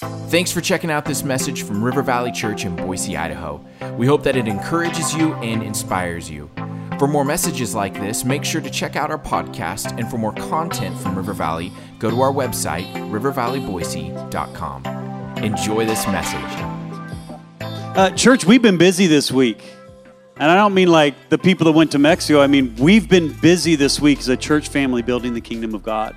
Thanks 0.00 0.52
for 0.52 0.60
checking 0.60 0.92
out 0.92 1.04
this 1.04 1.24
message 1.24 1.64
from 1.64 1.82
River 1.82 2.02
Valley 2.02 2.30
Church 2.30 2.64
in 2.64 2.76
Boise, 2.76 3.16
Idaho. 3.16 3.60
We 3.96 4.06
hope 4.06 4.22
that 4.22 4.36
it 4.36 4.46
encourages 4.46 5.12
you 5.12 5.34
and 5.34 5.60
inspires 5.60 6.30
you. 6.30 6.48
For 7.00 7.08
more 7.08 7.24
messages 7.24 7.74
like 7.74 7.94
this, 7.94 8.24
make 8.24 8.44
sure 8.44 8.60
to 8.60 8.70
check 8.70 8.94
out 8.94 9.10
our 9.10 9.18
podcast, 9.18 9.98
and 9.98 10.08
for 10.08 10.16
more 10.16 10.32
content 10.34 10.96
from 10.98 11.16
River 11.16 11.32
Valley, 11.32 11.72
go 11.98 12.10
to 12.10 12.20
our 12.20 12.32
website, 12.32 12.86
rivervalleyboise.com. 13.10 14.84
Enjoy 15.38 15.84
this 15.84 16.06
message. 16.06 16.64
Uh, 17.96 18.10
church, 18.10 18.44
we've 18.44 18.62
been 18.62 18.78
busy 18.78 19.08
this 19.08 19.32
week. 19.32 19.64
And 20.36 20.48
I 20.48 20.54
don't 20.54 20.74
mean 20.74 20.92
like 20.92 21.16
the 21.28 21.38
people 21.38 21.64
that 21.64 21.72
went 21.72 21.90
to 21.90 21.98
Mexico. 21.98 22.40
I 22.40 22.46
mean, 22.46 22.76
we've 22.76 23.08
been 23.08 23.32
busy 23.40 23.74
this 23.74 23.98
week 23.98 24.20
as 24.20 24.28
a 24.28 24.36
church 24.36 24.68
family 24.68 25.02
building 25.02 25.34
the 25.34 25.40
kingdom 25.40 25.74
of 25.74 25.82
God. 25.82 26.14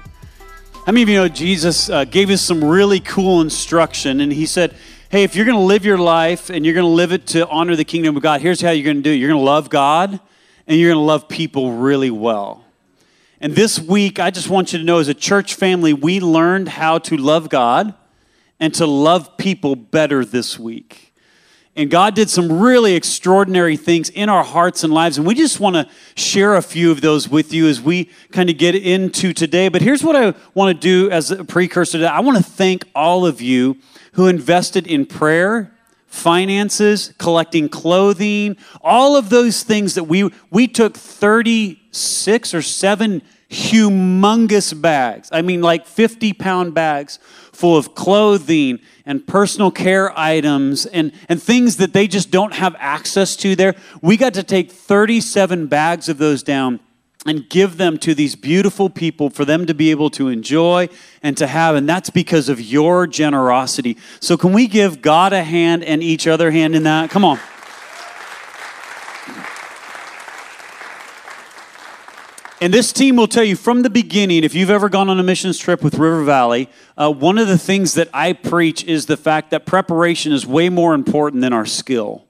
How 0.84 0.92
many 0.94 1.04
of 1.04 1.10
you 1.10 1.16
know 1.16 1.28
Jesus 1.28 1.92
uh, 1.92 2.06
gave 2.06 2.32
us 2.32 2.42
some 2.42 2.64
really 2.64 3.00
cool 3.00 3.42
instruction? 3.42 4.20
And 4.20 4.34
he 4.34 4.48
said, 4.48 4.76
Hey, 5.10 5.24
if 5.24 5.36
you're 5.36 5.46
going 5.46 5.58
to 5.58 5.64
live 5.64 5.86
your 5.86 6.00
life 6.00 6.50
and 6.50 6.66
you're 6.66 6.74
going 6.74 6.88
to 6.88 6.90
live 6.90 7.12
it 7.12 7.28
to 7.28 7.48
honor 7.50 7.76
the 7.76 7.86
kingdom 7.86 8.18
of 8.18 8.24
God, 8.24 8.42
here's 8.42 8.62
how 8.62 8.72
you're 8.72 8.86
going 8.86 8.98
to 8.98 9.04
do 9.04 9.12
it. 9.12 9.18
You're 9.18 9.30
going 9.30 9.40
to 9.40 9.46
love 9.46 9.70
God 9.70 10.20
and 10.66 10.80
you're 10.80 10.90
going 10.90 11.04
to 11.04 11.06
love 11.06 11.28
people 11.28 11.74
really 11.74 12.10
well. 12.10 12.66
And 13.40 13.54
this 13.54 13.80
week, 13.80 14.20
I 14.20 14.32
just 14.32 14.50
want 14.50 14.74
you 14.74 14.80
to 14.80 14.84
know 14.84 14.98
as 14.98 15.08
a 15.08 15.14
church 15.14 15.54
family, 15.54 15.94
we 15.94 16.20
learned 16.20 16.70
how 16.70 16.98
to 16.98 17.16
love 17.16 17.50
God 17.50 17.94
and 18.60 18.74
to 18.74 18.88
love 18.88 19.38
people 19.38 19.76
better 19.76 20.26
this 20.26 20.58
week. 20.58 21.11
And 21.76 21.90
God 21.90 22.16
did 22.16 22.30
some 22.30 22.60
really 22.60 22.96
extraordinary 22.96 23.78
things 23.78 24.10
in 24.10 24.28
our 24.28 24.44
hearts 24.44 24.84
and 24.84 24.94
lives. 24.94 25.18
And 25.18 25.26
we 25.26 25.34
just 25.34 25.60
want 25.60 25.76
to 25.78 25.88
share 26.16 26.56
a 26.56 26.62
few 26.62 26.92
of 26.92 27.00
those 27.00 27.30
with 27.30 27.54
you 27.54 27.68
as 27.68 27.80
we 27.80 28.10
kind 28.32 28.50
of 28.50 28.58
get 28.58 28.76
into 28.76 29.34
today. 29.34 29.70
But 29.70 29.82
here's 29.82 30.04
what 30.04 30.18
I 30.18 30.34
want 30.54 30.76
to 30.76 30.80
do 30.80 31.10
as 31.10 31.32
a 31.32 31.46
precursor 31.46 31.94
to 31.94 31.98
that 32.00 32.14
I 32.14 32.20
want 32.20 32.38
to 32.38 32.44
thank 32.44 32.84
all 32.94 33.26
of 33.26 33.42
you 33.42 33.78
who 34.14 34.28
invested 34.28 34.86
in 34.86 35.06
prayer, 35.06 35.72
finances, 36.08 37.14
collecting 37.18 37.70
clothing, 37.70 38.58
all 38.82 39.16
of 39.16 39.30
those 39.30 39.64
things 39.64 39.96
that 39.96 40.04
we, 40.04 40.30
we 40.50 40.68
took 40.68 40.98
36 40.98 42.54
or 42.54 42.62
7 42.62 43.22
humongous 43.50 44.80
bags. 44.80 45.30
I 45.32 45.42
mean, 45.42 45.62
like 45.62 45.86
50 45.86 46.34
pound 46.34 46.74
bags 46.74 47.20
full 47.62 47.78
of 47.78 47.94
clothing 47.94 48.80
and 49.06 49.28
personal 49.28 49.70
care 49.70 50.18
items 50.18 50.88
and, 50.88 51.12
and 51.30 51.40
things 51.42 51.78
that 51.78 51.94
they 51.94 52.08
just 52.08 52.32
don't 52.32 52.56
have 52.56 52.76
access 52.80 53.36
to 53.36 53.56
there. 53.56 53.76
We 54.02 54.18
got 54.18 54.34
to 54.34 54.42
take 54.42 54.72
37 54.72 55.68
bags 55.68 56.10
of 56.10 56.18
those 56.18 56.42
down 56.42 56.80
and 57.24 57.48
give 57.50 57.78
them 57.78 58.00
to 58.00 58.16
these 58.16 58.36
beautiful 58.36 58.90
people 58.90 59.30
for 59.30 59.46
them 59.46 59.68
to 59.68 59.76
be 59.76 59.92
able 59.92 60.10
to 60.10 60.28
enjoy 60.28 60.90
and 61.22 61.38
to 61.38 61.46
have. 61.46 61.76
And 61.76 61.88
that's 61.88 62.10
because 62.10 62.50
of 62.50 62.60
your 62.60 63.06
generosity. 63.06 63.96
So, 64.20 64.38
can 64.38 64.54
we 64.54 64.66
give 64.66 65.04
God 65.04 65.32
a 65.32 65.44
hand 65.44 65.84
and 65.84 66.02
each 66.02 66.26
other 66.26 66.50
hand 66.50 66.76
in 66.76 66.82
that? 66.84 67.12
Come 67.12 67.24
on. 67.24 67.40
And 72.62 72.72
this 72.72 72.94
team 72.94 73.16
will 73.16 73.28
tell 73.28 73.44
you 73.44 73.56
from 73.56 73.82
the 73.82 73.90
beginning, 73.90 74.44
if 74.44 74.54
you've 74.54 74.70
ever 74.70 74.88
gone 74.88 75.10
on 75.10 75.20
a 75.20 75.24
missions 75.24 75.58
trip 75.58 75.84
with 75.84 75.96
River 75.96 76.24
Valley, 76.24 76.70
uh, 76.96 77.12
one 77.12 77.40
of 77.40 77.48
the 77.48 77.58
things 77.58 77.96
that 77.96 78.08
I 78.14 78.34
preach 78.34 78.84
is 78.84 79.08
the 79.08 79.18
fact 79.18 79.50
that 79.50 79.66
preparation 79.66 80.32
is 80.32 80.46
way 80.46 80.70
more 80.70 80.94
important 80.94 81.42
than 81.42 81.54
our 81.54 81.66
skill. 81.66 82.28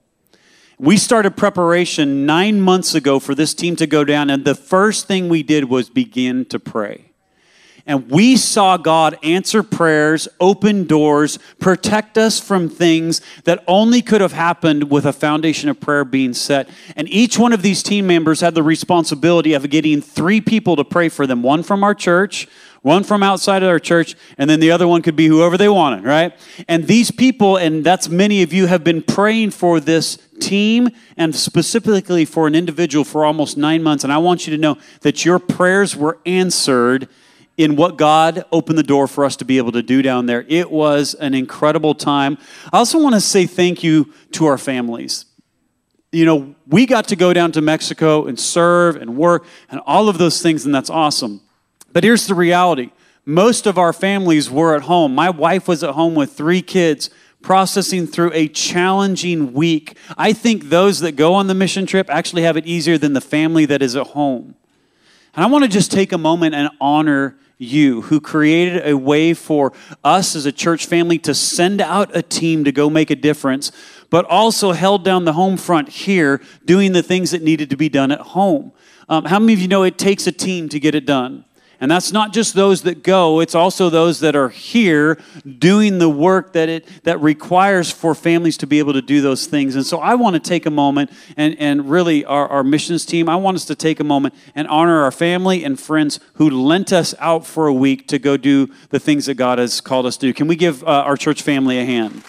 We 0.80 0.96
started 0.96 1.36
preparation 1.36 2.26
nine 2.26 2.62
months 2.62 2.96
ago 2.96 3.20
for 3.20 3.36
this 3.36 3.54
team 3.54 3.76
to 3.76 3.86
go 3.86 4.06
down, 4.06 4.30
and 4.30 4.46
the 4.46 4.56
first 4.56 5.06
thing 5.06 5.28
we 5.28 5.44
did 5.44 5.66
was 5.66 5.90
begin 5.90 6.46
to 6.46 6.60
pray. 6.60 7.11
And 7.92 8.10
we 8.10 8.38
saw 8.38 8.78
God 8.78 9.20
answer 9.22 9.64
prayers, 9.64 10.30
open 10.40 10.86
doors, 10.86 11.38
protect 11.60 12.18
us 12.18 12.40
from 12.40 12.70
things 12.70 13.20
that 13.44 13.62
only 13.68 14.02
could 14.02 14.22
have 14.22 14.32
happened 14.32 14.90
with 14.90 15.06
a 15.06 15.12
foundation 15.12 15.68
of 15.68 15.82
prayer 15.82 16.06
being 16.06 16.34
set. 16.34 16.70
And 16.96 17.10
each 17.10 17.38
one 17.38 17.52
of 17.52 17.64
these 17.64 17.84
team 17.84 18.08
members 18.08 18.40
had 18.40 18.56
the 18.56 18.64
responsibility 18.64 19.52
of 19.52 19.70
getting 19.70 20.02
three 20.02 20.40
people 20.40 20.78
to 20.78 20.86
pray 20.86 21.10
for 21.10 21.28
them 21.28 21.44
one 21.44 21.64
from 21.64 21.84
our 21.84 21.94
church, 21.94 22.48
one 22.82 23.04
from 23.04 23.24
outside 23.24 23.62
of 23.62 23.68
our 23.68 23.78
church, 23.78 24.16
and 24.38 24.50
then 24.50 24.62
the 24.62 24.72
other 24.72 24.88
one 24.88 25.02
could 25.02 25.18
be 25.18 25.28
whoever 25.28 25.58
they 25.58 25.68
wanted, 25.68 26.06
right? 26.06 26.32
And 26.70 26.88
these 26.88 27.12
people, 27.12 27.58
and 27.58 27.84
that's 27.84 28.08
many 28.08 28.42
of 28.42 28.54
you, 28.54 28.68
have 28.68 28.86
been 28.86 29.04
praying 29.04 29.52
for 29.52 29.82
this 29.82 30.18
team 30.40 30.88
and 31.18 31.36
specifically 31.36 32.24
for 32.24 32.48
an 32.48 32.56
individual 32.56 33.04
for 33.04 33.26
almost 33.26 33.58
nine 33.58 33.84
months. 33.84 34.06
And 34.06 34.14
I 34.14 34.18
want 34.18 34.48
you 34.48 34.56
to 34.56 34.62
know 34.62 34.78
that 35.02 35.26
your 35.26 35.40
prayers 35.40 35.94
were 35.94 36.20
answered 36.26 37.10
in 37.58 37.76
what 37.76 37.98
God 37.98 38.46
opened 38.52 38.78
the 38.78 38.84
door 38.84 39.08
for 39.08 39.26
us 39.26 39.36
to 39.38 39.46
be 39.46 39.58
able 39.58 39.72
to 39.74 39.84
do 39.84 40.02
down 40.02 40.26
there. 40.26 40.46
It 40.48 40.72
was 40.72 41.14
an 41.16 41.34
incredible 41.34 41.94
time. 41.94 42.38
I 42.72 42.78
also 42.78 43.02
want 43.02 43.16
to 43.16 43.22
say 43.22 43.46
thank 43.46 43.84
you 43.84 44.14
to 44.32 44.46
our 44.46 44.58
families. 44.58 45.26
You 46.12 46.26
know, 46.26 46.56
we 46.68 46.86
got 46.86 47.08
to 47.10 47.16
go 47.16 47.34
down 47.34 47.52
to 47.54 47.62
Mexico 47.62 48.26
and 48.26 48.40
serve 48.40 48.96
and 48.96 49.16
work 49.16 49.46
and 49.70 49.80
all 49.86 50.10
of 50.10 50.18
those 50.18 50.42
things, 50.42 50.66
and 50.66 50.74
that's 50.74 50.90
awesome. 50.90 51.42
But 51.94 52.04
here's 52.04 52.28
the 52.28 52.36
reality 52.36 52.92
most 53.26 53.68
of 53.68 53.78
our 53.78 53.94
families 53.94 54.50
were 54.50 54.76
at 54.76 54.84
home. 54.84 55.14
My 55.14 55.30
wife 55.30 55.68
was 55.68 55.84
at 55.84 55.92
home 55.92 56.16
with 56.16 56.34
three 56.34 56.62
kids 56.62 57.10
processing 57.42 58.08
through 58.08 58.32
a 58.34 58.48
challenging 58.48 59.54
week. 59.54 59.98
I 60.18 60.34
think 60.34 60.66
those 60.66 61.00
that 61.00 61.14
go 61.14 61.34
on 61.34 61.48
the 61.48 61.56
mission 61.56 61.86
trip 61.86 62.10
actually 62.10 62.44
have 62.44 62.58
it 62.58 62.66
easier 62.66 62.98
than 62.98 63.14
the 63.14 63.22
family 63.22 63.66
that 63.66 63.82
is 63.82 63.96
at 63.96 64.08
home. 64.08 64.56
And 65.34 65.46
I 65.46 65.48
want 65.48 65.64
to 65.64 65.70
just 65.70 65.92
take 65.92 66.12
a 66.12 66.18
moment 66.18 66.56
and 66.56 66.70
honor 66.80 67.38
you, 67.58 68.02
who 68.02 68.20
created 68.20 68.88
a 68.88 68.98
way 68.98 69.36
for 69.36 69.72
us 70.04 70.36
as 70.36 70.48
a 70.48 70.52
church 70.52 70.88
family 70.88 71.20
to 71.20 71.36
send 71.36 71.80
out 71.80 72.10
a 72.16 72.24
team 72.24 72.64
to 72.64 72.72
go 72.72 72.90
make 72.90 73.12
a 73.12 73.16
difference, 73.16 73.72
but 74.10 74.26
also 74.26 74.72
held 74.72 75.06
down 75.06 75.26
the 75.26 75.34
home 75.34 75.58
front 75.58 75.88
here 75.88 76.42
doing 76.66 76.92
the 76.92 77.04
things 77.04 77.32
that 77.32 77.44
needed 77.44 77.70
to 77.70 77.78
be 77.78 77.88
done 77.88 78.12
at 78.12 78.20
home. 78.20 78.72
Um, 79.08 79.26
how 79.26 79.38
many 79.38 79.54
of 79.54 79.60
you 79.60 79.68
know 79.68 79.84
it 79.84 80.00
takes 80.00 80.26
a 80.26 80.32
team 80.32 80.70
to 80.70 80.80
get 80.80 80.96
it 80.96 81.06
done? 81.06 81.46
And 81.82 81.90
that's 81.90 82.12
not 82.12 82.32
just 82.32 82.54
those 82.54 82.84
that 82.84 83.02
go, 83.02 83.40
it's 83.40 83.56
also 83.56 83.90
those 83.90 84.20
that 84.20 84.36
are 84.36 84.50
here 84.50 85.20
doing 85.58 85.98
the 85.98 86.10
work 86.10 86.54
that 86.54 86.70
it 86.70 86.88
that 87.04 87.20
requires 87.20 87.90
for 87.90 88.14
families 88.14 88.56
to 88.58 88.68
be 88.68 88.78
able 88.78 88.94
to 88.94 89.02
do 89.02 89.20
those 89.20 89.48
things. 89.48 89.76
And 89.76 89.84
so 89.84 89.98
I 89.98 90.14
want 90.14 90.36
to 90.36 90.40
take 90.40 90.68
a 90.68 90.70
moment 90.70 91.10
and, 91.36 91.58
and 91.58 91.90
really 91.90 92.24
our, 92.24 92.48
our 92.48 92.64
missions 92.64 93.04
team, 93.04 93.28
I 93.28 93.36
want 93.36 93.56
us 93.56 93.66
to 93.66 93.74
take 93.74 94.00
a 94.00 94.04
moment 94.04 94.36
and 94.54 94.68
honor 94.68 95.02
our 95.02 95.12
family 95.12 95.64
and 95.64 95.80
friends 95.80 96.20
who 96.36 96.52
lent 96.52 96.94
us 96.94 97.16
out 97.18 97.48
for 97.48 97.66
a 97.66 97.74
week 97.74 98.08
to 98.10 98.20
go 98.20 98.38
do 98.38 98.70
the 98.92 99.00
things 99.00 99.26
that 99.26 99.34
God 99.34 99.58
has 99.58 99.82
called 99.82 100.06
us 100.06 100.18
to 100.18 100.28
do. 100.28 100.34
Can 100.36 100.48
we 100.48 100.56
give 100.56 100.84
uh, 100.84 100.86
our 100.86 101.18
church 101.18 101.42
family 101.42 101.80
a 101.80 101.86
hand? 101.86 102.24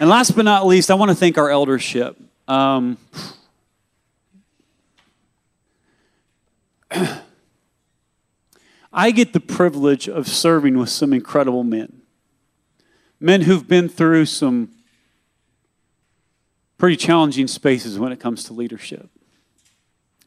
And 0.00 0.10
last 0.10 0.34
but 0.34 0.44
not 0.44 0.66
least, 0.66 0.90
I 0.90 0.94
want 0.94 1.10
to 1.10 1.14
thank 1.14 1.38
our 1.38 1.50
eldership. 1.50 2.16
Um, 2.48 2.98
I 8.92 9.10
get 9.12 9.32
the 9.32 9.40
privilege 9.40 10.08
of 10.08 10.26
serving 10.28 10.76
with 10.76 10.88
some 10.88 11.12
incredible 11.12 11.64
men. 11.64 12.02
Men 13.20 13.42
who've 13.42 13.68
been 13.68 13.88
through 13.88 14.26
some 14.26 14.70
pretty 16.78 16.96
challenging 16.96 17.46
spaces 17.46 17.98
when 17.98 18.10
it 18.10 18.18
comes 18.18 18.42
to 18.44 18.52
leadership. 18.52 19.10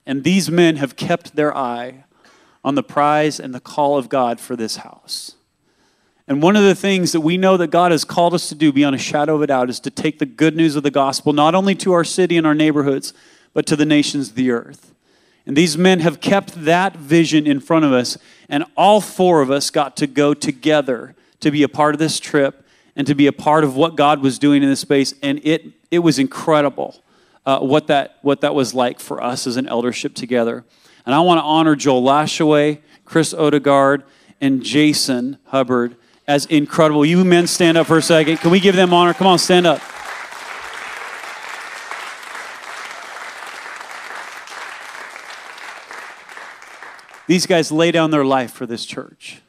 And 0.06 0.24
these 0.24 0.52
men 0.52 0.76
have 0.78 0.96
kept 0.96 1.36
their 1.36 1.56
eye 1.56 2.06
on 2.64 2.76
the 2.76 2.84
prize 2.84 3.40
and 3.40 3.54
the 3.54 3.60
call 3.60 3.98
of 3.98 4.08
God 4.08 4.40
for 4.40 4.56
this 4.56 4.78
house. 4.78 5.36
And 6.28 6.42
one 6.42 6.56
of 6.56 6.64
the 6.64 6.76
things 6.76 7.12
that 7.12 7.22
we 7.22 7.38
know 7.38 7.58
that 7.58 7.68
God 7.68 7.92
has 7.92 8.06
called 8.06 8.34
us 8.34 8.48
to 8.50 8.56
do 8.56 8.72
beyond 8.72 8.96
a 8.96 9.00
shadow 9.00 9.36
of 9.36 9.42
a 9.42 9.48
doubt 9.48 9.70
is 9.70 9.80
to 9.82 9.90
take 9.90 10.20
the 10.20 10.26
good 10.26 10.56
news 10.56 10.76
of 10.76 10.84
the 10.84 10.92
gospel 10.92 11.34
not 11.34 11.54
only 11.54 11.76
to 11.76 11.92
our 11.92 12.06
city 12.06 12.38
and 12.38 12.48
our 12.48 12.56
neighborhoods, 12.56 13.14
but 13.54 13.66
to 13.66 13.76
the 13.76 13.86
nations 13.86 14.30
of 14.30 14.36
the 14.36 14.52
earth. 14.52 14.94
And 15.46 15.58
these 15.58 15.78
men 15.78 16.00
have 16.00 16.22
kept 16.22 16.66
that 16.66 16.96
vision 16.96 17.46
in 17.46 17.60
front 17.60 17.86
of 17.86 17.92
us. 17.92 18.18
And 18.48 18.64
all 18.78 19.02
four 19.02 19.42
of 19.42 19.52
us 19.52 19.70
got 19.70 19.98
to 19.98 20.08
go 20.08 20.34
together 20.34 21.16
to 21.42 21.52
be 21.52 21.64
a 21.64 21.68
part 21.68 21.96
of 21.96 22.00
this 22.00 22.20
trip 22.20 22.66
and 22.96 23.06
to 23.08 23.16
be 23.16 23.28
a 23.28 23.34
part 23.34 23.64
of 23.64 23.76
what 23.76 23.96
God 23.96 24.22
was 24.22 24.40
doing 24.40 24.64
in 24.64 24.70
this 24.70 24.80
space. 24.80 25.14
And 25.22 25.42
it, 25.44 25.66
it 25.92 26.00
was 26.00 26.20
incredible 26.20 27.04
uh, 27.46 27.60
what, 27.60 27.88
that, 27.88 28.18
what 28.22 28.42
that 28.42 28.56
was 28.56 28.74
like 28.74 29.00
for 29.00 29.22
us 29.22 29.46
as 29.46 29.58
an 29.58 29.68
eldership 29.68 30.14
together. 30.14 30.64
And 31.06 31.14
I 31.14 31.20
want 31.20 31.40
to 31.40 31.44
honor 31.44 31.76
Joel 31.76 32.02
Lashaway, 32.02 32.80
Chris 33.04 33.34
Odegaard, 33.34 34.04
and 34.40 34.64
Jason 34.64 35.38
Hubbard 35.46 35.98
as 36.28 36.46
incredible. 36.46 37.06
You 37.06 37.26
men 37.26 37.48
stand 37.48 37.78
up 37.78 37.88
for 37.88 37.98
a 37.98 38.02
second. 38.02 38.38
Can 38.38 38.52
we 38.52 38.62
give 38.62 38.76
them 38.76 38.94
honor? 38.94 39.14
Come 39.14 39.28
on, 39.28 39.40
stand 39.40 39.68
up. 39.68 39.82
These 47.28 47.46
guys 47.46 47.72
lay 47.72 47.92
down 47.92 48.12
their 48.12 48.26
life 48.26 48.52
for 48.52 48.66
this 48.66 48.86
church. 48.86 49.42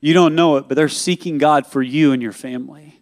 You 0.00 0.14
don't 0.14 0.34
know 0.34 0.56
it, 0.56 0.68
but 0.68 0.76
they're 0.76 0.88
seeking 0.88 1.38
God 1.38 1.66
for 1.66 1.82
you 1.82 2.12
and 2.12 2.22
your 2.22 2.32
family. 2.32 3.00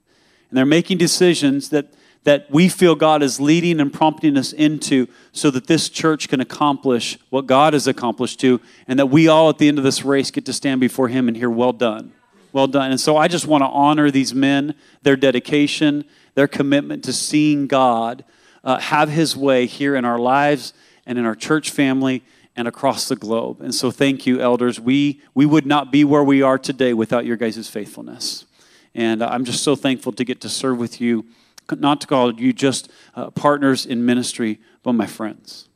And 0.51 0.57
they're 0.57 0.65
making 0.65 0.99
decisions 0.99 1.71
that, 1.71 1.93
that 2.25 2.51
we 2.51 2.69
feel 2.69 2.95
God 2.95 3.23
is 3.23 3.41
leading 3.41 3.81
and 3.81 3.93
prompting 3.93 4.37
us 4.37 4.53
into 4.53 5.07
so 5.33 5.51
that 5.51 5.67
this 5.67 5.89
church 5.89 6.29
can 6.29 6.41
accomplish 6.41 7.19
what 7.31 7.47
God 7.47 7.73
has 7.73 7.87
accomplished 7.87 8.41
to, 8.41 8.61
and 8.89 8.99
that 8.99 9.07
we 9.07 9.29
all 9.29 9.51
at 9.51 9.59
the 9.59 9.69
end 9.69 9.79
of 9.79 9.85
this 9.85 10.05
race 10.05 10.31
get 10.31 10.47
to 10.47 10.53
stand 10.53 10.81
before 10.81 11.09
Him 11.09 11.29
and 11.29 11.37
hear, 11.37 11.51
Well 11.51 11.73
done. 11.73 12.13
Well 12.53 12.67
done. 12.67 12.91
And 12.91 13.01
so 13.01 13.19
I 13.19 13.29
just 13.29 13.47
want 13.47 13.63
to 13.63 13.69
honor 13.69 14.11
these 14.11 14.33
men, 14.33 14.75
their 15.03 15.17
dedication, 15.17 16.05
their 16.35 16.49
commitment 16.49 17.05
to 17.05 17.13
seeing 17.13 17.67
God 17.67 18.25
uh, 18.65 18.79
have 18.79 19.11
His 19.11 19.37
way 19.37 19.67
here 19.67 19.95
in 19.95 20.07
our 20.07 20.19
lives 20.19 20.73
and 21.05 21.19
in 21.19 21.27
our 21.27 21.35
church 21.35 21.71
family 21.71 22.23
and 22.57 22.67
across 22.67 23.07
the 23.09 23.17
globe. 23.17 23.61
And 23.61 23.75
so 23.75 23.91
thank 23.91 24.27
you, 24.27 24.41
elders. 24.41 24.81
We, 24.81 25.21
we 25.35 25.45
would 25.45 25.67
not 25.67 25.93
be 25.93 26.05
where 26.05 26.25
we 26.25 26.41
are 26.43 26.59
today 26.59 26.95
without 26.95 27.27
your 27.27 27.37
guys' 27.37 27.69
faithfulness. 27.69 28.47
And 28.95 29.23
I'm 29.23 29.45
just 29.45 29.63
so 29.63 29.77
thankful 29.77 30.13
to 30.13 30.25
get 30.25 30.41
to 30.41 30.49
serve 30.49 30.79
with 30.79 31.01
you, 31.01 31.27
not 31.71 32.01
to 32.01 32.07
call 32.07 32.33
you 32.33 32.55
just 32.55 32.91
uh, 33.15 33.31
partners 33.31 33.85
in 33.85 34.07
ministry, 34.07 34.59
but 34.83 34.95
my 34.95 35.07
friends. 35.07 35.69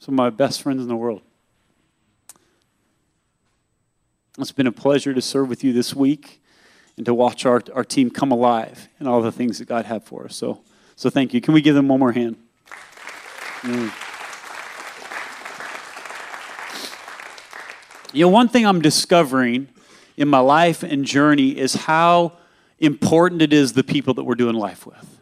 Some 0.00 0.14
of 0.14 0.16
my 0.16 0.30
best 0.30 0.62
friends 0.62 0.82
in 0.82 0.88
the 0.88 0.96
world. 0.96 1.22
It's 4.38 4.52
been 4.52 4.66
a 4.66 4.72
pleasure 4.72 5.14
to 5.14 5.22
serve 5.22 5.48
with 5.48 5.62
you 5.62 5.72
this 5.72 5.94
week 5.94 6.42
and 6.96 7.06
to 7.06 7.14
watch 7.14 7.46
our, 7.46 7.62
our 7.74 7.84
team 7.84 8.10
come 8.10 8.32
alive 8.32 8.88
and 8.98 9.06
all 9.06 9.22
the 9.22 9.30
things 9.30 9.58
that 9.58 9.68
God 9.68 9.84
had 9.84 10.02
for 10.02 10.24
us. 10.24 10.34
So, 10.34 10.62
so 10.96 11.08
thank 11.08 11.34
you. 11.34 11.40
Can 11.40 11.54
we 11.54 11.60
give 11.60 11.74
them 11.74 11.88
one 11.88 12.00
more 12.00 12.12
hand? 12.12 12.36
Mm. 13.62 14.09
You 18.12 18.24
know, 18.24 18.28
one 18.28 18.48
thing 18.48 18.66
I'm 18.66 18.80
discovering 18.82 19.68
in 20.16 20.28
my 20.28 20.40
life 20.40 20.82
and 20.82 21.04
journey 21.04 21.56
is 21.56 21.74
how 21.74 22.32
important 22.78 23.42
it 23.42 23.52
is 23.52 23.74
the 23.74 23.84
people 23.84 24.14
that 24.14 24.24
we're 24.24 24.34
doing 24.34 24.56
life 24.56 24.86
with. 24.86 25.20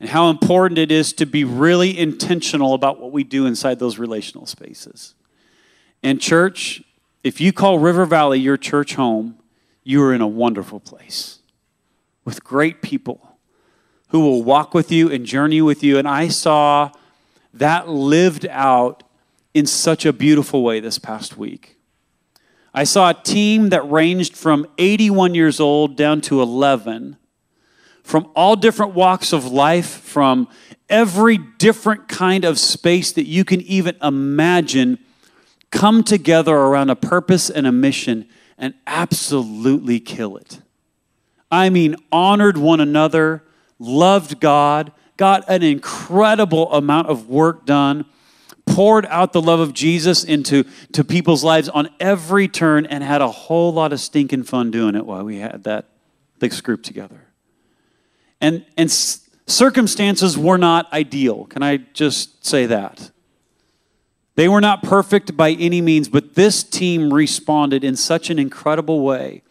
And 0.00 0.10
how 0.10 0.30
important 0.30 0.78
it 0.78 0.90
is 0.90 1.12
to 1.14 1.26
be 1.26 1.44
really 1.44 1.96
intentional 1.96 2.74
about 2.74 3.00
what 3.00 3.12
we 3.12 3.22
do 3.22 3.46
inside 3.46 3.78
those 3.78 3.98
relational 3.98 4.46
spaces. 4.46 5.14
And, 6.02 6.20
church, 6.20 6.82
if 7.22 7.40
you 7.40 7.52
call 7.52 7.78
River 7.78 8.04
Valley 8.04 8.40
your 8.40 8.56
church 8.56 8.94
home, 8.94 9.38
you 9.84 10.02
are 10.02 10.12
in 10.12 10.20
a 10.20 10.26
wonderful 10.26 10.80
place 10.80 11.38
with 12.24 12.42
great 12.42 12.82
people 12.82 13.36
who 14.08 14.20
will 14.20 14.42
walk 14.42 14.74
with 14.74 14.90
you 14.90 15.10
and 15.10 15.24
journey 15.24 15.62
with 15.62 15.84
you. 15.84 15.98
And 15.98 16.08
I 16.08 16.26
saw 16.28 16.90
that 17.54 17.88
lived 17.88 18.46
out 18.48 19.04
in 19.54 19.66
such 19.66 20.06
a 20.06 20.12
beautiful 20.12 20.62
way 20.62 20.80
this 20.80 20.98
past 20.98 21.36
week. 21.36 21.76
I 22.74 22.84
saw 22.84 23.10
a 23.10 23.14
team 23.14 23.68
that 23.68 23.88
ranged 23.90 24.34
from 24.34 24.66
81 24.78 25.34
years 25.34 25.60
old 25.60 25.96
down 25.96 26.22
to 26.22 26.40
11, 26.40 27.16
from 28.02 28.30
all 28.34 28.56
different 28.56 28.94
walks 28.94 29.32
of 29.32 29.46
life, 29.46 29.86
from 29.86 30.48
every 30.88 31.36
different 31.36 32.08
kind 32.08 32.44
of 32.44 32.58
space 32.58 33.12
that 33.12 33.26
you 33.26 33.44
can 33.44 33.60
even 33.62 33.96
imagine, 34.02 34.98
come 35.70 36.02
together 36.02 36.54
around 36.54 36.90
a 36.90 36.96
purpose 36.96 37.50
and 37.50 37.66
a 37.66 37.72
mission 37.72 38.26
and 38.56 38.74
absolutely 38.86 40.00
kill 40.00 40.36
it. 40.36 40.60
I 41.50 41.68
mean, 41.68 41.96
honored 42.10 42.56
one 42.56 42.80
another, 42.80 43.42
loved 43.78 44.40
God, 44.40 44.92
got 45.18 45.44
an 45.48 45.62
incredible 45.62 46.72
amount 46.72 47.08
of 47.08 47.28
work 47.28 47.66
done 47.66 48.06
poured 48.66 49.06
out 49.06 49.32
the 49.32 49.42
love 49.42 49.60
of 49.60 49.74
Jesus 49.74 50.24
into 50.24 50.64
to 50.92 51.04
people's 51.04 51.44
lives 51.44 51.68
on 51.68 51.88
every 52.00 52.48
turn 52.48 52.86
and 52.86 53.02
had 53.02 53.20
a 53.20 53.28
whole 53.28 53.72
lot 53.72 53.92
of 53.92 54.00
stinking 54.00 54.44
fun 54.44 54.70
doing 54.70 54.94
it 54.94 55.04
while 55.04 55.24
we 55.24 55.38
had 55.38 55.64
that 55.64 55.86
this 56.38 56.60
group 56.60 56.82
together. 56.82 57.20
And, 58.40 58.64
and 58.76 58.90
circumstances 59.46 60.36
were 60.36 60.58
not 60.58 60.92
ideal. 60.92 61.44
Can 61.46 61.62
I 61.62 61.78
just 61.78 62.44
say 62.44 62.66
that? 62.66 63.10
They 64.34 64.48
were 64.48 64.60
not 64.60 64.82
perfect 64.82 65.36
by 65.36 65.50
any 65.52 65.80
means, 65.80 66.08
but 66.08 66.34
this 66.34 66.62
team 66.62 67.12
responded 67.12 67.84
in 67.84 67.96
such 67.96 68.30
an 68.30 68.38
incredible 68.38 69.02
way 69.02 69.42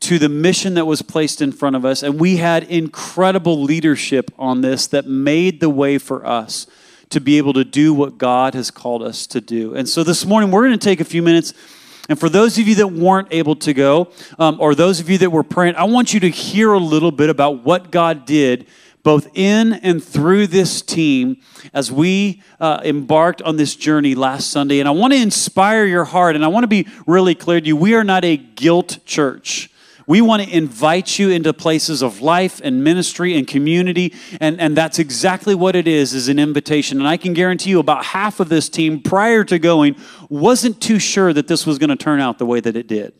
to 0.00 0.18
the 0.18 0.28
mission 0.28 0.74
that 0.74 0.86
was 0.86 1.02
placed 1.02 1.40
in 1.40 1.52
front 1.52 1.76
of 1.76 1.84
us. 1.84 2.02
And 2.02 2.20
we 2.20 2.36
had 2.36 2.64
incredible 2.64 3.62
leadership 3.62 4.30
on 4.38 4.60
this 4.60 4.86
that 4.88 5.06
made 5.06 5.60
the 5.60 5.70
way 5.70 5.98
for 5.98 6.26
us 6.26 6.66
to 7.14 7.20
be 7.20 7.38
able 7.38 7.54
to 7.54 7.64
do 7.64 7.94
what 7.94 8.18
God 8.18 8.54
has 8.54 8.70
called 8.70 9.02
us 9.02 9.26
to 9.28 9.40
do. 9.40 9.74
And 9.74 9.88
so 9.88 10.04
this 10.04 10.26
morning, 10.26 10.50
we're 10.50 10.66
going 10.66 10.78
to 10.78 10.84
take 10.84 11.00
a 11.00 11.04
few 11.04 11.22
minutes. 11.22 11.54
And 12.08 12.18
for 12.18 12.28
those 12.28 12.58
of 12.58 12.68
you 12.68 12.74
that 12.76 12.88
weren't 12.88 13.28
able 13.30 13.56
to 13.56 13.72
go, 13.72 14.10
um, 14.38 14.58
or 14.60 14.74
those 14.74 15.00
of 15.00 15.08
you 15.08 15.18
that 15.18 15.30
were 15.30 15.42
praying, 15.42 15.76
I 15.76 15.84
want 15.84 16.12
you 16.12 16.20
to 16.20 16.28
hear 16.28 16.72
a 16.72 16.78
little 16.78 17.10
bit 17.10 17.30
about 17.30 17.64
what 17.64 17.90
God 17.90 18.26
did 18.26 18.66
both 19.04 19.28
in 19.34 19.74
and 19.74 20.02
through 20.02 20.46
this 20.46 20.82
team 20.82 21.36
as 21.72 21.92
we 21.92 22.42
uh, 22.58 22.80
embarked 22.84 23.42
on 23.42 23.56
this 23.56 23.76
journey 23.76 24.14
last 24.14 24.50
Sunday. 24.50 24.80
And 24.80 24.88
I 24.88 24.92
want 24.92 25.12
to 25.12 25.20
inspire 25.20 25.84
your 25.84 26.04
heart, 26.04 26.34
and 26.34 26.44
I 26.44 26.48
want 26.48 26.64
to 26.64 26.68
be 26.68 26.88
really 27.06 27.34
clear 27.34 27.60
to 27.60 27.66
you 27.66 27.76
we 27.76 27.94
are 27.94 28.02
not 28.02 28.24
a 28.24 28.36
guilt 28.36 28.98
church. 29.04 29.70
We 30.06 30.20
want 30.20 30.42
to 30.42 30.54
invite 30.54 31.18
you 31.18 31.30
into 31.30 31.52
places 31.52 32.02
of 32.02 32.20
life 32.20 32.60
and 32.62 32.84
ministry 32.84 33.36
and 33.36 33.46
community, 33.46 34.14
and, 34.40 34.60
and 34.60 34.76
that's 34.76 34.98
exactly 34.98 35.54
what 35.54 35.74
it 35.74 35.88
is, 35.88 36.12
is 36.12 36.28
an 36.28 36.38
invitation. 36.38 36.98
And 36.98 37.08
I 37.08 37.16
can 37.16 37.32
guarantee 37.32 37.70
you 37.70 37.80
about 37.80 38.04
half 38.04 38.40
of 38.40 38.48
this 38.48 38.68
team 38.68 39.00
prior 39.00 39.44
to 39.44 39.58
going 39.58 39.96
wasn't 40.28 40.80
too 40.80 40.98
sure 40.98 41.32
that 41.32 41.48
this 41.48 41.66
was 41.66 41.78
going 41.78 41.90
to 41.90 41.96
turn 41.96 42.20
out 42.20 42.38
the 42.38 42.46
way 42.46 42.60
that 42.60 42.76
it 42.76 42.86
did. 42.86 43.14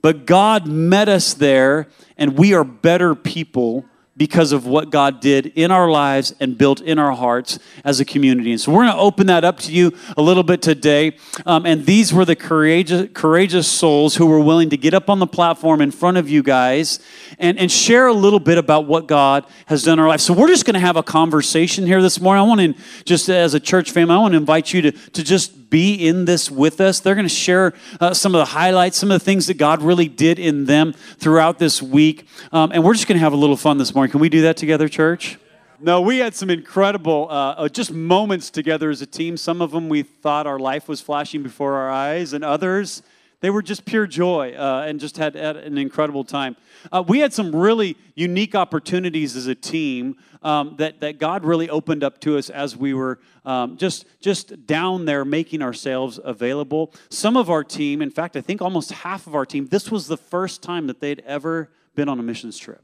But 0.00 0.26
God 0.26 0.66
met 0.66 1.08
us 1.08 1.34
there, 1.34 1.88
and 2.16 2.38
we 2.38 2.54
are 2.54 2.64
better 2.64 3.14
people 3.14 3.84
because 4.16 4.52
of 4.52 4.64
what 4.64 4.90
God 4.90 5.20
did 5.20 5.46
in 5.56 5.70
our 5.70 5.90
lives 5.90 6.34
and 6.38 6.56
built 6.56 6.80
in 6.80 6.98
our 6.98 7.12
hearts 7.12 7.58
as 7.84 7.98
a 7.98 8.04
community. 8.04 8.52
And 8.52 8.60
so 8.60 8.70
we're 8.70 8.84
going 8.84 8.94
to 8.94 9.02
open 9.02 9.26
that 9.26 9.44
up 9.44 9.58
to 9.60 9.72
you 9.72 9.92
a 10.16 10.22
little 10.22 10.44
bit 10.44 10.62
today. 10.62 11.16
Um, 11.44 11.66
and 11.66 11.84
these 11.84 12.12
were 12.12 12.24
the 12.24 12.36
courageous, 12.36 13.08
courageous 13.12 13.66
souls 13.66 14.14
who 14.14 14.26
were 14.26 14.38
willing 14.38 14.70
to 14.70 14.76
get 14.76 14.94
up 14.94 15.10
on 15.10 15.18
the 15.18 15.26
platform 15.26 15.80
in 15.80 15.90
front 15.90 16.16
of 16.16 16.28
you 16.28 16.44
guys 16.44 17.00
and, 17.40 17.58
and 17.58 17.72
share 17.72 18.06
a 18.06 18.12
little 18.12 18.40
bit 18.40 18.56
about 18.56 18.86
what 18.86 19.08
God 19.08 19.46
has 19.66 19.82
done 19.82 19.94
in 19.94 20.02
our 20.02 20.08
life. 20.08 20.20
So 20.20 20.32
we're 20.32 20.48
just 20.48 20.64
going 20.64 20.74
to 20.74 20.80
have 20.80 20.96
a 20.96 21.02
conversation 21.02 21.84
here 21.84 22.00
this 22.00 22.20
morning. 22.20 22.44
I 22.44 22.46
want 22.46 22.60
to, 22.60 23.02
just 23.04 23.28
as 23.28 23.54
a 23.54 23.60
church 23.60 23.90
family, 23.90 24.14
I 24.14 24.18
want 24.18 24.32
to 24.32 24.38
invite 24.38 24.72
you 24.72 24.82
to, 24.82 24.92
to 24.92 25.24
just 25.24 25.63
be 25.74 26.06
in 26.06 26.24
this 26.24 26.52
with 26.52 26.80
us. 26.80 27.00
They're 27.00 27.16
going 27.16 27.26
to 27.26 27.34
share 27.34 27.74
uh, 28.00 28.14
some 28.14 28.32
of 28.32 28.38
the 28.38 28.44
highlights, 28.44 28.96
some 28.96 29.10
of 29.10 29.18
the 29.18 29.24
things 29.24 29.48
that 29.48 29.54
God 29.54 29.82
really 29.82 30.06
did 30.06 30.38
in 30.38 30.66
them 30.66 30.92
throughout 30.92 31.58
this 31.58 31.82
week. 31.82 32.28
Um, 32.52 32.70
and 32.70 32.84
we're 32.84 32.94
just 32.94 33.08
going 33.08 33.16
to 33.16 33.24
have 33.24 33.32
a 33.32 33.36
little 33.36 33.56
fun 33.56 33.78
this 33.78 33.92
morning. 33.92 34.12
Can 34.12 34.20
we 34.20 34.28
do 34.28 34.42
that 34.42 34.56
together, 34.56 34.88
church? 34.88 35.36
No, 35.80 36.00
we 36.00 36.18
had 36.18 36.36
some 36.36 36.48
incredible, 36.48 37.26
uh, 37.28 37.54
uh, 37.54 37.68
just 37.68 37.90
moments 37.90 38.50
together 38.50 38.88
as 38.88 39.02
a 39.02 39.06
team. 39.06 39.36
Some 39.36 39.60
of 39.60 39.72
them 39.72 39.88
we 39.88 40.04
thought 40.04 40.46
our 40.46 40.60
life 40.60 40.86
was 40.86 41.00
flashing 41.00 41.42
before 41.42 41.74
our 41.74 41.90
eyes, 41.90 42.34
and 42.34 42.44
others, 42.44 43.02
they 43.44 43.50
were 43.50 43.60
just 43.60 43.84
pure 43.84 44.06
joy 44.06 44.54
uh, 44.56 44.86
and 44.86 44.98
just 44.98 45.18
had, 45.18 45.34
had, 45.34 45.58
an 45.58 45.76
incredible 45.76 46.24
time. 46.24 46.56
Uh, 46.90 47.04
we 47.06 47.18
had 47.18 47.30
some 47.30 47.54
really 47.54 47.94
unique 48.14 48.54
opportunities 48.54 49.36
as 49.36 49.48
a 49.48 49.54
team 49.54 50.16
um, 50.42 50.76
that, 50.78 51.00
that 51.00 51.18
God 51.18 51.44
really 51.44 51.68
opened 51.68 52.02
up 52.02 52.22
to 52.22 52.38
us 52.38 52.48
as 52.48 52.74
we 52.74 52.94
were 52.94 53.18
um, 53.44 53.76
just, 53.76 54.06
just 54.18 54.66
down 54.66 55.04
there 55.04 55.26
making 55.26 55.60
ourselves 55.60 56.18
available. 56.24 56.94
Some 57.10 57.36
of 57.36 57.50
our 57.50 57.62
team, 57.62 58.00
in 58.00 58.08
fact, 58.08 58.34
I 58.34 58.40
think 58.40 58.62
almost 58.62 58.92
half 58.92 59.26
of 59.26 59.34
our 59.34 59.44
team, 59.44 59.66
this 59.66 59.90
was 59.90 60.06
the 60.06 60.16
first 60.16 60.62
time 60.62 60.86
that 60.86 61.00
they'd 61.00 61.22
ever 61.26 61.68
been 61.94 62.08
on 62.08 62.18
a 62.18 62.22
missions 62.22 62.56
trip. 62.56 62.82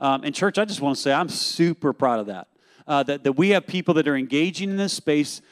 Um, 0.00 0.24
and, 0.24 0.34
church, 0.34 0.56
I 0.56 0.64
just 0.64 0.80
want 0.80 0.96
to 0.96 1.02
say 1.02 1.12
I'm 1.12 1.28
super 1.28 1.92
proud 1.92 2.20
of 2.20 2.26
that. 2.28 2.48
Uh, 2.86 3.02
that, 3.02 3.24
that 3.24 3.32
we 3.32 3.50
have 3.50 3.66
people 3.66 3.92
that 3.92 4.08
are 4.08 4.16
engaging 4.16 4.70
in 4.70 4.78
this 4.78 4.94
space, 4.94 5.42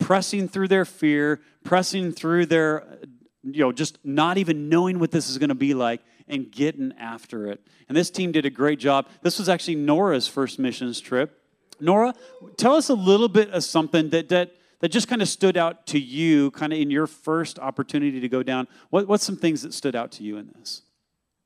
pressing 0.00 0.48
through 0.48 0.66
their 0.66 0.84
fear, 0.84 1.40
pressing 1.62 2.10
through 2.10 2.46
their, 2.46 2.98
you 3.42 3.60
know, 3.60 3.72
just 3.72 3.98
not 4.04 4.38
even 4.38 4.68
knowing 4.68 4.98
what 4.98 5.10
this 5.10 5.30
is 5.30 5.38
going 5.38 5.48
to 5.48 5.54
be 5.54 5.74
like 5.74 6.00
and 6.28 6.50
getting 6.50 6.92
after 6.98 7.46
it. 7.46 7.60
And 7.88 7.96
this 7.96 8.10
team 8.10 8.32
did 8.32 8.46
a 8.46 8.50
great 8.50 8.78
job. 8.78 9.08
This 9.22 9.38
was 9.38 9.48
actually 9.48 9.76
Nora's 9.76 10.28
first 10.28 10.58
missions 10.58 11.00
trip. 11.00 11.36
Nora, 11.80 12.14
tell 12.56 12.74
us 12.74 12.88
a 12.88 12.94
little 12.94 13.28
bit 13.28 13.50
of 13.50 13.64
something 13.64 14.10
that, 14.10 14.28
that, 14.28 14.52
that 14.80 14.90
just 14.90 15.08
kind 15.08 15.22
of 15.22 15.28
stood 15.28 15.56
out 15.56 15.86
to 15.88 15.98
you, 15.98 16.50
kind 16.52 16.72
of 16.72 16.78
in 16.78 16.90
your 16.90 17.06
first 17.06 17.58
opportunity 17.58 18.20
to 18.20 18.28
go 18.28 18.42
down. 18.42 18.68
What, 18.90 19.08
what's 19.08 19.24
some 19.24 19.36
things 19.36 19.62
that 19.62 19.72
stood 19.72 19.96
out 19.96 20.12
to 20.12 20.22
you 20.22 20.36
in 20.36 20.50
this? 20.58 20.82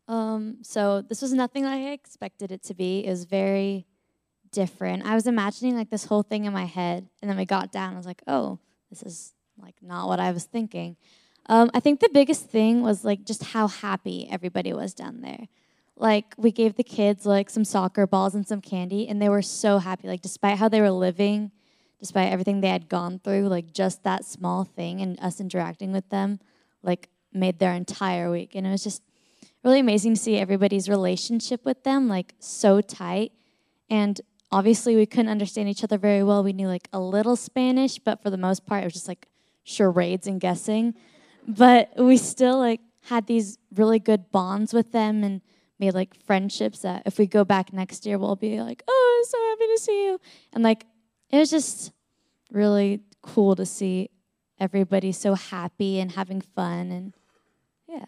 Um, 0.09 0.59
so 0.63 1.03
this 1.03 1.23
was 1.23 1.33
nothing 1.33 1.65
I 1.65 1.93
expected 1.93 2.53
it 2.53 2.63
to 2.65 2.75
be. 2.75 3.07
It 3.07 3.11
was 3.11 3.25
very 3.25 3.87
different. 4.51 5.07
I 5.07 5.15
was 5.15 5.27
imagining 5.27 5.77
like 5.77 5.91
this 5.91 6.05
whole 6.05 6.23
thing 6.23 6.45
in 6.45 6.53
my 6.53 6.65
head, 6.65 7.09
and 7.23 7.31
then 7.31 7.37
we 7.37 7.45
got 7.45 7.73
down. 7.73 7.95
I 7.95 7.97
was 7.97 8.07
like, 8.07 8.23
oh, 8.27 8.59
this 8.91 9.03
is 9.03 9.33
like 9.61 9.77
not 9.83 10.09
what 10.09 10.21
I 10.21 10.33
was 10.33 10.45
thinking. 10.45 10.97
Um, 11.47 11.71
I 11.75 11.81
think 11.81 12.01
the 12.01 12.09
biggest 12.13 12.47
thing 12.49 12.83
was 12.83 13.05
like 13.05 13.25
just 13.25 13.45
how 13.45 13.69
happy 13.69 14.29
everybody 14.31 14.73
was 14.73 14.95
down 14.95 15.21
there. 15.21 15.49
Like 15.97 16.35
we 16.37 16.51
gave 16.51 16.77
the 16.77 16.85
kids 16.85 17.27
like 17.27 17.51
some 17.51 17.65
soccer 17.65 18.07
balls 18.07 18.35
and 18.35 18.47
some 18.47 18.61
candy, 18.61 19.07
and 19.09 19.21
they 19.21 19.29
were 19.29 19.43
so 19.43 19.79
happy. 19.79 20.09
Like 20.09 20.23
despite 20.23 20.59
how 20.59 20.69
they 20.69 20.81
were 20.81 20.91
living, 20.91 21.53
despite 22.01 22.33
everything 22.33 22.61
they 22.61 22.69
had 22.69 22.89
gone 22.89 23.19
through, 23.19 23.49
like 23.49 23.73
just 23.73 24.03
that 24.03 24.25
small 24.25 24.65
thing 24.65 25.01
and 25.01 25.19
us 25.21 25.41
interacting 25.41 25.93
with 25.93 26.09
them, 26.11 26.41
like 26.83 27.09
made 27.33 27.59
their 27.59 27.73
entire 27.73 28.31
week. 28.31 28.55
And 28.55 28.67
it 28.67 28.71
was 28.71 28.83
just 28.85 29.03
really 29.63 29.81
amazing 29.81 30.15
to 30.15 30.21
see 30.21 30.37
everybody's 30.37 30.89
relationship 30.89 31.65
with 31.65 31.85
them 31.85 32.09
like 32.09 32.35
so 32.39 32.81
tight 32.81 33.33
And 33.91 34.21
obviously, 34.51 34.97
we 34.97 35.07
couldn't 35.07 35.31
understand 35.31 35.69
each 35.69 35.85
other 35.85 35.99
very 35.99 36.23
well. 36.23 36.43
We 36.43 36.53
knew 36.53 36.69
like 36.69 36.89
a 36.93 37.01
little 37.01 37.37
Spanish, 37.37 37.99
but 37.99 38.23
for 38.23 38.31
the 38.31 38.39
most 38.39 38.67
part, 38.67 38.83
it 38.83 38.87
was 38.87 38.95
just 38.95 39.09
like 39.09 39.29
charades 39.65 40.27
and 40.27 40.41
guessing. 40.41 40.95
But 41.47 41.93
we 41.97 42.17
still 42.17 42.59
like 42.59 42.81
had 43.03 43.27
these 43.27 43.59
really 43.75 43.99
good 43.99 44.31
bonds 44.33 44.73
with 44.73 44.93
them 44.93 45.23
and 45.23 45.41
made 45.79 45.95
like 45.95 46.15
friendships 46.25 46.81
that 46.81 47.03
if 47.07 47.19
we 47.19 47.27
go 47.27 47.45
back 47.45 47.73
next 47.73 48.07
year, 48.07 48.19
we'll 48.19 48.37
be 48.37 48.61
like, 48.61 48.83
oh, 48.89 49.19
I'm 49.19 49.29
so 49.29 49.39
happy 49.51 49.73
to 49.75 49.81
see 49.81 50.07
you. 50.07 50.21
And 50.53 50.65
like, 50.65 50.87
it 51.31 51.39
was 51.39 51.51
just 51.51 51.93
really 52.51 53.01
cool 53.23 53.57
to 53.57 53.67
see 53.67 54.11
everybody 54.59 55.13
so 55.13 55.35
happy 55.35 55.99
and 56.01 56.13
having 56.13 56.41
fun. 56.41 56.91
And 56.91 57.15
yeah. 57.89 58.05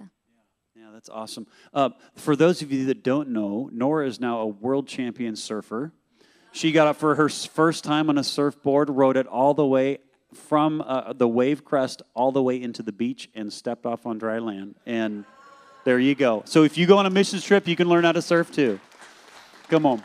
Yeah, 0.75 0.90
that's 0.93 1.09
awesome. 1.09 1.47
Uh, 1.75 1.90
for 2.14 2.37
those 2.37 2.62
of 2.62 2.73
you 2.73 2.87
that 2.87 3.02
don't 3.02 3.31
know, 3.31 3.69
Nora 3.73 4.07
is 4.07 4.21
now 4.21 4.40
a 4.40 4.47
world 4.47 4.87
champion 4.87 5.37
surfer. 5.37 5.93
She 6.52 6.73
got 6.73 6.87
up 6.87 6.97
for 6.97 7.16
her 7.16 7.28
first 7.28 7.85
time 7.85 8.09
on 8.09 8.16
a 8.16 8.25
surfboard, 8.25 8.88
rode 8.88 9.19
it 9.19 9.26
all 9.26 9.52
the 9.52 9.66
way 9.66 9.99
from 10.35 10.83
uh, 10.83 11.12
the 11.12 11.28
wave 11.28 11.64
crest 11.64 12.02
all 12.14 12.33
the 12.33 12.42
way 12.42 12.61
into 12.61 12.83
the 12.83 12.92
beach, 12.92 13.28
and 13.35 13.52
stepped 13.52 13.87
off 13.87 14.06
on 14.06 14.18
dry 14.18 14.38
land. 14.38 14.75
And 14.87 15.25
there 15.85 15.99
you 15.99 16.14
go. 16.14 16.42
So 16.47 16.64
if 16.64 16.76
you 16.76 16.87
go 16.87 16.99
on 16.99 17.06
a 17.06 17.11
missions 17.11 17.45
trip, 17.45 17.68
you 17.68 17.76
can 17.76 17.88
learn 17.88 18.04
how 18.04 18.12
to 18.12 18.23
surf 18.23 18.50
too. 18.52 18.80
Come 19.68 19.87
on. 19.87 20.02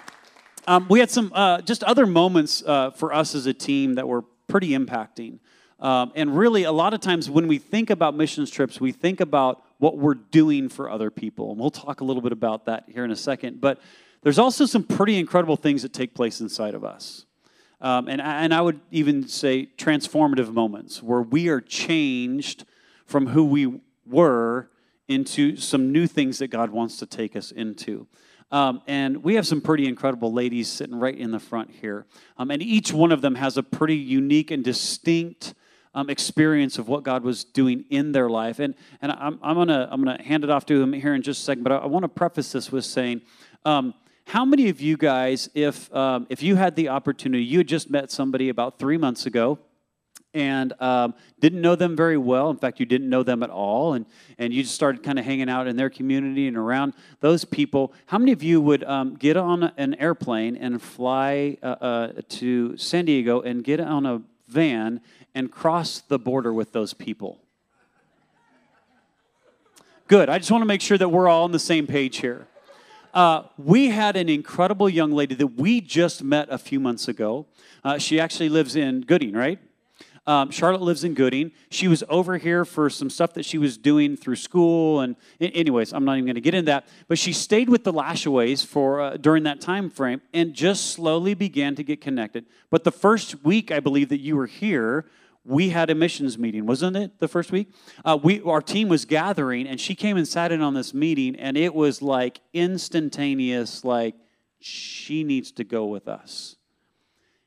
Um, 0.68 0.86
we 0.90 1.00
had 1.00 1.10
some 1.10 1.32
uh, 1.34 1.62
just 1.62 1.84
other 1.84 2.06
moments 2.06 2.64
uh, 2.66 2.92
for 2.92 3.14
us 3.14 3.34
as 3.34 3.48
a 3.48 3.54
team 3.54 3.96
that 3.96 4.08
were 4.08 4.22
pretty 4.48 4.70
impacting. 4.70 5.40
Um, 5.80 6.12
and 6.16 6.38
really, 6.38 6.64
a 6.64 6.72
lot 6.72 6.94
of 6.94 7.00
times 7.00 7.30
when 7.30 7.48
we 7.48 7.58
think 7.58 7.90
about 7.90 8.16
missions 8.16 8.52
trips, 8.52 8.80
we 8.80 8.92
think 8.92 9.20
about 9.20 9.64
what 9.80 9.98
we're 9.98 10.14
doing 10.14 10.70
for 10.70 10.90
other 10.90 11.10
people. 11.10 11.52
And 11.52 11.60
we'll 11.60 11.72
talk 11.72 12.02
a 12.02 12.04
little 12.04 12.22
bit 12.22 12.32
about 12.32 12.66
that 12.66 12.84
here 12.88 13.04
in 13.04 13.10
a 13.10 13.16
second. 13.16 13.60
But 13.60 13.82
there's 14.22 14.38
also 14.38 14.68
some 14.68 14.84
pretty 14.84 15.18
incredible 15.18 15.58
things 15.58 15.82
that 15.82 15.94
take 15.94 16.14
place 16.14 16.40
inside 16.40 16.76
of 16.76 16.84
us. 16.84 17.26
Um, 17.82 18.08
and, 18.08 18.22
and 18.22 18.54
I 18.54 18.62
would 18.62 18.80
even 18.92 19.28
say 19.28 19.68
transformative 19.78 20.54
moments 20.54 21.02
where 21.02 21.22
we 21.22 21.50
are 21.50 21.60
changed 21.60 22.66
from 23.06 23.28
who 23.28 23.44
we 23.44 23.82
were 24.06 24.70
into 25.08 25.58
some 25.58 25.92
new 25.92 26.08
things 26.08 26.38
that 26.40 26.48
God 26.48 26.70
wants 26.70 26.98
to 26.98 27.06
take 27.06 27.36
us 27.36 27.52
into. 27.52 28.08
Um, 28.52 28.82
and 28.86 29.24
we 29.24 29.36
have 29.36 29.48
some 29.48 29.62
pretty 29.62 29.88
incredible 29.88 30.32
ladies 30.32 30.68
sitting 30.68 31.00
right 31.00 31.18
in 31.18 31.32
the 31.32 31.40
front 31.40 31.72
here. 31.72 32.06
Um, 32.38 32.52
and 32.52 32.62
each 32.62 32.94
one 32.94 33.12
of 33.12 33.22
them 33.22 33.36
has 33.36 33.58
a 33.58 33.64
pretty 33.64 33.96
unique 33.96 34.52
and 34.52 34.64
distinct 34.64 35.54
um, 35.94 36.10
experience 36.10 36.78
of 36.78 36.88
what 36.88 37.04
God 37.04 37.24
was 37.24 37.44
doing 37.44 37.86
in 37.90 38.12
their 38.12 38.30
life. 38.30 38.60
And, 38.60 38.76
and 39.02 39.12
I'm, 39.12 39.40
I'm 39.42 39.56
going 39.56 39.68
to 39.70 39.88
I'm 39.92 40.04
gonna 40.04 40.22
hand 40.22 40.44
it 40.44 40.50
off 40.50 40.66
to 40.68 40.80
them 40.80 40.94
here 40.94 41.14
in 41.14 41.22
just 41.22 41.42
a 41.42 41.44
second, 41.44 41.64
but 41.64 41.72
I, 41.72 41.78
I 41.78 41.86
want 41.88 42.04
to 42.04 42.10
preface 42.10 42.52
this 42.52 42.72
with 42.72 42.86
saying, 42.86 43.22
um, 43.66 43.94
how 44.32 44.46
many 44.46 44.70
of 44.70 44.80
you 44.80 44.96
guys, 44.96 45.50
if, 45.54 45.94
um, 45.94 46.26
if 46.30 46.42
you 46.42 46.56
had 46.56 46.78
the 46.78 46.88
opportunity, 46.88 47.44
you 47.44 47.58
had 47.58 47.68
just 47.68 47.90
met 47.90 48.10
somebody 48.10 48.48
about 48.48 48.80
three 48.80 48.98
months 48.98 49.26
ago, 49.26 49.60
and 50.34 50.72
um, 50.82 51.14
didn't 51.42 51.60
know 51.60 51.76
them 51.76 51.98
very 51.98 52.18
well. 52.18 52.50
In 52.50 52.56
fact, 52.56 52.80
you 52.80 52.86
didn't 52.86 53.10
know 53.10 53.24
them 53.24 53.44
at 53.44 53.50
all, 53.50 53.94
and, 53.94 54.06
and 54.38 54.54
you 54.54 54.64
just 54.64 54.74
started 54.74 55.04
kind 55.04 55.20
of 55.20 55.26
hanging 55.26 55.50
out 55.50 55.68
in 55.68 55.76
their 55.76 55.90
community 55.90 56.48
and 56.48 56.56
around 56.56 56.94
those 57.20 57.44
people. 57.44 57.92
How 58.06 58.18
many 58.18 58.32
of 58.32 58.42
you 58.42 58.62
would 58.62 58.86
um, 58.86 59.18
get 59.18 59.36
on 59.36 59.64
an 59.76 59.96
airplane 59.96 60.56
and 60.56 60.82
fly 60.82 61.58
uh, 61.62 61.66
uh, 61.66 62.12
to 62.30 62.78
San 62.78 63.04
Diego 63.04 63.42
and 63.42 63.66
get 63.66 63.82
on 63.82 64.06
a 64.06 64.22
van 64.48 65.02
and 65.36 65.52
cross 65.52 66.00
the 66.00 66.18
border 66.18 66.54
with 66.54 66.72
those 66.72 66.94
people? 66.94 67.38
Good. 70.08 70.30
I 70.30 70.38
just 70.38 70.52
want 70.52 70.62
to 70.62 70.68
make 70.68 70.80
sure 70.80 70.98
that 70.98 71.10
we're 71.10 71.28
all 71.28 71.44
on 71.44 71.52
the 71.52 71.60
same 71.60 71.86
page 71.86 72.20
here. 72.20 72.48
Uh, 73.14 73.44
we 73.58 73.90
had 73.90 74.16
an 74.16 74.30
incredible 74.30 74.88
young 74.88 75.12
lady 75.12 75.36
that 75.36 75.48
we 75.48 75.82
just 75.82 76.24
met 76.24 76.48
a 76.50 76.58
few 76.58 76.80
months 76.80 77.08
ago. 77.08 77.46
Uh, 77.84 77.98
she 77.98 78.20
actually 78.20 78.48
lives 78.48 78.76
in 78.76 79.02
Gooding, 79.02 79.34
right? 79.34 79.60
Um, 80.28 80.52
Charlotte 80.52 80.82
lives 80.82 81.04
in 81.04 81.14
Gooding. 81.14 81.52
She 81.70 81.88
was 81.88 82.04
over 82.08 82.38
here 82.38 82.64
for 82.64 82.90
some 82.90 83.10
stuff 83.10 83.34
that 83.34 83.44
she 83.44 83.58
was 83.58 83.78
doing 83.78 84.16
through 84.16 84.36
school, 84.36 85.02
and 85.02 85.16
anyways, 85.42 85.94
I'm 85.94 86.06
not 86.06 86.14
even 86.14 86.26
going 86.26 86.36
to 86.36 86.42
get 86.42 86.54
into 86.54 86.68
that. 86.68 86.88
But 87.08 87.18
she 87.18 87.34
stayed 87.34 87.70
with 87.70 87.84
the 87.84 87.92
Lashaways 87.92 88.66
for 88.66 89.02
uh, 89.02 89.18
during 89.18 89.44
that 89.44 89.60
time 89.60 89.90
frame, 89.90 90.22
and 90.34 90.54
just 90.54 90.92
slowly 90.92 91.34
began 91.34 91.76
to 91.76 91.84
get 91.84 92.02
connected. 92.02 92.46
But 92.70 92.84
the 92.84 92.92
first 92.92 93.44
week, 93.44 93.72
I 93.72 93.80
believe 93.80 94.10
that 94.10 94.20
you 94.20 94.38
were 94.38 94.46
here, 94.46 95.06
we 95.44 95.70
had 95.70 95.90
a 95.90 95.96
missions 95.96 96.38
meeting, 96.38 96.66
wasn't 96.66 96.96
it? 96.98 97.20
The 97.20 97.28
first 97.28 97.52
week, 97.52 97.74
uh, 98.06 98.18
we 98.22 98.42
our 98.42 98.62
team 98.62 98.90
was 98.90 99.06
gathering, 99.06 99.68
and 99.68 99.80
she 99.80 99.96
came 99.96 100.18
and 100.18 100.28
sat 100.28 100.52
in 100.52 100.62
on 100.62 100.74
this 100.74 100.94
meeting, 100.94 101.36
and 101.36 101.58
it 101.58 101.74
was 101.74 102.02
like 102.02 102.42
instantaneous, 102.54 103.84
like 103.84 104.16
she 104.60 105.24
needs 105.24 105.52
to 105.54 105.64
go 105.64 105.86
with 105.86 106.08
us. 106.08 106.56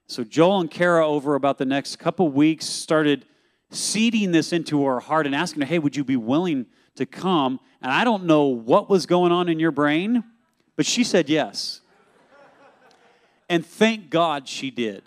So 0.06 0.24
Joel 0.24 0.60
and 0.60 0.70
Kara, 0.70 1.06
over 1.06 1.34
about 1.34 1.58
the 1.58 1.64
next 1.64 1.96
couple 1.96 2.28
weeks, 2.28 2.66
started 2.66 3.24
seeding 3.70 4.32
this 4.32 4.52
into 4.52 4.84
her 4.84 5.00
heart 5.00 5.26
and 5.26 5.34
asking 5.34 5.62
her, 5.62 5.66
hey, 5.66 5.78
would 5.78 5.96
you 5.96 6.04
be 6.04 6.16
willing 6.16 6.66
to 6.96 7.06
come? 7.06 7.58
And 7.80 7.90
I 7.90 8.04
don't 8.04 8.24
know 8.24 8.44
what 8.44 8.90
was 8.90 9.06
going 9.06 9.32
on 9.32 9.48
in 9.48 9.58
your 9.58 9.70
brain, 9.70 10.24
but 10.76 10.86
she 10.86 11.04
said 11.04 11.28
yes. 11.28 11.80
And 13.48 13.64
thank 13.64 14.10
God 14.10 14.48
she 14.48 14.70
did. 14.70 15.02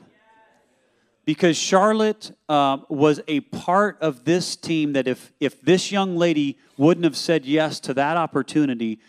Because 1.28 1.58
Charlotte 1.58 2.32
uh, 2.48 2.78
was 2.88 3.20
a 3.28 3.42
part 3.42 3.98
of 4.00 4.24
this 4.24 4.56
team 4.56 4.94
that 4.94 5.10
if, 5.10 5.34
if 5.42 5.60
this 5.60 5.92
young 5.92 6.16
lady 6.16 6.58
wouldn't 6.78 7.04
have 7.04 7.18
said 7.18 7.46
yes 7.46 7.82
to 7.82 7.94
that 7.96 8.16
opportunity, 8.16 9.00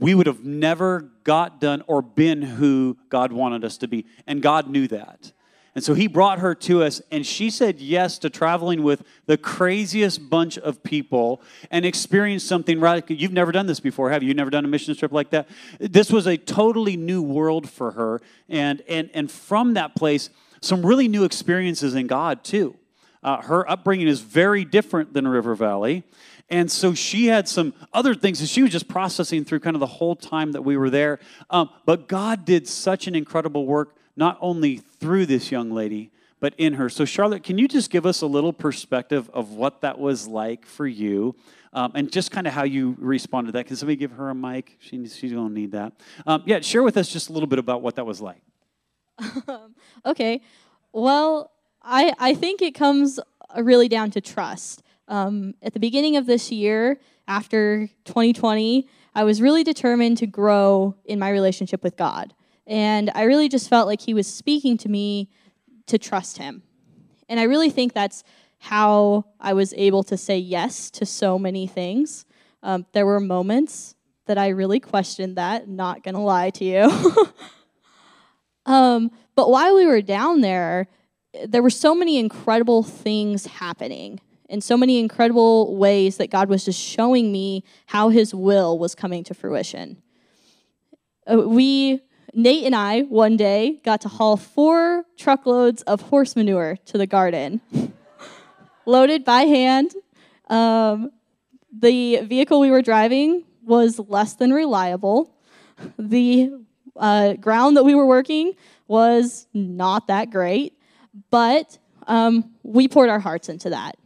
we 0.00 0.14
would 0.14 0.26
have 0.26 0.42
never 0.42 1.10
got 1.22 1.60
done 1.60 1.84
or 1.86 2.00
been 2.00 2.40
who 2.40 2.96
God 3.10 3.30
wanted 3.30 3.62
us 3.62 3.76
to 3.76 3.88
be. 3.88 4.06
And 4.26 4.40
God 4.40 4.70
knew 4.70 4.88
that. 4.88 5.32
And 5.74 5.84
so 5.84 5.92
he 5.92 6.06
brought 6.06 6.38
her 6.38 6.54
to 6.54 6.82
us, 6.82 7.02
and 7.10 7.26
she 7.26 7.50
said 7.50 7.78
yes 7.78 8.16
to 8.20 8.30
traveling 8.30 8.82
with 8.82 9.04
the 9.26 9.36
craziest 9.36 10.30
bunch 10.30 10.56
of 10.56 10.82
people 10.82 11.42
and 11.70 11.84
experience 11.84 12.42
something 12.42 12.80
radical. 12.80 13.14
You've 13.14 13.34
never 13.34 13.52
done 13.52 13.66
this 13.66 13.80
before, 13.80 14.08
have 14.08 14.22
you? 14.22 14.28
You've 14.28 14.38
never 14.38 14.48
done 14.48 14.64
a 14.64 14.68
mission 14.68 14.96
trip 14.96 15.12
like 15.12 15.28
that? 15.28 15.46
This 15.78 16.10
was 16.10 16.26
a 16.26 16.38
totally 16.38 16.96
new 16.96 17.20
world 17.20 17.68
for 17.68 17.90
her. 17.90 18.22
And, 18.48 18.82
and, 18.88 19.10
and 19.12 19.30
from 19.30 19.74
that 19.74 19.94
place, 19.94 20.30
some 20.60 20.84
really 20.84 21.08
new 21.08 21.24
experiences 21.24 21.94
in 21.94 22.06
God, 22.06 22.44
too. 22.44 22.76
Uh, 23.22 23.42
her 23.42 23.68
upbringing 23.68 24.06
is 24.06 24.20
very 24.20 24.64
different 24.64 25.12
than 25.12 25.26
River 25.26 25.54
Valley. 25.54 26.04
And 26.48 26.70
so 26.70 26.94
she 26.94 27.26
had 27.26 27.48
some 27.48 27.74
other 27.92 28.14
things 28.14 28.38
that 28.38 28.46
she 28.46 28.62
was 28.62 28.70
just 28.70 28.86
processing 28.86 29.44
through 29.44 29.60
kind 29.60 29.74
of 29.74 29.80
the 29.80 29.86
whole 29.86 30.14
time 30.14 30.52
that 30.52 30.62
we 30.62 30.76
were 30.76 30.90
there. 30.90 31.18
Um, 31.50 31.70
but 31.84 32.06
God 32.06 32.44
did 32.44 32.68
such 32.68 33.08
an 33.08 33.16
incredible 33.16 33.66
work 33.66 33.96
not 34.16 34.38
only 34.40 34.76
through 34.76 35.26
this 35.26 35.50
young 35.50 35.70
lady, 35.70 36.12
but 36.38 36.54
in 36.56 36.74
her. 36.74 36.88
So, 36.88 37.04
Charlotte, 37.04 37.42
can 37.42 37.58
you 37.58 37.66
just 37.66 37.90
give 37.90 38.06
us 38.06 38.22
a 38.22 38.26
little 38.26 38.52
perspective 38.52 39.28
of 39.30 39.52
what 39.52 39.80
that 39.80 39.98
was 39.98 40.28
like 40.28 40.64
for 40.64 40.86
you 40.86 41.34
um, 41.72 41.92
and 41.94 42.12
just 42.12 42.30
kind 42.30 42.46
of 42.46 42.52
how 42.52 42.62
you 42.62 42.94
responded 42.98 43.48
to 43.48 43.52
that? 43.58 43.66
Can 43.66 43.76
somebody 43.76 43.96
give 43.96 44.12
her 44.12 44.30
a 44.30 44.34
mic? 44.34 44.76
She, 44.78 45.06
she's 45.08 45.32
going 45.32 45.48
to 45.48 45.52
need 45.52 45.72
that. 45.72 45.94
Um, 46.26 46.42
yeah, 46.46 46.60
share 46.60 46.82
with 46.82 46.96
us 46.96 47.12
just 47.12 47.30
a 47.30 47.32
little 47.32 47.48
bit 47.48 47.58
about 47.58 47.82
what 47.82 47.96
that 47.96 48.06
was 48.06 48.20
like. 48.20 48.40
okay. 50.06 50.40
Well, 50.92 51.52
I, 51.82 52.12
I 52.18 52.34
think 52.34 52.62
it 52.62 52.74
comes 52.74 53.20
really 53.56 53.88
down 53.88 54.10
to 54.12 54.20
trust. 54.20 54.82
Um, 55.08 55.54
at 55.62 55.72
the 55.72 55.80
beginning 55.80 56.16
of 56.16 56.26
this 56.26 56.50
year, 56.50 56.98
after 57.28 57.88
2020, 58.04 58.88
I 59.14 59.24
was 59.24 59.40
really 59.40 59.64
determined 59.64 60.18
to 60.18 60.26
grow 60.26 60.94
in 61.04 61.18
my 61.18 61.30
relationship 61.30 61.82
with 61.82 61.96
God. 61.96 62.34
And 62.66 63.10
I 63.14 63.22
really 63.22 63.48
just 63.48 63.68
felt 63.68 63.86
like 63.86 64.00
he 64.00 64.14
was 64.14 64.26
speaking 64.26 64.76
to 64.78 64.88
me 64.88 65.30
to 65.86 65.98
trust 65.98 66.38
him. 66.38 66.62
And 67.28 67.38
I 67.38 67.44
really 67.44 67.70
think 67.70 67.92
that's 67.92 68.24
how 68.58 69.24
I 69.40 69.52
was 69.52 69.72
able 69.74 70.02
to 70.04 70.16
say 70.16 70.38
yes 70.38 70.90
to 70.92 71.06
so 71.06 71.38
many 71.38 71.66
things. 71.66 72.24
Um, 72.62 72.86
there 72.92 73.06
were 73.06 73.20
moments 73.20 73.94
that 74.26 74.38
I 74.38 74.48
really 74.48 74.80
questioned 74.80 75.36
that, 75.36 75.68
not 75.68 76.02
gonna 76.02 76.22
lie 76.22 76.50
to 76.50 76.64
you. 76.64 76.90
um, 78.66 79.10
but 79.34 79.50
while 79.50 79.74
we 79.74 79.86
were 79.86 80.02
down 80.02 80.42
there, 80.42 80.88
there 81.46 81.62
were 81.62 81.70
so 81.70 81.94
many 81.94 82.18
incredible 82.18 82.82
things 82.82 83.46
happening 83.46 84.20
in 84.48 84.60
so 84.60 84.76
many 84.76 84.98
incredible 84.98 85.76
ways 85.76 86.18
that 86.18 86.30
God 86.30 86.48
was 86.48 86.64
just 86.64 86.80
showing 86.80 87.32
me 87.32 87.64
how 87.86 88.10
His 88.10 88.34
will 88.34 88.78
was 88.78 88.94
coming 88.94 89.24
to 89.24 89.34
fruition. 89.34 90.02
Uh, 91.30 91.38
we 91.48 92.00
Nate 92.32 92.64
and 92.64 92.76
I, 92.76 93.02
one 93.02 93.38
day, 93.38 93.80
got 93.82 94.02
to 94.02 94.08
haul 94.08 94.36
four 94.36 95.04
truckloads 95.16 95.80
of 95.82 96.02
horse 96.02 96.36
manure 96.36 96.76
to 96.84 96.98
the 96.98 97.06
garden, 97.06 97.62
loaded 98.86 99.24
by 99.24 99.42
hand. 99.42 99.94
Um, 100.48 101.12
the 101.72 102.18
vehicle 102.18 102.60
we 102.60 102.70
were 102.70 102.82
driving 102.82 103.44
was 103.62 103.98
less 103.98 104.34
than 104.34 104.52
reliable. 104.52 105.34
The 105.98 106.52
uh, 106.98 107.34
ground 107.34 107.76
that 107.76 107.84
we 107.84 107.94
were 107.94 108.06
working 108.06 108.54
was 108.88 109.46
not 109.52 110.06
that 110.06 110.30
great, 110.30 110.78
but 111.30 111.78
um, 112.06 112.54
we 112.62 112.88
poured 112.88 113.08
our 113.08 113.20
hearts 113.20 113.48
into 113.48 113.70
that. 113.70 113.96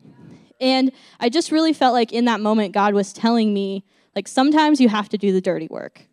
And 0.61 0.92
I 1.18 1.28
just 1.28 1.50
really 1.50 1.73
felt 1.73 1.94
like 1.94 2.12
in 2.12 2.26
that 2.26 2.40
moment, 2.40 2.75
God 2.75 2.94
was 2.94 3.12
telling 3.12 3.54
me, 3.54 3.85
like, 4.14 4.28
sometimes 4.28 4.80
you 4.80 4.88
have 4.88 5.09
to 5.09 5.18
do 5.18 5.32
the 5.32 5.40
dirty 5.40 5.68
work. 5.70 6.06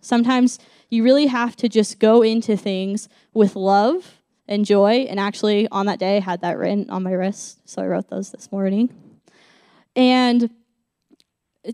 Sometimes 0.00 0.58
You 0.90 1.04
really 1.04 1.26
have 1.26 1.54
to 1.56 1.68
just 1.68 2.00
go 2.00 2.22
into 2.22 2.56
things 2.56 3.08
with 3.32 3.54
love 3.54 4.20
and 4.48 4.64
joy. 4.64 5.06
And 5.08 5.20
actually, 5.20 5.68
on 5.68 5.86
that 5.86 6.00
day, 6.00 6.16
I 6.16 6.20
had 6.20 6.40
that 6.40 6.58
written 6.58 6.90
on 6.90 7.04
my 7.04 7.12
wrist, 7.12 7.60
so 7.64 7.80
I 7.80 7.86
wrote 7.86 8.08
those 8.08 8.32
this 8.32 8.50
morning. 8.50 8.90
And 9.94 10.50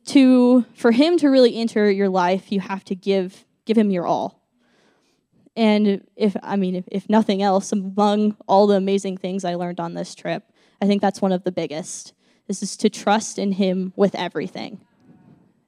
to 0.07 0.67
for 0.75 0.91
him 0.93 1.17
to 1.19 1.29
really 1.29 1.57
enter 1.57 1.91
your 1.91 2.11
life, 2.11 2.53
you 2.53 2.61
have 2.61 2.85
to 2.85 2.95
give 2.95 3.47
give 3.67 3.77
him 3.77 3.91
your 3.91 4.07
all. 4.07 4.43
And 5.55 6.07
if 6.17 6.37
I 6.43 6.57
mean, 6.57 6.75
if, 6.75 6.85
if 6.89 7.09
nothing 7.09 7.43
else, 7.43 7.73
among 7.73 8.37
all 8.47 8.67
the 8.67 8.77
amazing 8.77 9.19
things 9.19 9.45
I 9.45 9.55
learned 9.55 9.81
on 9.81 9.95
this 9.95 10.15
trip, 10.15 10.45
I 10.81 10.87
think 10.87 11.03
that's 11.03 11.21
one 11.21 11.33
of 11.33 11.45
the 11.45 11.53
biggest. 11.53 12.15
This 12.47 12.63
is 12.63 12.77
to 12.79 12.89
trust 12.91 13.39
in 13.39 13.53
him 13.53 13.93
with 13.97 14.15
everything. 14.15 14.81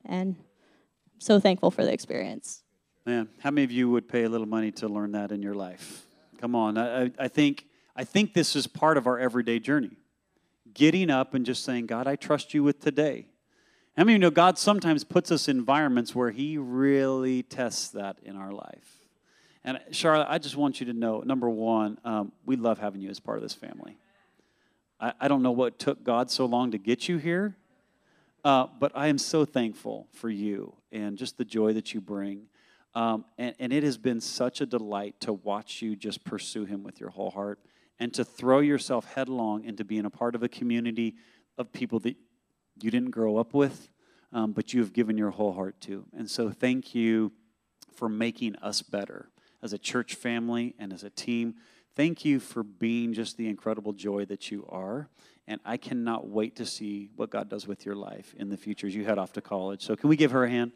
And 0.04 0.36
I'm 0.38 1.20
so 1.20 1.40
thankful 1.40 1.70
for 1.70 1.84
the 1.84 1.92
experience. 1.92 2.62
Man, 3.04 3.28
how 3.40 3.50
many 3.50 3.64
of 3.64 3.72
you 3.72 3.90
would 3.90 4.08
pay 4.08 4.24
a 4.24 4.28
little 4.28 4.46
money 4.46 4.70
to 4.72 4.88
learn 4.88 5.12
that 5.12 5.32
in 5.32 5.42
your 5.42 5.54
life? 5.54 6.06
Come 6.38 6.54
on. 6.54 6.76
I, 6.78 7.10
I 7.18 7.28
think 7.28 7.64
I 7.96 8.04
think 8.04 8.32
this 8.32 8.54
is 8.54 8.66
part 8.66 8.96
of 8.96 9.06
our 9.06 9.18
everyday 9.18 9.58
journey. 9.58 9.96
Getting 10.72 11.10
up 11.10 11.34
and 11.34 11.44
just 11.44 11.64
saying, 11.64 11.86
God, 11.86 12.06
I 12.06 12.14
trust 12.14 12.54
you 12.54 12.62
with 12.62 12.78
today. 12.78 13.26
Many 13.98 14.12
of 14.12 14.14
you 14.14 14.18
know 14.20 14.30
God 14.30 14.58
sometimes 14.58 15.02
puts 15.02 15.32
us 15.32 15.48
in 15.48 15.58
environments 15.58 16.14
where 16.14 16.30
He 16.30 16.56
really 16.56 17.42
tests 17.42 17.88
that 17.88 18.16
in 18.22 18.36
our 18.36 18.52
life? 18.52 19.02
And 19.64 19.80
Charlotte, 19.90 20.28
I 20.30 20.38
just 20.38 20.56
want 20.56 20.78
you 20.78 20.86
to 20.86 20.92
know 20.92 21.24
number 21.26 21.50
one, 21.50 21.98
um, 22.04 22.30
we 22.46 22.54
love 22.54 22.78
having 22.78 23.00
you 23.00 23.10
as 23.10 23.18
part 23.18 23.38
of 23.38 23.42
this 23.42 23.54
family. 23.54 23.98
I, 25.00 25.14
I, 25.20 25.26
don't 25.26 25.42
know 25.42 25.50
what 25.50 25.80
took 25.80 26.04
God 26.04 26.30
so 26.30 26.46
long 26.46 26.70
to 26.70 26.78
get 26.78 27.08
you 27.08 27.18
here, 27.18 27.56
uh, 28.44 28.68
but 28.78 28.92
I 28.94 29.08
am 29.08 29.18
so 29.18 29.44
thankful 29.44 30.06
for 30.12 30.30
you 30.30 30.74
and 30.92 31.18
just 31.18 31.36
the 31.36 31.44
joy 31.44 31.72
that 31.72 31.92
you 31.92 32.00
bring. 32.00 32.42
Um, 32.94 33.24
and, 33.36 33.56
and 33.58 33.72
it 33.72 33.82
has 33.82 33.98
been 33.98 34.20
such 34.20 34.60
a 34.60 34.66
delight 34.66 35.18
to 35.22 35.32
watch 35.32 35.82
you 35.82 35.96
just 35.96 36.22
pursue 36.22 36.64
Him 36.64 36.84
with 36.84 37.00
your 37.00 37.10
whole 37.10 37.32
heart 37.32 37.58
and 37.98 38.14
to 38.14 38.24
throw 38.24 38.60
yourself 38.60 39.12
headlong 39.12 39.64
into 39.64 39.84
being 39.84 40.04
a 40.04 40.10
part 40.10 40.36
of 40.36 40.44
a 40.44 40.48
community 40.48 41.16
of 41.58 41.72
people 41.72 41.98
that 41.98 42.14
you 42.82 42.90
didn't 42.90 43.10
grow 43.10 43.36
up 43.36 43.54
with, 43.54 43.88
um, 44.32 44.52
but 44.52 44.72
you 44.72 44.80
have 44.80 44.92
given 44.92 45.16
your 45.16 45.30
whole 45.30 45.52
heart 45.52 45.80
to. 45.82 46.04
And 46.16 46.30
so, 46.30 46.50
thank 46.50 46.94
you 46.94 47.32
for 47.94 48.08
making 48.08 48.56
us 48.56 48.82
better 48.82 49.30
as 49.62 49.72
a 49.72 49.78
church 49.78 50.14
family 50.14 50.74
and 50.78 50.92
as 50.92 51.02
a 51.02 51.10
team. 51.10 51.54
Thank 51.96 52.24
you 52.24 52.38
for 52.38 52.62
being 52.62 53.12
just 53.12 53.36
the 53.36 53.48
incredible 53.48 53.92
joy 53.92 54.24
that 54.26 54.50
you 54.50 54.64
are. 54.68 55.08
And 55.48 55.60
I 55.64 55.78
cannot 55.78 56.28
wait 56.28 56.56
to 56.56 56.66
see 56.66 57.08
what 57.16 57.30
God 57.30 57.48
does 57.48 57.66
with 57.66 57.84
your 57.86 57.96
life 57.96 58.34
in 58.36 58.50
the 58.50 58.56
future 58.56 58.86
as 58.86 58.94
you 58.94 59.04
head 59.04 59.18
off 59.18 59.32
to 59.32 59.40
college. 59.40 59.82
So, 59.82 59.96
can 59.96 60.08
we 60.08 60.16
give 60.16 60.30
her 60.30 60.44
a 60.44 60.50
hand? 60.50 60.72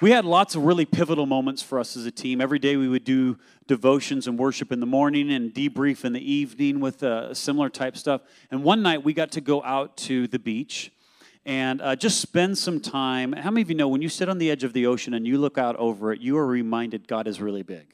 We 0.00 0.10
had 0.10 0.24
lots 0.24 0.56
of 0.56 0.64
really 0.64 0.84
pivotal 0.84 1.26
moments 1.26 1.62
for 1.62 1.78
us 1.78 1.96
as 1.96 2.04
a 2.04 2.10
team. 2.10 2.40
Every 2.40 2.58
day 2.58 2.76
we 2.76 2.88
would 2.88 3.04
do 3.04 3.38
devotions 3.68 4.26
and 4.26 4.38
worship 4.38 4.72
in 4.72 4.80
the 4.80 4.86
morning 4.86 5.30
and 5.30 5.54
debrief 5.54 6.04
in 6.04 6.12
the 6.12 6.32
evening 6.32 6.80
with 6.80 7.02
uh, 7.02 7.32
similar 7.32 7.68
type 7.68 7.96
stuff. 7.96 8.22
And 8.50 8.64
one 8.64 8.82
night 8.82 9.04
we 9.04 9.14
got 9.14 9.30
to 9.32 9.40
go 9.40 9.62
out 9.62 9.96
to 9.98 10.26
the 10.26 10.38
beach 10.38 10.92
and 11.46 11.80
uh, 11.80 11.94
just 11.94 12.20
spend 12.20 12.58
some 12.58 12.80
time. 12.80 13.32
How 13.32 13.50
many 13.50 13.62
of 13.62 13.70
you 13.70 13.76
know 13.76 13.86
when 13.86 14.02
you 14.02 14.08
sit 14.08 14.28
on 14.28 14.38
the 14.38 14.50
edge 14.50 14.64
of 14.64 14.72
the 14.72 14.86
ocean 14.86 15.14
and 15.14 15.26
you 15.26 15.38
look 15.38 15.58
out 15.58 15.76
over 15.76 16.12
it, 16.12 16.20
you 16.20 16.36
are 16.38 16.46
reminded 16.46 17.06
God 17.06 17.28
is 17.28 17.40
really 17.40 17.62
big? 17.62 17.86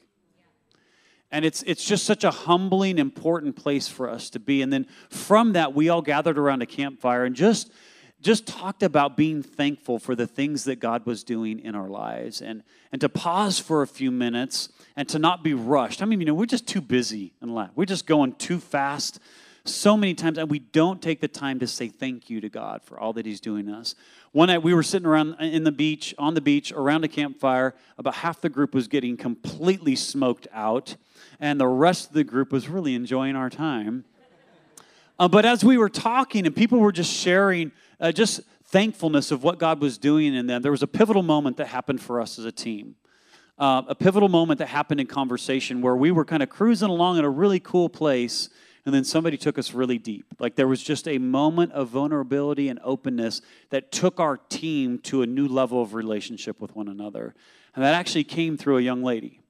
And 1.31 1.45
it's, 1.45 1.63
it's 1.63 1.85
just 1.85 2.05
such 2.05 2.23
a 2.23 2.31
humbling, 2.31 2.97
important 2.97 3.55
place 3.55 3.87
for 3.87 4.09
us 4.09 4.29
to 4.31 4.39
be. 4.39 4.61
And 4.61 4.73
then 4.73 4.87
from 5.09 5.53
that, 5.53 5.73
we 5.73 5.89
all 5.89 6.01
gathered 6.01 6.37
around 6.37 6.61
a 6.61 6.65
campfire 6.65 7.25
and 7.25 7.35
just, 7.35 7.71
just 8.21 8.45
talked 8.45 8.83
about 8.83 9.17
being 9.17 9.41
thankful 9.41 9.99
for 9.99 10.15
the 10.15 10.27
things 10.27 10.63
that 10.65 10.79
God 10.79 11.05
was 11.05 11.23
doing 11.23 11.59
in 11.59 11.75
our 11.75 11.89
lives 11.89 12.41
and, 12.41 12.63
and 12.91 13.01
to 13.01 13.09
pause 13.09 13.59
for 13.59 13.81
a 13.81 13.87
few 13.87 14.11
minutes 14.11 14.69
and 14.95 15.09
to 15.09 15.19
not 15.19 15.43
be 15.43 15.53
rushed. 15.53 16.01
I 16.01 16.05
mean, 16.05 16.19
you 16.19 16.25
know, 16.25 16.33
we're 16.33 16.45
just 16.45 16.67
too 16.67 16.81
busy 16.81 17.33
in 17.41 17.53
life. 17.53 17.71
We're 17.75 17.85
just 17.85 18.05
going 18.05 18.33
too 18.33 18.59
fast 18.59 19.19
so 19.63 19.95
many 19.95 20.13
times, 20.13 20.37
and 20.37 20.49
we 20.49 20.59
don't 20.59 21.01
take 21.01 21.21
the 21.21 21.27
time 21.27 21.59
to 21.59 21.67
say 21.67 21.87
thank 21.87 22.29
you 22.29 22.41
to 22.41 22.49
God 22.49 22.81
for 22.83 22.99
all 22.99 23.13
that 23.13 23.25
He's 23.25 23.39
doing 23.39 23.69
us. 23.69 23.95
One 24.31 24.47
night 24.47 24.63
we 24.63 24.73
were 24.73 24.83
sitting 24.83 25.05
around 25.05 25.35
in 25.39 25.63
the 25.63 25.71
beach, 25.71 26.15
on 26.17 26.33
the 26.33 26.41
beach, 26.41 26.71
around 26.71 27.03
a 27.03 27.07
campfire. 27.07 27.75
About 27.97 28.15
half 28.15 28.41
the 28.41 28.49
group 28.49 28.73
was 28.73 28.87
getting 28.87 29.17
completely 29.17 29.95
smoked 29.95 30.47
out, 30.51 30.95
and 31.39 31.59
the 31.59 31.67
rest 31.67 32.07
of 32.07 32.13
the 32.13 32.23
group 32.23 32.51
was 32.51 32.69
really 32.69 32.95
enjoying 32.95 33.35
our 33.35 33.49
time. 33.49 34.05
Uh, 35.19 35.27
but 35.27 35.45
as 35.45 35.63
we 35.63 35.77
were 35.77 35.89
talking, 35.89 36.47
and 36.47 36.55
people 36.55 36.79
were 36.79 36.91
just 36.91 37.13
sharing 37.13 37.71
uh, 38.01 38.11
just 38.11 38.41
thankfulness 38.65 39.31
of 39.31 39.43
what 39.43 39.59
God 39.59 39.79
was 39.79 39.97
doing 39.97 40.33
in 40.33 40.47
them, 40.47 40.61
there 40.61 40.71
was 40.71 40.83
a 40.83 40.87
pivotal 40.87 41.23
moment 41.23 41.57
that 41.57 41.67
happened 41.67 42.01
for 42.01 42.19
us 42.19 42.39
as 42.39 42.45
a 42.45 42.51
team. 42.51 42.95
Uh, 43.59 43.83
a 43.87 43.95
pivotal 43.95 44.29
moment 44.29 44.57
that 44.57 44.67
happened 44.67 44.99
in 44.99 45.05
conversation 45.05 45.81
where 45.81 45.95
we 45.95 46.09
were 46.09 46.25
kind 46.25 46.41
of 46.41 46.49
cruising 46.49 46.89
along 46.89 47.19
in 47.19 47.25
a 47.25 47.29
really 47.29 47.59
cool 47.59 47.89
place 47.89 48.49
and 48.85 48.95
then 48.95 49.03
somebody 49.03 49.37
took 49.37 49.59
us 49.59 49.73
really 49.75 49.99
deep. 49.99 50.25
Like 50.39 50.55
there 50.55 50.67
was 50.67 50.81
just 50.81 51.07
a 51.07 51.19
moment 51.19 51.71
of 51.73 51.89
vulnerability 51.89 52.69
and 52.69 52.79
openness 52.83 53.41
that 53.69 53.91
took 53.91 54.19
our 54.19 54.37
team 54.37 54.97
to 54.99 55.21
a 55.21 55.27
new 55.27 55.47
level 55.47 55.81
of 55.83 55.93
relationship 55.93 56.59
with 56.59 56.75
one 56.75 56.87
another. 56.87 57.35
And 57.75 57.85
that 57.85 57.93
actually 57.93 58.23
came 58.23 58.57
through 58.57 58.77
a 58.77 58.81
young 58.81 59.03
lady. 59.03 59.41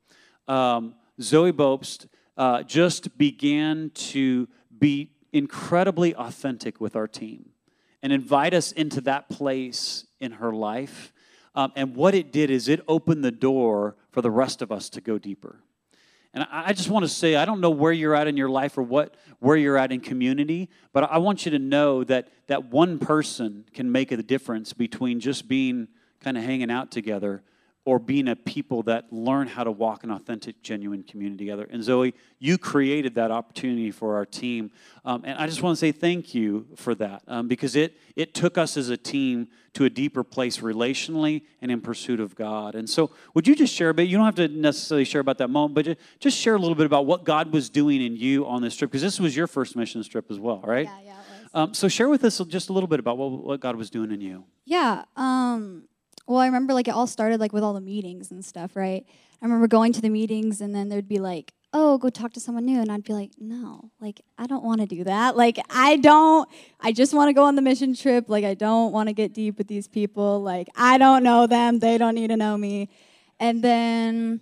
Um, 0.50 0.96
Zoe 1.22 1.54
Bopst 1.54 2.08
uh, 2.36 2.64
just 2.64 3.18
began 3.18 3.92
to 3.92 4.50
be 4.78 5.12
incredibly 5.32 6.14
authentic 6.14 6.82
with 6.82 6.98
our 6.98 7.08
team 7.08 7.51
and 8.04 8.12
invite 8.12 8.54
us 8.54 8.72
into 8.72 9.02
that 9.02 9.30
place 9.30 10.06
in 10.20 10.34
her 10.34 10.54
life. 10.54 11.14
Um, 11.54 11.72
and 11.76 11.96
what 11.96 12.16
it 12.16 12.32
did 12.32 12.50
is 12.50 12.68
it 12.68 12.82
opened 12.88 13.24
the 13.24 13.32
door 13.32 13.96
for 14.10 14.22
the 14.22 14.32
rest 14.32 14.62
of 14.62 14.72
us 14.72 14.90
to 14.90 15.02
go 15.02 15.18
deeper. 15.18 15.60
And 16.34 16.48
I 16.50 16.72
just 16.72 16.90
want 16.90 17.04
to 17.04 17.10
say, 17.10 17.36
I 17.36 17.44
don't 17.44 17.60
know 17.60 17.72
where 17.72 17.92
you're 17.92 18.16
at 18.16 18.28
in 18.28 18.38
your 18.38 18.50
life 18.50 18.78
or 18.78 18.84
what 18.84 19.16
where 19.40 19.58
you're 19.58 19.78
at 19.78 19.92
in 19.92 20.00
community, 20.00 20.70
but 20.94 21.04
I 21.12 21.18
want 21.18 21.44
you 21.44 21.52
to 21.52 21.60
know 21.60 22.06
that 22.06 22.30
that 22.48 22.72
one 22.72 23.00
person 23.00 23.66
can 23.74 23.92
make 23.92 24.14
a 24.14 24.18
difference 24.18 24.72
between 24.72 25.20
just 25.20 25.50
being 25.50 25.90
kind 26.22 26.38
of 26.38 26.44
hanging 26.44 26.72
out 26.72 26.90
together 26.90 27.44
or 27.84 27.98
being 27.98 28.28
a 28.28 28.36
people 28.36 28.84
that 28.84 29.12
learn 29.12 29.48
how 29.48 29.64
to 29.64 29.72
walk 29.72 30.04
an 30.04 30.12
authentic, 30.12 30.62
genuine 30.62 31.02
community 31.02 31.46
together. 31.46 31.68
And 31.72 31.84
Zoe, 31.84 32.14
you 32.38 32.60
created 32.60 33.16
that 33.16 33.32
opportunity 33.32 33.90
for 33.90 34.16
our 34.16 34.26
team. 34.26 34.70
Um, 35.04 35.24
and 35.26 35.38
I 35.40 35.48
just 35.48 35.64
want 35.64 35.76
to 35.76 35.80
say 35.80 35.92
thank 35.92 36.36
you 36.36 36.68
for 36.76 36.94
that 36.96 37.24
um, 37.28 37.48
because 37.48 37.76
it, 37.76 37.98
it 38.16 38.36
took 38.36 38.60
us 38.60 38.78
as 38.78 38.90
a 38.90 38.98
team 38.98 39.48
to 39.74 39.86
a 39.86 39.90
deeper 39.90 40.24
place 40.24 40.60
relationally 40.60 41.42
and 41.62 41.72
in 41.72 41.82
pursuit 41.82 42.20
of 42.20 42.36
God. 42.36 42.76
And 42.76 42.88
so, 42.88 43.10
would 43.34 43.48
you 43.48 43.56
just 43.56 43.74
share 43.74 43.90
a 43.90 43.94
bit? 43.94 44.08
You 44.08 44.18
don't 44.18 44.26
have 44.26 44.36
to 44.36 44.48
necessarily 44.48 45.06
share 45.06 45.22
about 45.22 45.40
that 45.40 45.50
moment, 45.50 45.74
but 45.74 45.98
just 46.20 46.38
share 46.38 46.56
a 46.56 46.60
little 46.60 46.76
bit 46.76 46.86
about 46.86 47.06
what 47.08 47.24
God 47.24 47.52
was 47.52 47.70
doing 47.70 48.02
in 48.02 48.16
you 48.16 48.46
on 48.46 48.62
this 48.62 48.76
trip 48.76 48.92
because 48.92 49.02
this 49.02 49.20
was 49.20 49.36
your 49.36 49.48
first 49.48 49.76
mission 49.76 50.04
trip 50.04 50.30
as 50.30 50.40
well, 50.40 50.62
right? 50.64 50.86
Yeah, 50.86 51.00
yeah. 51.06 51.18
Um, 51.54 51.74
so 51.74 51.88
share 51.88 52.10
with 52.10 52.24
us 52.24 52.40
just 52.48 52.70
a 52.70 52.74
little 52.74 52.88
bit 52.88 53.00
about 53.00 53.18
what, 53.18 53.32
what 53.32 53.60
God 53.60 53.76
was 53.76 53.90
doing 53.90 54.12
in 54.12 54.22
you. 54.22 54.46
Yeah. 54.66 55.04
Um, 55.16 55.84
well, 56.28 56.40
I 56.40 56.46
remember 56.46 56.74
like 56.74 56.88
it 56.88 56.92
all 56.92 57.08
started 57.08 57.40
like 57.40 57.54
with 57.54 57.64
all 57.64 57.74
the 57.74 57.82
meetings 57.82 58.32
and 58.32 58.44
stuff, 58.44 58.76
right? 58.76 59.06
I 59.42 59.46
remember 59.46 59.68
going 59.68 59.94
to 59.94 60.02
the 60.02 60.10
meetings 60.10 60.62
and 60.62 60.76
then 60.76 60.90
there'd 60.90 61.08
be 61.08 61.20
like, 61.20 61.54
oh, 61.74 61.98
go 61.98 62.10
talk 62.10 62.34
to 62.34 62.40
someone 62.40 62.66
new. 62.66 62.80
And 62.80 62.92
I'd 62.92 63.04
be 63.04 63.14
like, 63.14 63.32
no, 63.40 63.92
like, 64.00 64.22
I 64.38 64.46
don't 64.46 64.64
want 64.64 64.82
to 64.82 64.88
do 64.88 65.04
that. 65.06 65.38
Like, 65.38 65.58
I 65.70 65.98
don't, 65.98 66.48
I 66.80 66.92
just 66.92 67.14
want 67.14 67.30
to 67.30 67.34
go 67.34 67.44
on 67.46 67.56
the 67.56 67.62
mission 67.62 67.96
trip. 67.96 68.26
Like, 68.28 68.44
I 68.44 68.54
don't 68.54 68.92
want 68.92 69.08
to 69.08 69.14
get 69.14 69.34
deep 69.34 69.58
with 69.58 69.68
these 69.68 69.88
people. 69.88 70.42
Like, 70.42 70.68
I 70.76 70.98
don't 70.98 71.24
know 71.24 71.48
them. 71.48 71.80
They 71.80 71.98
don't 71.98 72.16
need 72.16 72.28
to 72.28 72.38
know 72.38 72.58
me. 72.58 72.90
And 73.40 73.64
then, 73.64 74.42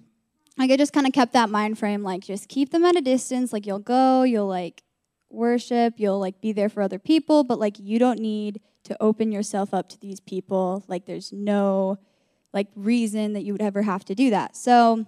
like, 0.57 0.71
I 0.71 0.77
just 0.77 0.91
kind 0.91 1.07
of 1.07 1.13
kept 1.13 1.33
that 1.33 1.49
mind 1.49 1.77
frame, 1.77 2.03
like, 2.03 2.21
just 2.21 2.49
keep 2.49 2.71
them 2.71 2.83
at 2.83 2.97
a 2.97 3.01
distance. 3.01 3.53
Like, 3.53 3.65
you'll 3.65 3.79
go, 3.79 4.23
you'll 4.23 4.47
like 4.47 4.83
worship, 5.29 5.93
you'll 5.97 6.19
like 6.19 6.41
be 6.41 6.51
there 6.51 6.69
for 6.69 6.81
other 6.81 6.99
people, 6.99 7.43
but 7.43 7.59
like, 7.59 7.79
you 7.79 7.99
don't 7.99 8.19
need 8.19 8.59
to 8.89 8.97
open 8.99 9.31
yourself 9.31 9.73
up 9.73 9.87
to 9.89 9.99
these 9.99 10.19
people. 10.19 10.83
Like 10.87 11.05
there's 11.05 11.31
no 11.31 11.97
like 12.53 12.67
reason 12.75 13.33
that 13.33 13.43
you 13.43 13.53
would 13.53 13.61
ever 13.61 13.83
have 13.83 14.03
to 14.05 14.15
do 14.15 14.29
that. 14.31 14.55
So 14.55 15.05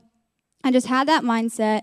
I 0.63 0.71
just 0.71 0.87
had 0.87 1.07
that 1.07 1.23
mindset, 1.23 1.81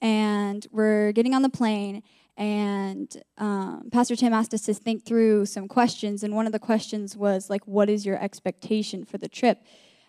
and 0.00 0.66
we're 0.70 1.12
getting 1.12 1.34
on 1.34 1.42
the 1.42 1.48
plane. 1.48 2.02
And 2.36 3.10
um, 3.38 3.88
Pastor 3.90 4.14
Tim 4.14 4.32
asked 4.32 4.54
us 4.54 4.62
to 4.62 4.74
think 4.74 5.04
through 5.04 5.46
some 5.46 5.66
questions, 5.66 6.22
and 6.22 6.36
one 6.36 6.46
of 6.46 6.52
the 6.52 6.58
questions 6.58 7.16
was 7.16 7.50
like, 7.50 7.66
"What 7.66 7.90
is 7.90 8.06
your 8.06 8.22
expectation 8.22 9.04
for 9.04 9.18
the 9.18 9.28
trip?" 9.28 9.58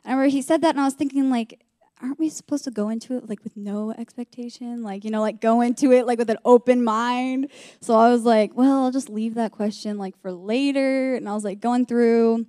And 0.04 0.12
I 0.12 0.16
remember 0.16 0.32
he 0.32 0.42
said 0.42 0.62
that, 0.62 0.72
and 0.72 0.82
I 0.82 0.86
was 0.86 0.94
thinking 0.94 1.30
like, 1.30 1.62
aren't 2.02 2.18
we 2.20 2.30
supposed 2.30 2.64
to 2.64 2.72
go 2.72 2.90
into 2.90 3.18
it 3.18 3.28
like 3.28 3.44
with 3.44 3.58
no 3.58 3.92
expectation? 3.92 4.84
Like, 4.84 5.04
you 5.04 5.12
know, 5.12 5.22
like 5.22 5.42
go 5.42 5.62
into 5.62 5.92
it 5.92 6.06
like 6.06 6.18
with 6.18 6.30
an 6.30 6.38
open 6.46 6.84
mind. 6.84 7.50
So 7.82 7.94
I 7.96 8.10
was 8.10 8.24
like, 8.24 8.56
well, 8.56 8.84
I'll 8.84 8.92
just 8.92 9.10
leave 9.10 9.36
that 9.36 9.52
question 9.52 9.98
like 9.98 10.18
for 10.22 10.32
later. 10.32 11.16
And 11.16 11.28
I 11.28 11.34
was 11.34 11.44
like 11.44 11.60
going 11.60 11.86
through 11.86 12.46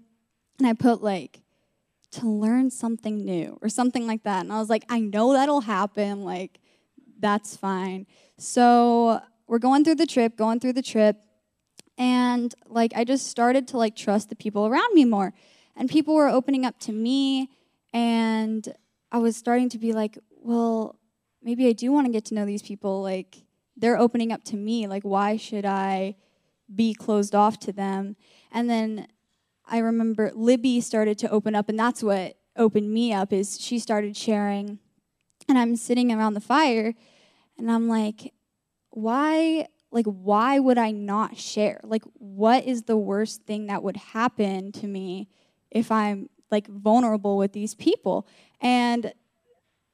and 0.59 0.69
I 0.69 0.73
put 0.75 1.03
like 1.03 1.41
to 2.13 2.29
learn 2.29 2.71
something 2.71 3.25
new 3.25 3.59
or 3.61 3.69
something 3.69 4.07
like 4.07 4.23
that. 4.23 4.41
And 4.45 4.53
I 4.53 4.59
was 4.59 4.69
like, 4.69 4.85
I 4.89 5.01
know 5.01 5.33
that'll 5.33 5.63
happen. 5.63 6.23
Like, 6.23 6.61
that's 7.19 7.57
fine. 7.57 8.07
So 8.39 9.21
we're 9.47 9.59
going 9.59 9.85
through 9.85 9.97
the 9.97 10.07
trip, 10.07 10.37
going 10.37 10.61
through 10.61 10.75
the 10.75 10.83
trip. 10.83 11.17
and 11.99 12.55
like 12.67 12.93
I 12.97 13.05
just 13.05 13.27
started 13.29 13.69
to 13.69 13.77
like 13.77 13.95
trust 13.95 14.31
the 14.31 14.37
people 14.37 14.67
around 14.67 14.95
me 14.95 15.05
more. 15.05 15.35
And 15.77 15.89
people 15.89 16.15
were 16.15 16.29
opening 16.29 16.65
up 16.65 16.79
to 16.81 16.93
me 16.93 17.51
and 17.93 18.75
I 19.13 19.19
was 19.19 19.37
starting 19.37 19.69
to 19.71 19.79
be 19.79 19.93
like, 19.93 20.19
well, 20.31 20.97
maybe 21.43 21.67
I 21.69 21.73
do 21.73 21.93
want 21.93 22.07
to 22.07 22.13
get 22.13 22.25
to 22.27 22.35
know 22.35 22.47
these 22.47 22.63
people 22.63 23.03
like 23.03 23.45
they're 23.77 23.99
opening 23.99 24.33
up 24.33 24.45
to 24.45 24.57
me. 24.57 24.87
Like 24.87 25.03
why 25.03 25.37
should 25.37 25.65
I 25.65 26.17
be 26.73 26.95
closed 26.95 27.35
off 27.35 27.59
to 27.61 27.73
them? 27.73 28.17
And 28.53 28.69
then 28.69 29.09
I 29.67 29.79
remember 29.79 30.31
Libby 30.35 30.81
started 30.81 31.19
to 31.19 31.31
open 31.31 31.55
up 31.55 31.69
and 31.69 31.79
that's 31.79 32.03
what 32.03 32.37
opened 32.57 32.93
me 32.93 33.13
up 33.13 33.33
is 33.33 33.61
she 33.61 33.79
started 33.79 34.17
sharing 34.17 34.79
and 35.49 35.59
I'm 35.59 35.77
sitting 35.77 36.13
around 36.13 36.35
the 36.35 36.41
fire 36.41 36.95
and 37.57 37.71
I'm 37.71 37.89
like, 37.89 38.35
why 38.91 39.67
like 39.93 40.07
why 40.07 40.59
would 40.59 40.79
I 40.79 40.91
not 40.91 41.37
share? 41.37 41.81
Like 41.83 42.03
what 42.15 42.65
is 42.65 42.83
the 42.83 42.97
worst 42.97 43.43
thing 43.43 43.67
that 43.67 43.83
would 43.83 43.97
happen 43.97 44.73
to 44.73 44.87
me 44.87 45.29
if 45.71 45.91
I'm 45.91 46.29
like 46.51 46.67
vulnerable 46.69 47.37
with 47.37 47.53
these 47.53 47.75
people? 47.75 48.27
And 48.61 49.13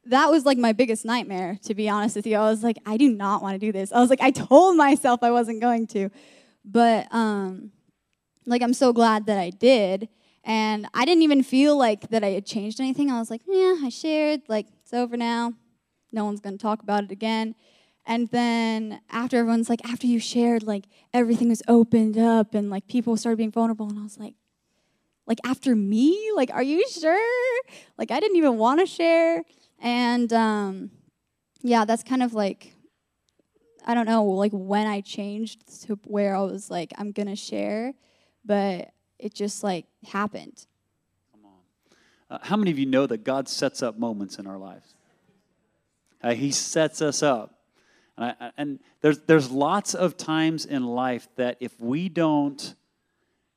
that 0.05 0.29
was 0.29 0.45
like 0.45 0.57
my 0.57 0.73
biggest 0.73 1.05
nightmare, 1.05 1.59
to 1.63 1.75
be 1.75 1.89
honest 1.89 2.15
with 2.15 2.25
you. 2.25 2.37
I 2.37 2.49
was 2.49 2.63
like, 2.63 2.77
I 2.85 2.97
do 2.97 3.09
not 3.09 3.41
want 3.41 3.55
to 3.55 3.59
do 3.59 3.71
this. 3.71 3.91
I 3.91 3.99
was 3.99 4.09
like, 4.09 4.21
I 4.21 4.31
told 4.31 4.77
myself 4.77 5.21
I 5.21 5.31
wasn't 5.31 5.61
going 5.61 5.87
to. 5.87 6.09
But 6.63 7.07
um 7.11 7.71
like 8.45 8.61
I'm 8.61 8.73
so 8.73 8.93
glad 8.93 9.25
that 9.25 9.37
I 9.37 9.49
did. 9.49 10.09
And 10.43 10.87
I 10.93 11.03
didn't 11.03 11.23
even 11.23 11.43
feel 11.43 11.77
like 11.77 12.09
that 12.09 12.23
I 12.23 12.29
had 12.29 12.45
changed 12.45 12.79
anything. 12.79 13.11
I 13.11 13.19
was 13.19 13.29
like, 13.29 13.41
yeah, 13.45 13.75
I 13.83 13.89
shared, 13.89 14.41
like 14.47 14.67
it's 14.81 14.93
over 14.93 15.17
now. 15.17 15.53
No 16.11 16.23
one's 16.23 16.39
gonna 16.39 16.57
talk 16.57 16.81
about 16.81 17.03
it 17.03 17.11
again. 17.11 17.55
And 18.05 18.29
then 18.29 19.01
after 19.11 19.37
everyone's 19.37 19.67
like, 19.67 19.83
after 19.83 20.07
you 20.07 20.19
shared, 20.19 20.63
like 20.63 20.85
everything 21.13 21.49
was 21.49 21.61
opened 21.67 22.17
up 22.17 22.53
and 22.55 22.69
like 22.69 22.87
people 22.87 23.17
started 23.17 23.35
being 23.35 23.51
vulnerable. 23.51 23.89
And 23.89 23.99
I 23.99 24.03
was 24.03 24.17
like, 24.17 24.35
like 25.27 25.39
after 25.45 25.75
me? 25.75 26.31
Like, 26.35 26.49
are 26.51 26.63
you 26.63 26.87
sure? 26.89 27.61
Like 27.97 28.11
I 28.11 28.19
didn't 28.19 28.37
even 28.37 28.57
want 28.57 28.79
to 28.79 28.85
share. 28.85 29.43
And 29.79 30.31
um, 30.33 30.91
yeah, 31.61 31.85
that's 31.85 32.03
kind 32.03 32.23
of 32.23 32.33
like, 32.33 32.73
I 33.85 33.93
don't 33.93 34.05
know, 34.05 34.23
like 34.23 34.51
when 34.53 34.87
I 34.87 35.01
changed 35.01 35.83
to 35.85 35.99
where 36.05 36.35
I 36.35 36.41
was 36.41 36.71
like, 36.71 36.93
I'm 36.97 37.11
gonna 37.11 37.35
share, 37.35 37.93
but 38.43 38.91
it 39.19 39.33
just 39.33 39.63
like 39.63 39.85
happened. 40.07 40.65
Come 41.31 41.41
on. 41.45 42.37
Uh, 42.37 42.39
how 42.41 42.55
many 42.55 42.71
of 42.71 42.79
you 42.79 42.85
know 42.85 43.05
that 43.05 43.23
God 43.23 43.47
sets 43.47 43.83
up 43.83 43.99
moments 43.99 44.39
in 44.39 44.47
our 44.47 44.57
lives? 44.57 44.95
Uh, 46.23 46.33
he 46.33 46.51
sets 46.51 47.01
us 47.01 47.21
up. 47.21 47.53
And, 48.17 48.35
I, 48.39 48.51
and 48.57 48.79
there's, 49.01 49.19
there's 49.19 49.51
lots 49.51 49.93
of 49.93 50.17
times 50.17 50.65
in 50.65 50.85
life 50.85 51.27
that 51.35 51.57
if 51.59 51.79
we 51.79 52.09
don't 52.09 52.75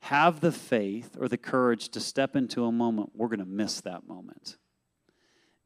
have 0.00 0.40
the 0.40 0.52
faith 0.52 1.16
or 1.18 1.28
the 1.28 1.36
courage 1.36 1.90
to 1.90 2.00
step 2.00 2.34
into 2.34 2.64
a 2.64 2.72
moment, 2.72 3.10
we're 3.14 3.28
going 3.28 3.40
to 3.40 3.44
miss 3.44 3.80
that 3.82 4.06
moment. 4.06 4.56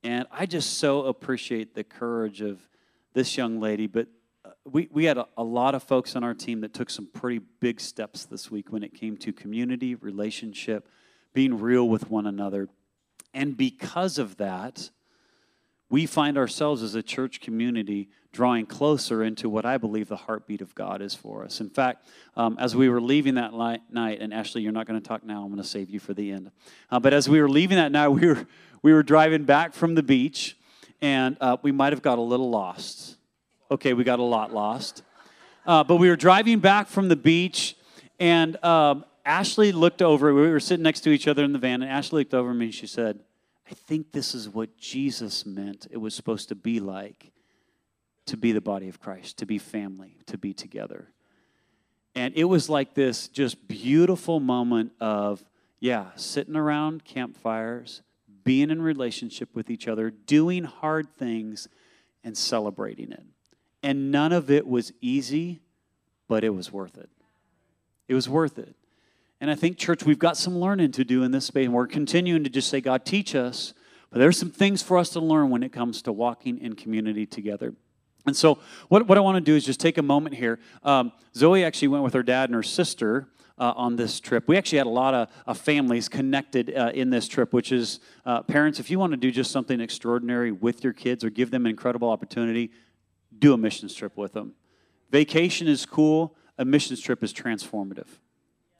And 0.03 0.27
I 0.31 0.47
just 0.47 0.79
so 0.79 1.05
appreciate 1.05 1.75
the 1.75 1.85
courage 1.85 2.41
of 2.41 2.69
this 3.15 3.37
young 3.37 3.61
lady. 3.61 3.87
But 3.87 4.09
uh, 4.45 4.51
we, 4.71 4.89
we 4.93 5.05
had 5.05 5.17
a, 5.17 5.27
a 5.37 5.45
lot 5.45 5.75
of 5.75 5.83
folks 5.83 6.15
on 6.15 6.23
our 6.23 6.35
team 6.35 6.61
that 6.61 6.75
took 6.75 6.91
some 6.91 7.07
pretty 7.07 7.41
big 7.61 7.81
steps 7.81 8.27
this 8.27 8.51
week 8.51 8.71
when 8.71 8.83
it 8.83 8.93
came 8.93 9.17
to 9.19 9.33
community, 9.33 9.95
relationship, 9.95 10.89
being 11.33 11.59
real 11.59 11.89
with 11.89 12.11
one 12.11 12.27
another. 12.27 12.69
And 13.33 13.57
because 13.57 14.19
of 14.19 14.37
that, 14.37 14.91
we 15.91 16.07
find 16.07 16.37
ourselves 16.39 16.83
as 16.83 16.95
a 16.95 17.03
church 17.03 17.41
community 17.41 18.09
drawing 18.33 18.67
closer 18.67 19.23
into 19.23 19.49
what 19.49 19.65
I 19.65 19.79
believe 19.79 20.09
the 20.09 20.17
heartbeat 20.17 20.61
of 20.61 20.75
God 20.75 21.01
is 21.01 21.15
for 21.15 21.45
us. 21.45 21.61
In 21.61 21.71
fact, 21.71 22.07
um, 22.37 22.57
as 22.59 22.75
we 22.75 22.89
were 22.89 23.01
leaving 23.01 23.37
that 23.37 23.53
night, 23.55 24.21
and 24.21 24.35
Ashley, 24.35 24.63
you're 24.63 24.73
not 24.73 24.87
going 24.87 25.01
to 25.01 25.07
talk 25.07 25.25
now, 25.25 25.43
I'm 25.43 25.51
going 25.51 25.63
to 25.63 25.69
save 25.69 25.89
you 25.89 26.01
for 26.01 26.15
the 26.15 26.33
end. 26.33 26.51
Uh, 26.91 26.99
but 26.99 27.15
as 27.15 27.29
we 27.29 27.41
were 27.41 27.49
leaving 27.49 27.77
that 27.77 27.93
night, 27.93 28.09
we 28.21 28.27
were, 28.27 28.47
we 28.83 28.93
were 28.93 29.05
driving 29.05 29.45
back 29.45 29.73
from 29.73 29.95
the 29.95 30.03
beach, 30.03 30.57
and 31.01 31.37
uh, 31.41 31.57
we 31.63 31.71
might 31.71 31.93
have 31.93 32.03
got 32.03 32.19
a 32.19 32.23
little 32.23 32.51
lost. 32.51 33.17
Okay, 33.71 33.95
we 33.95 34.05
got 34.05 34.19
a 34.19 34.25
lot 34.25 34.53
lost. 34.53 35.03
Uh, 35.67 35.85
but 35.85 35.97
we 35.97 36.09
were 36.09 36.17
driving 36.17 36.59
back 36.59 36.89
from 36.89 37.09
the 37.09 37.17
beach, 37.17 37.77
and 38.19 38.63
um, 38.65 39.05
Ashley 39.25 39.73
looked 39.73 40.03
over. 40.03 40.35
We 40.35 40.51
were 40.51 40.61
sitting 40.61 40.83
next 40.83 41.01
to 41.03 41.11
each 41.11 41.29
other 41.29 41.45
in 41.45 41.53
the 41.53 41.59
van, 41.59 41.83
and 41.83 41.91
Ashley 41.91 42.23
looked 42.23 42.35
over 42.35 42.53
me 42.53 42.67
and 42.67 42.75
she 42.75 42.87
said, 42.87 43.21
think 43.75 44.13
this 44.13 44.35
is 44.35 44.49
what 44.49 44.77
Jesus 44.77 45.45
meant 45.45 45.87
it 45.91 45.99
was 45.99 46.15
supposed 46.15 46.49
to 46.49 46.55
be 46.55 46.81
like 46.81 47.33
to 48.27 48.37
be 48.37 48.53
the 48.53 48.61
body 48.61 48.89
of 48.89 49.01
Christ, 49.01 49.39
to 49.39 49.47
be 49.47 49.59
family, 49.59 50.17
to 50.27 50.39
be 50.39 50.55
together. 50.55 51.09
And 52.15 52.33
it 52.37 52.45
was 52.45 52.69
like 52.69 52.95
this 52.95 53.29
just 53.29 53.67
beautiful 53.69 54.41
moment 54.41 54.93
of, 55.01 55.45
yeah, 55.81 56.07
sitting 56.17 56.57
around 56.57 57.05
campfires, 57.05 58.03
being 58.45 58.71
in 58.71 58.81
relationship 58.81 59.55
with 59.55 59.69
each 59.69 59.89
other, 59.89 60.11
doing 60.11 60.65
hard 60.65 61.15
things, 61.17 61.69
and 62.23 62.37
celebrating 62.37 63.13
it. 63.13 63.25
And 63.83 64.11
none 64.11 64.33
of 64.33 64.51
it 64.51 64.67
was 64.67 64.93
easy, 65.01 65.61
but 66.29 66.45
it 66.45 66.51
was 66.51 66.73
worth 66.73 66.97
it. 66.97 67.11
It 68.09 68.15
was 68.15 68.29
worth 68.29 68.59
it. 68.59 68.75
And 69.41 69.51
I 69.51 69.55
think, 69.55 69.77
church, 69.77 70.05
we've 70.05 70.19
got 70.19 70.37
some 70.37 70.59
learning 70.59 70.93
to 70.93 71.05
do 71.05 71.23
in 71.23 71.31
this 71.31 71.47
space. 71.47 71.67
And 71.67 71.75
we're 71.75 71.87
continuing 71.87 72.45
to 72.45 72.51
just 72.51 72.69
say, 72.69 72.81
God, 72.81 73.05
teach 73.05 73.35
us. 73.35 73.75
But 74.11 74.19
there's 74.19 74.39
some 74.39 74.51
things 74.51 74.83
for 74.83 74.97
us 74.97 75.11
to 75.11 75.21
learn 75.21 75.51
when 75.51 75.63
it 75.63 75.73
comes 75.73 76.01
to 76.03 76.13
walking 76.13 76.59
in 76.59 76.75
community 76.75 77.27
together. 77.27 77.75
And 78.27 78.37
so, 78.37 78.59
what, 78.89 79.07
what 79.07 79.19
I 79.19 79.21
want 79.21 79.37
to 79.37 79.41
do 79.41 79.55
is 79.55 79.67
just 79.67 79.81
take 79.81 79.99
a 79.99 80.03
moment 80.03 80.37
here. 80.37 80.59
Um, 80.83 81.13
Zoe 81.37 81.65
actually 81.65 81.89
went 81.89 82.05
with 82.05 82.15
her 82.15 82.23
dad 82.23 82.49
and 82.49 82.55
her 82.55 82.63
sister 82.63 83.29
uh, 83.59 83.73
on 83.77 83.97
this 83.97 84.21
trip. 84.21 84.49
We 84.49 84.57
actually 84.57 84.79
had 84.79 84.87
a 84.87 84.91
lot 84.91 85.15
of, 85.15 85.29
of 85.47 85.59
families 85.59 86.09
connected 86.09 86.75
uh, 86.75 86.93
in 86.95 87.11
this 87.11 87.29
trip, 87.29 87.53
which 87.53 87.71
is 87.73 88.01
uh, 88.25 88.43
parents, 88.43 88.81
if 88.81 88.91
you 88.91 88.99
want 88.99 89.13
to 89.13 89.17
do 89.17 89.31
just 89.31 89.51
something 89.51 89.81
extraordinary 89.81 90.53
with 90.53 90.83
your 90.83 90.93
kids 90.93 91.25
or 91.25 91.31
give 91.31 91.51
them 91.51 91.67
an 91.67 91.71
incredible 91.71 92.11
opportunity, 92.11 92.71
do 93.39 93.53
a 93.53 93.57
missions 93.57 93.95
trip 93.95 94.17
with 94.17 94.33
them. 94.33 94.55
Vacation 95.11 95.69
is 95.69 95.87
cool, 95.87 96.37
a 96.59 96.65
missions 96.65 97.01
trip 97.01 97.23
is 97.23 97.33
transformative. 97.33 98.07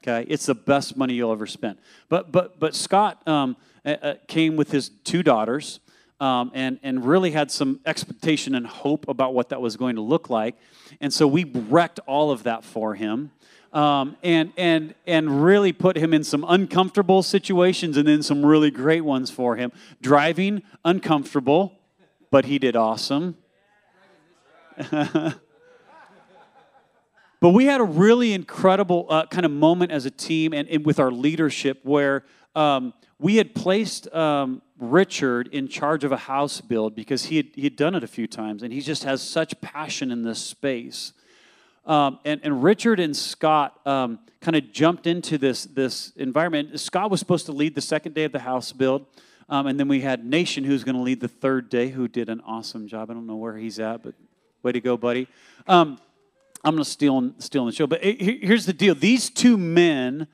Okay, 0.07 0.23
it's 0.29 0.45
the 0.45 0.53
best 0.53 0.95
money 0.95 1.15
you'll 1.15 1.31
ever 1.31 1.47
spend. 1.47 1.79
But 2.09 2.31
but 2.31 2.59
but 2.59 2.75
Scott 2.75 3.27
um, 3.27 3.57
uh, 3.83 4.13
came 4.27 4.55
with 4.55 4.71
his 4.71 4.89
two 5.03 5.23
daughters. 5.23 5.79
Um, 6.17 6.51
and, 6.53 6.79
and 6.81 7.05
really 7.05 7.31
had 7.31 7.51
some 7.51 7.81
expectation 7.85 8.55
and 8.55 8.65
hope 8.65 9.09
about 9.09 9.33
what 9.33 9.49
that 9.49 9.59
was 9.59 9.75
going 9.75 9.97
to 9.97 10.01
look 10.01 10.29
like. 10.29 10.55
And 11.01 11.13
so 11.13 11.27
we 11.27 11.43
wrecked 11.43 11.99
all 12.07 12.31
of 12.31 12.43
that 12.43 12.63
for 12.63 12.95
him. 12.95 13.31
Um, 13.73 14.15
and, 14.23 14.53
and, 14.55 14.95
and 15.05 15.43
really 15.43 15.73
put 15.73 15.97
him 15.97 16.13
in 16.13 16.23
some 16.23 16.45
uncomfortable 16.47 17.21
situations 17.21 17.97
and 17.97 18.07
then 18.07 18.23
some 18.23 18.45
really 18.45 18.71
great 18.71 19.01
ones 19.01 19.29
for 19.29 19.57
him. 19.57 19.73
Driving, 20.01 20.63
uncomfortable, 20.85 21.77
but 22.31 22.45
he 22.45 22.59
did 22.59 22.77
awesome. 22.77 23.35
But 27.39 27.49
we 27.49 27.65
had 27.65 27.81
a 27.81 27.85
really 27.85 28.33
incredible 28.33 29.07
uh, 29.09 29.25
kind 29.27 29.45
of 29.45 29.51
moment 29.51 29.91
as 29.91 30.05
a 30.05 30.11
team 30.11 30.53
and, 30.53 30.67
and 30.69 30.85
with 30.85 30.99
our 30.99 31.11
leadership 31.11 31.79
where 31.83 32.23
um, 32.55 32.93
we 33.19 33.35
had 33.35 33.53
placed 33.53 34.13
um, 34.13 34.61
Richard 34.79 35.47
in 35.47 35.67
charge 35.67 36.03
of 36.03 36.11
a 36.11 36.17
house 36.17 36.61
build 36.61 36.95
because 36.95 37.25
he 37.25 37.37
had, 37.37 37.47
he 37.53 37.63
had 37.63 37.75
done 37.75 37.95
it 37.95 38.03
a 38.03 38.07
few 38.07 38.27
times 38.27 38.63
and 38.63 38.73
he 38.73 38.81
just 38.81 39.03
has 39.03 39.21
such 39.21 39.59
passion 39.61 40.11
in 40.11 40.23
this 40.23 40.39
space. 40.39 41.13
Um, 41.85 42.19
and, 42.25 42.41
and 42.43 42.63
Richard 42.63 42.99
and 42.99 43.15
Scott 43.15 43.79
um, 43.85 44.19
kind 44.41 44.55
of 44.55 44.71
jumped 44.71 45.05
into 45.05 45.37
this, 45.37 45.65
this 45.65 46.11
environment. 46.15 46.79
Scott 46.79 47.11
was 47.11 47.19
supposed 47.19 47.45
to 47.45 47.51
lead 47.51 47.75
the 47.75 47.81
second 47.81 48.15
day 48.15 48.23
of 48.23 48.31
the 48.31 48.39
house 48.39 48.71
build. 48.71 49.05
Um, 49.47 49.67
and 49.67 49.79
then 49.79 49.87
we 49.87 50.01
had 50.01 50.25
Nation, 50.25 50.63
who's 50.63 50.83
going 50.83 50.95
to 50.95 51.01
lead 51.01 51.19
the 51.19 51.27
third 51.27 51.69
day, 51.69 51.89
who 51.89 52.07
did 52.07 52.29
an 52.29 52.41
awesome 52.41 52.87
job. 52.87 53.11
I 53.11 53.13
don't 53.13 53.27
know 53.27 53.35
where 53.35 53.55
he's 53.55 53.79
at, 53.79 54.01
but 54.01 54.15
way 54.63 54.71
to 54.71 54.81
go, 54.81 54.97
buddy. 54.97 55.27
Um, 55.67 55.99
I'm 56.65 56.73
going 56.73 56.83
to 56.83 56.89
steal, 56.89 57.31
steal 57.37 57.67
the 57.67 57.71
show. 57.71 57.85
But 57.85 58.03
here's 58.03 58.65
the 58.65 58.73
deal 58.73 58.95
these 58.95 59.29
two 59.29 59.55
men 59.55 60.27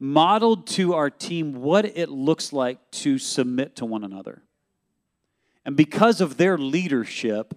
modeled 0.00 0.66
to 0.66 0.94
our 0.94 1.10
team 1.10 1.60
what 1.60 1.84
it 1.84 2.08
looks 2.08 2.52
like 2.54 2.78
to 2.90 3.18
submit 3.18 3.76
to 3.76 3.84
one 3.84 4.02
another. 4.02 4.42
And 5.66 5.76
because 5.76 6.22
of 6.22 6.38
their 6.38 6.56
leadership, 6.56 7.54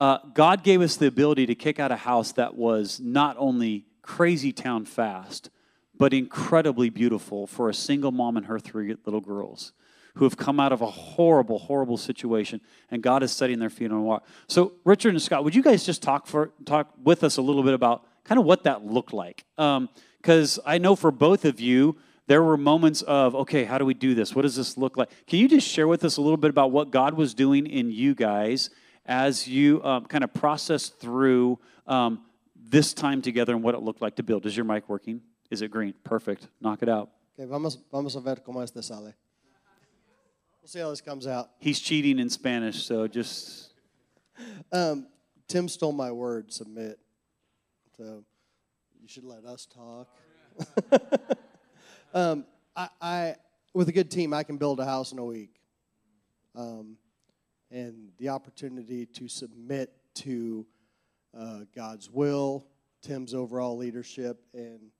uh, 0.00 0.18
God 0.34 0.64
gave 0.64 0.80
us 0.80 0.96
the 0.96 1.06
ability 1.06 1.46
to 1.46 1.54
kick 1.54 1.78
out 1.78 1.92
a 1.92 1.96
house 1.96 2.32
that 2.32 2.56
was 2.56 3.00
not 3.00 3.36
only 3.38 3.86
crazy 4.02 4.52
town 4.52 4.84
fast, 4.84 5.50
but 5.96 6.12
incredibly 6.12 6.90
beautiful 6.90 7.46
for 7.46 7.68
a 7.68 7.74
single 7.74 8.12
mom 8.12 8.36
and 8.36 8.46
her 8.46 8.58
three 8.58 8.96
little 9.04 9.20
girls 9.20 9.72
who 10.18 10.24
have 10.24 10.36
come 10.36 10.58
out 10.58 10.72
of 10.72 10.82
a 10.82 10.90
horrible, 10.90 11.60
horrible 11.60 11.96
situation, 11.96 12.60
and 12.90 13.02
God 13.02 13.22
is 13.22 13.30
setting 13.30 13.60
their 13.60 13.70
feet 13.70 13.92
on 13.92 14.02
water. 14.02 14.24
So, 14.48 14.72
Richard 14.84 15.10
and 15.10 15.22
Scott, 15.22 15.44
would 15.44 15.54
you 15.54 15.62
guys 15.62 15.86
just 15.86 16.02
talk 16.02 16.26
for 16.26 16.50
talk 16.64 16.92
with 17.02 17.22
us 17.22 17.36
a 17.36 17.42
little 17.42 17.62
bit 17.62 17.72
about 17.72 18.04
kind 18.24 18.38
of 18.38 18.44
what 18.44 18.64
that 18.64 18.84
looked 18.84 19.12
like? 19.12 19.44
Because 19.56 20.58
um, 20.58 20.64
I 20.66 20.78
know 20.78 20.96
for 20.96 21.12
both 21.12 21.44
of 21.44 21.60
you, 21.60 21.96
there 22.26 22.42
were 22.42 22.56
moments 22.56 23.02
of, 23.02 23.36
okay, 23.36 23.62
how 23.64 23.78
do 23.78 23.84
we 23.84 23.94
do 23.94 24.14
this? 24.16 24.34
What 24.34 24.42
does 24.42 24.56
this 24.56 24.76
look 24.76 24.96
like? 24.96 25.08
Can 25.26 25.38
you 25.38 25.48
just 25.48 25.66
share 25.66 25.86
with 25.86 26.04
us 26.04 26.16
a 26.16 26.20
little 26.20 26.36
bit 26.36 26.50
about 26.50 26.72
what 26.72 26.90
God 26.90 27.14
was 27.14 27.32
doing 27.32 27.66
in 27.66 27.92
you 27.92 28.16
guys 28.16 28.70
as 29.06 29.46
you 29.46 29.82
um, 29.84 30.04
kind 30.04 30.24
of 30.24 30.34
process 30.34 30.88
through 30.88 31.60
um, 31.86 32.22
this 32.56 32.92
time 32.92 33.22
together 33.22 33.54
and 33.54 33.62
what 33.62 33.76
it 33.76 33.82
looked 33.82 34.02
like 34.02 34.16
to 34.16 34.24
build. 34.24 34.46
Is 34.46 34.56
your 34.56 34.64
mic 34.64 34.88
working? 34.88 35.22
Is 35.48 35.62
it 35.62 35.70
green? 35.70 35.94
Perfect. 36.02 36.48
Knock 36.60 36.82
it 36.82 36.88
out. 36.88 37.08
Okay, 37.38 37.48
vamos, 37.48 37.78
vamos 37.92 38.16
a 38.16 38.20
ver 38.20 38.42
cómo 38.44 38.62
este 38.64 38.82
sale. 38.82 39.14
We'll 40.68 40.72
see 40.72 40.80
how 40.80 40.90
this 40.90 41.00
comes 41.00 41.26
out. 41.26 41.48
He's 41.60 41.80
cheating 41.80 42.18
in 42.18 42.28
Spanish, 42.28 42.84
so 42.84 43.06
just 43.06 43.72
Um, 44.70 45.06
Tim 45.46 45.66
stole 45.66 45.92
my 45.92 46.12
word, 46.12 46.52
submit. 46.52 46.98
So 47.96 48.22
you 49.00 49.08
should 49.08 49.24
let 49.24 49.46
us 49.46 49.64
talk. 49.64 50.08
um, 52.12 52.44
I, 52.76 52.88
I, 53.00 53.36
with 53.72 53.88
a 53.88 53.92
good 53.92 54.10
team, 54.10 54.34
I 54.34 54.42
can 54.42 54.58
build 54.58 54.78
a 54.78 54.84
house 54.84 55.10
in 55.10 55.18
a 55.18 55.24
week. 55.24 55.58
Um, 56.54 56.98
and 57.70 58.10
the 58.18 58.28
opportunity 58.28 59.06
to 59.06 59.26
submit 59.26 59.90
to 60.16 60.66
uh, 61.34 61.60
God's 61.74 62.10
will, 62.10 62.66
Tim's 63.00 63.32
overall 63.32 63.78
leadership, 63.78 64.42
and 64.52 64.90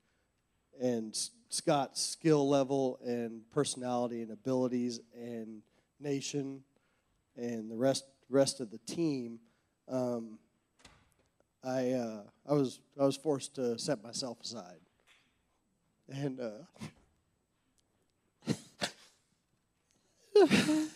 and 0.81 1.15
Scott's 1.49 2.01
skill 2.01 2.49
level 2.49 2.99
and 3.05 3.43
personality 3.53 4.23
and 4.23 4.31
abilities 4.31 5.01
and 5.15 5.63
nation 6.01 6.63
and 7.37 7.71
the 7.71 7.77
rest 7.77 8.05
rest 8.29 8.61
of 8.61 8.71
the 8.71 8.79
team, 8.79 9.39
um, 9.89 10.39
I 11.65 11.93
uh, 11.93 12.23
I 12.49 12.53
was 12.53 12.81
I 13.01 13.05
was 13.05 13.17
forced 13.17 13.55
to 13.55 13.79
set 13.79 14.03
myself 14.03 14.41
aside, 14.43 14.81
and 16.09 16.41
uh, 16.41 16.51
and 20.37 20.91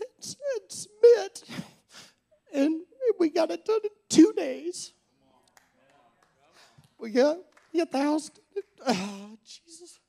submit, 0.69 1.45
and 2.53 2.81
we 3.19 3.31
got 3.31 3.51
it 3.51 3.65
done 3.65 3.81
in 3.85 3.91
two 4.09 4.33
days. 4.37 4.93
We 6.99 7.11
got 7.11 7.39
we 7.73 7.81
got 7.81 7.91
the 7.91 7.99
house. 7.99 8.31
done 8.57 8.63
Oh, 8.87 9.39
Jesus. 9.45 10.01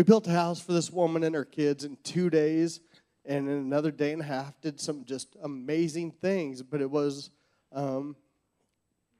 We 0.00 0.04
built 0.04 0.26
a 0.28 0.30
house 0.30 0.58
for 0.58 0.72
this 0.72 0.90
woman 0.90 1.24
and 1.24 1.34
her 1.34 1.44
kids 1.44 1.84
in 1.84 1.98
two 2.02 2.30
days, 2.30 2.80
and 3.26 3.50
in 3.50 3.58
another 3.58 3.90
day 3.90 4.12
and 4.12 4.22
a 4.22 4.24
half, 4.24 4.58
did 4.62 4.80
some 4.80 5.04
just 5.04 5.36
amazing 5.42 6.12
things. 6.12 6.62
But 6.62 6.80
it 6.80 6.90
was, 6.90 7.28
um, 7.70 8.16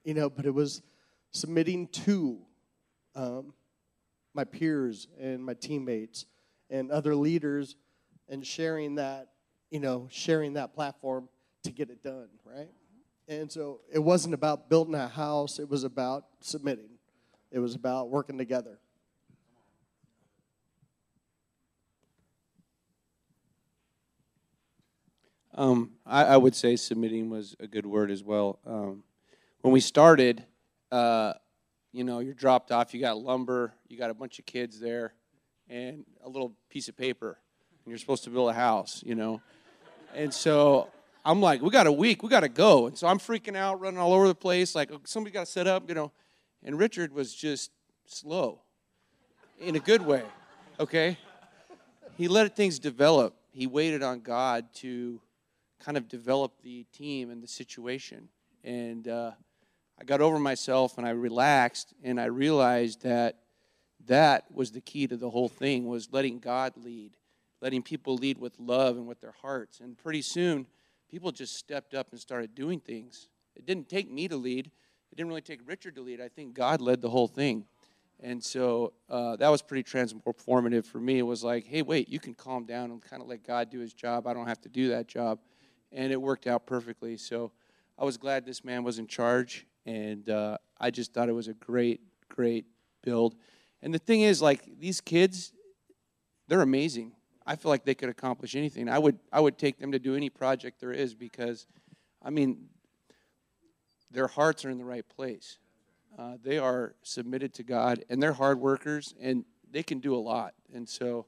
you 0.05 0.15
know, 0.15 0.31
but 0.31 0.47
it 0.47 0.55
was 0.55 0.81
submitting 1.33 1.89
to 1.89 2.39
um, 3.15 3.53
my 4.33 4.45
peers 4.45 5.07
and 5.21 5.45
my 5.45 5.53
teammates 5.53 6.25
and 6.71 6.91
other 6.91 7.15
leaders, 7.15 7.77
and 8.31 8.47
sharing 8.47 8.95
that, 8.95 9.33
you 9.71 9.81
know, 9.81 10.09
sharing 10.11 10.55
that 10.55 10.73
platform 10.73 11.29
to 11.65 11.73
get 11.73 11.91
it 11.91 12.03
done, 12.03 12.31
right? 12.43 12.71
And 13.29 13.53
so 13.53 13.83
it 13.93 13.99
wasn't 13.99 14.33
about 14.33 14.71
building 14.71 14.95
a 14.95 15.09
house; 15.09 15.59
it 15.59 15.69
was 15.69 15.85
about 15.85 16.25
submitting. 16.41 16.93
It 17.51 17.59
was 17.59 17.75
about 17.75 18.09
working 18.09 18.39
together. 18.39 18.79
Um, 25.55 25.93
I, 26.07 26.25
I 26.25 26.37
would 26.37 26.55
say 26.55 26.77
submitting 26.77 27.29
was 27.29 27.57
a 27.59 27.67
good 27.67 27.87
word 27.87 28.11
as 28.11 28.23
well. 28.23 28.59
Um, 28.65 29.03
when 29.63 29.73
we 29.73 29.81
started, 29.81 30.45
uh, 30.93 31.33
you 31.93 32.05
know, 32.05 32.21
you're 32.21 32.35
dropped 32.35 32.71
off, 32.71 32.95
you 32.95 33.01
got 33.01 33.19
lumber, 33.19 33.75
you 33.89 33.99
got 33.99 34.11
a 34.11 34.15
bunch 34.15 34.39
of 34.39 34.47
kids 34.47 34.79
there, 34.79 35.15
and 35.69 36.05
a 36.25 36.29
little 36.29 36.53
piece 36.69 36.89
of 36.89 36.97
paper, 36.97 37.39
and 37.85 37.91
you're 37.91 37.99
supposed 37.99 38.25
to 38.25 38.31
build 38.31 38.51
a 38.51 38.55
house, 38.55 39.03
you 39.05 39.15
know. 39.15 39.41
And 40.15 40.33
so 40.33 40.89
I'm 41.25 41.41
like, 41.41 41.63
we 41.63 41.71
got 41.71 41.87
a 41.87 41.93
week, 41.93 42.23
we 42.23 42.29
got 42.29 42.41
to 42.41 42.49
go. 42.49 42.87
And 42.87 42.97
so 42.97 43.09
I'm 43.09 43.19
freaking 43.19 43.57
out, 43.57 43.81
running 43.81 43.99
all 43.99 44.13
over 44.13 44.29
the 44.29 44.35
place, 44.35 44.75
like 44.75 44.91
somebody 45.05 45.33
got 45.33 45.47
to 45.47 45.53
set 45.53 45.67
up, 45.67 45.89
you 45.89 45.95
know. 45.95 46.13
And 46.63 46.79
Richard 46.79 47.13
was 47.13 47.35
just 47.35 47.73
slow, 48.07 48.61
in 49.59 49.75
a 49.75 49.81
good 49.81 50.03
way, 50.03 50.23
okay? 50.79 51.19
He 52.17 52.29
let 52.29 52.55
things 52.55 52.79
develop. 52.79 53.35
He 53.51 53.67
waited 53.67 54.03
on 54.03 54.21
God 54.21 54.67
to 54.75 55.21
kind 55.81 55.97
of 55.97 56.09
develop 56.09 56.53
the 56.63 56.85
team 56.93 57.31
and 57.31 57.43
the 57.43 57.49
situation. 57.49 58.29
And 58.63 59.09
uh, 59.09 59.33
I 59.99 60.05
got 60.05 60.21
over 60.21 60.39
myself 60.39 60.99
and 60.99 61.07
I 61.07 61.11
relaxed 61.11 61.95
and 62.03 62.21
I 62.21 62.27
realized 62.27 63.03
that 63.03 63.37
that 64.07 64.45
was 64.53 64.71
the 64.71 64.81
key 64.81 65.07
to 65.07 65.17
the 65.17 65.31
whole 65.31 65.49
thing 65.49 65.87
was 65.87 66.13
letting 66.13 66.39
God 66.39 66.73
lead, 66.77 67.17
letting 67.61 67.83
people 67.83 68.17
lead 68.17 68.39
with 68.39 68.59
love 68.59 68.97
and 68.97 69.07
with 69.07 69.21
their 69.21 69.35
hearts. 69.43 69.81
And 69.81 69.97
pretty 69.97 70.23
soon, 70.23 70.67
people 71.11 71.33
just 71.33 71.57
stepped 71.57 71.95
up 71.95 72.09
and 72.13 72.21
started 72.21 72.55
doing 72.55 72.81
things. 72.81 73.29
It 73.57 73.67
didn't 73.67 73.89
take 73.89 74.11
me 74.11 74.29
to 74.29 74.37
lead. 74.37 74.67
It 75.13 75.17
didn't 75.17 75.29
really 75.29 75.43
take 75.43 75.61
Richard 75.67 75.97
to 75.97 76.03
lead. 76.03 76.21
I 76.21 76.29
think 76.29 76.55
God 76.55 76.81
led 76.81 77.03
the 77.03 77.11
whole 77.11 77.29
thing. 77.29 77.65
And 78.23 78.43
so 78.43 78.93
uh, 79.09 79.37
that 79.37 79.49
was 79.49 79.63
pretty 79.63 79.83
transformative 79.83 80.85
for 80.85 81.01
me. 81.01 81.19
It 81.19 81.23
was 81.23 81.43
like, 81.43 81.67
hey, 81.67 81.83
wait, 81.83 82.09
you 82.09 82.21
can 82.21 82.35
calm 82.35 82.65
down 82.65 82.91
and 82.91 83.03
kind 83.03 83.23
of 83.23 83.29
let 83.29 83.47
God 83.47 83.71
do 83.71 83.81
his 83.81 83.95
job. 83.95 84.27
I 84.27 84.35
don't 84.35 84.47
have 84.47 84.61
to 84.63 84.69
do 84.69 84.89
that 84.91 85.09
job. 85.09 85.39
And 85.93 86.13
it 86.13 86.21
worked 86.21 86.47
out 86.47 86.67
perfectly. 86.67 87.17
So 87.17 87.53
I 87.99 88.05
was 88.05 88.17
glad 88.17 88.47
this 88.47 88.65
man 88.65 88.85
was 88.85 88.99
in 88.99 89.07
charge. 89.07 89.67
And 89.87 90.29
uh, 90.29 90.59
I 90.79 90.91
just 90.91 91.13
thought 91.13 91.29
it 91.29 91.35
was 91.35 91.49
a 91.49 91.55
great, 91.55 92.01
great 92.29 92.67
build. 93.03 93.35
And 93.83 93.93
the 93.95 93.99
thing 93.99 94.21
is, 94.21 94.43
like, 94.43 94.79
these 94.79 95.01
kids, 95.01 95.53
they're 96.49 96.63
amazing. 96.63 97.13
I 97.47 97.57
feel 97.57 97.71
like 97.71 97.85
they 97.85 97.95
could 97.95 98.11
accomplish 98.11 98.55
anything. 98.55 98.89
I 98.89 98.99
would, 98.99 99.19
I 99.33 99.41
would 99.41 99.59
take 99.59 99.79
them 99.79 99.93
to 99.93 99.99
do 99.99 100.15
any 100.15 100.29
project 100.31 100.81
there 100.81 100.93
is 100.93 101.15
because, 101.15 101.67
I 102.23 102.31
mean, 102.31 102.69
their 104.11 104.27
hearts 104.27 104.65
are 104.65 104.71
in 104.71 104.79
the 104.79 104.85
right 104.85 105.09
place. 105.09 105.59
Uh, 106.19 106.37
they 106.43 106.59
are 106.59 106.95
submitted 107.03 107.55
to 107.55 107.63
God, 107.63 108.05
and 108.11 108.23
they're 108.23 108.33
hard 108.33 108.61
workers, 108.61 109.15
and 109.21 109.45
they 109.71 109.83
can 109.83 110.01
do 110.01 110.15
a 110.15 110.19
lot. 110.19 110.55
And 110.75 110.89
so, 110.89 111.27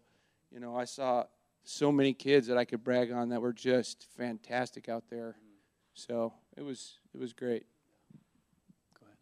you 0.50 0.60
know, 0.60 0.76
I 0.76 0.84
saw 0.84 1.24
so 1.64 1.92
many 1.92 2.12
kids 2.12 2.46
that 2.48 2.58
I 2.58 2.64
could 2.64 2.82
brag 2.82 3.12
on 3.12 3.28
that 3.30 3.40
were 3.40 3.52
just 3.52 4.06
fantastic 4.16 4.88
out 4.88 5.04
there. 5.10 5.36
So 5.94 6.32
it 6.56 6.62
was 6.62 6.98
it 7.14 7.20
was 7.20 7.32
great. 7.32 7.66
Go 8.98 9.06
ahead. 9.06 9.16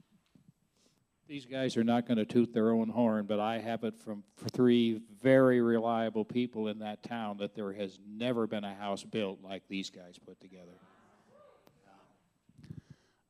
These 1.27 1.47
guys 1.47 1.77
are 1.77 1.85
not 1.85 2.07
going 2.07 2.19
to 2.19 2.25
toot 2.25 2.53
their 2.53 2.71
own 2.71 2.89
horn, 2.89 3.27
but 3.27 3.41
I 3.41 3.59
have 3.59 3.85
it 3.85 3.99
from 3.99 4.23
three 4.53 5.01
very 5.23 5.61
reliable 5.61 6.25
people 6.25 6.69
in 6.69 6.79
that 6.79 7.03
town 7.03 7.39
that 7.39 7.55
there 7.55 7.73
has 7.73 7.99
never 8.09 8.47
been 8.47 8.65
a 8.65 8.75
house 8.75 9.05
built 9.05 9.41
like 9.43 9.63
these 9.69 9.91
guys 9.91 10.19
put 10.19 10.41
together. 10.41 10.73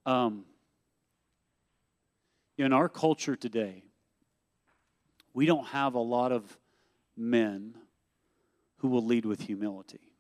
Um, 0.06 0.44
in 2.58 2.72
our 2.72 2.88
culture 2.88 3.36
today, 3.36 3.84
we 5.32 5.46
don't 5.46 5.66
have 5.68 5.94
a 5.94 6.00
lot 6.00 6.32
of 6.32 6.58
men 7.16 7.74
who 8.80 8.88
will 8.88 9.04
lead 9.04 9.24
with 9.24 9.42
humility. 9.42 10.12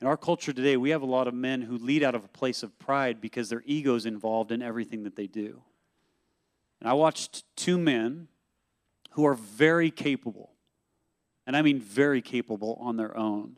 In 0.00 0.06
our 0.06 0.16
culture 0.16 0.52
today, 0.52 0.76
we 0.76 0.90
have 0.90 1.02
a 1.02 1.06
lot 1.06 1.26
of 1.26 1.34
men 1.34 1.62
who 1.62 1.78
lead 1.78 2.02
out 2.02 2.14
of 2.14 2.24
a 2.24 2.28
place 2.28 2.62
of 2.62 2.78
pride 2.78 3.20
because 3.20 3.48
their 3.48 3.62
ego's 3.64 4.04
involved 4.04 4.52
in 4.52 4.60
everything 4.60 5.04
that 5.04 5.16
they 5.16 5.26
do. 5.26 5.62
And 6.80 6.90
I 6.90 6.92
watched 6.92 7.44
two 7.56 7.78
men 7.78 8.28
who 9.12 9.24
are 9.24 9.34
very 9.34 9.90
capable, 9.90 10.50
and 11.46 11.56
I 11.56 11.62
mean 11.62 11.80
very 11.80 12.20
capable 12.20 12.76
on 12.80 12.96
their 12.96 13.16
own, 13.16 13.56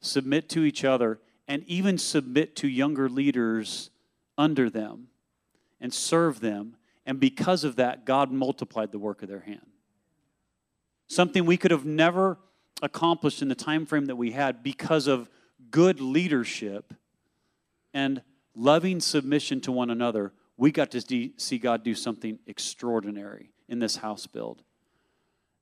submit 0.00 0.48
to 0.50 0.62
each 0.62 0.84
other 0.84 1.18
and 1.48 1.64
even 1.66 1.98
submit 1.98 2.54
to 2.56 2.68
younger 2.68 3.08
leaders 3.08 3.90
under 4.36 4.70
them 4.70 5.08
and 5.80 5.92
serve 5.92 6.40
them. 6.40 6.76
And 7.04 7.18
because 7.18 7.64
of 7.64 7.76
that, 7.76 8.04
God 8.04 8.30
multiplied 8.30 8.92
the 8.92 8.98
work 8.98 9.22
of 9.22 9.28
their 9.28 9.40
hand. 9.40 9.66
Something 11.08 11.46
we 11.46 11.56
could 11.56 11.70
have 11.70 11.86
never 11.86 12.38
accomplished 12.82 13.42
in 13.42 13.48
the 13.48 13.54
time 13.54 13.86
frame 13.86 14.06
that 14.06 14.16
we 14.16 14.32
had 14.32 14.62
because 14.62 15.06
of 15.06 15.28
good 15.70 16.00
leadership 16.00 16.94
and 17.92 18.22
loving 18.54 19.00
submission 19.00 19.60
to 19.62 19.72
one 19.72 19.90
another. 19.90 20.32
We 20.56 20.70
got 20.72 20.90
to 20.92 21.32
see- 21.36 21.58
God 21.58 21.82
do 21.82 21.94
something 21.94 22.38
extraordinary 22.46 23.50
in 23.68 23.78
this 23.78 23.96
house 23.96 24.26
build. 24.26 24.62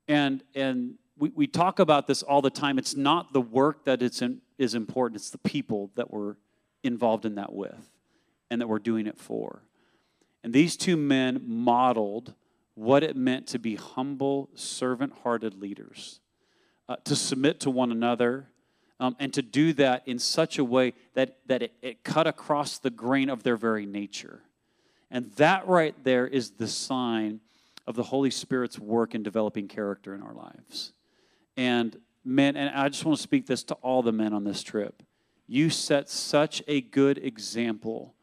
And, 0.09 0.43
and 0.55 0.95
we, 1.19 1.31
we 1.35 1.47
talk 1.47 1.79
about 1.79 2.07
this 2.07 2.23
all 2.23 2.43
the 2.43 2.51
time. 2.51 2.79
It's 2.79 2.95
not 2.95 3.33
the 3.33 3.41
work 3.41 3.85
that 3.85 4.03
it's 4.03 4.23
in, 4.23 4.41
is 4.59 4.75
important, 4.75 5.21
it's 5.21 5.31
the 5.31 5.39
people 5.39 5.91
that 5.97 6.11
we're 6.11 6.37
involved 6.83 7.25
in 7.25 7.35
that 7.37 7.53
with 7.53 7.91
and 8.51 8.61
that 8.61 8.69
we're 8.69 8.79
doing 8.79 9.07
it 9.07 9.19
for. 9.19 9.63
And 10.45 10.53
these 10.53 10.77
two 10.77 10.97
men 10.97 11.43
modeled 11.45 12.35
what 12.75 13.03
it 13.03 13.17
meant 13.17 13.49
to 13.49 13.59
be 13.59 13.75
humble, 13.75 14.51
servant 14.55 15.13
hearted 15.25 15.55
leaders, 15.61 16.21
uh, 16.89 16.97
to 17.05 17.17
submit 17.17 17.61
to 17.61 17.71
one 17.71 17.91
another, 17.91 18.49
um, 18.99 19.17
and 19.19 19.33
to 19.35 19.43
do 19.43 19.73
that 19.75 20.03
in 20.07 20.19
such 20.19 20.59
a 20.59 20.65
way 20.65 20.95
that, 21.15 21.39
that 21.47 21.63
it, 21.63 21.73
it 21.83 22.05
cut 22.05 22.27
across 22.27 22.79
the 22.79 22.91
grain 22.91 23.29
of 23.29 23.43
their 23.43 23.57
very 23.57 23.87
nature. 23.87 24.43
And 25.11 25.31
that 25.33 25.67
right 25.69 25.95
there 26.05 26.27
is 26.27 26.53
the 26.53 26.69
sign 26.69 27.41
of 27.87 27.95
the 27.95 28.05
Holy 28.05 28.31
Spirit's 28.31 28.79
work 28.79 29.15
in 29.15 29.23
developing 29.23 29.69
character 29.69 30.15
in 30.15 30.23
our 30.23 30.35
lives. 30.35 30.93
And 31.57 31.97
men, 32.25 32.57
and 32.57 32.75
I 32.75 32.89
just 32.89 33.05
want 33.05 33.17
to 33.17 33.23
speak 33.23 33.47
this 33.47 33.63
to 33.65 33.75
all 33.75 34.03
the 34.03 34.13
men 34.13 34.33
on 34.33 34.45
this 34.45 34.63
trip. 34.63 35.03
You 35.47 35.71
set 35.71 36.09
such 36.09 36.63
a 36.67 36.81
good 36.81 37.19
example 37.19 38.15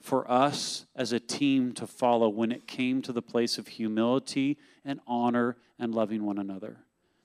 for 0.00 0.30
us 0.30 0.86
as 0.94 1.12
a 1.12 1.20
team 1.20 1.72
to 1.74 1.86
follow 1.86 2.28
when 2.28 2.52
it 2.52 2.66
came 2.66 3.00
to 3.02 3.12
the 3.12 3.22
place 3.22 3.56
of 3.56 3.68
humility 3.68 4.58
and 4.84 5.00
honor 5.06 5.56
and 5.78 5.94
loving 5.94 6.24
one 6.24 6.38
another. 6.38 6.83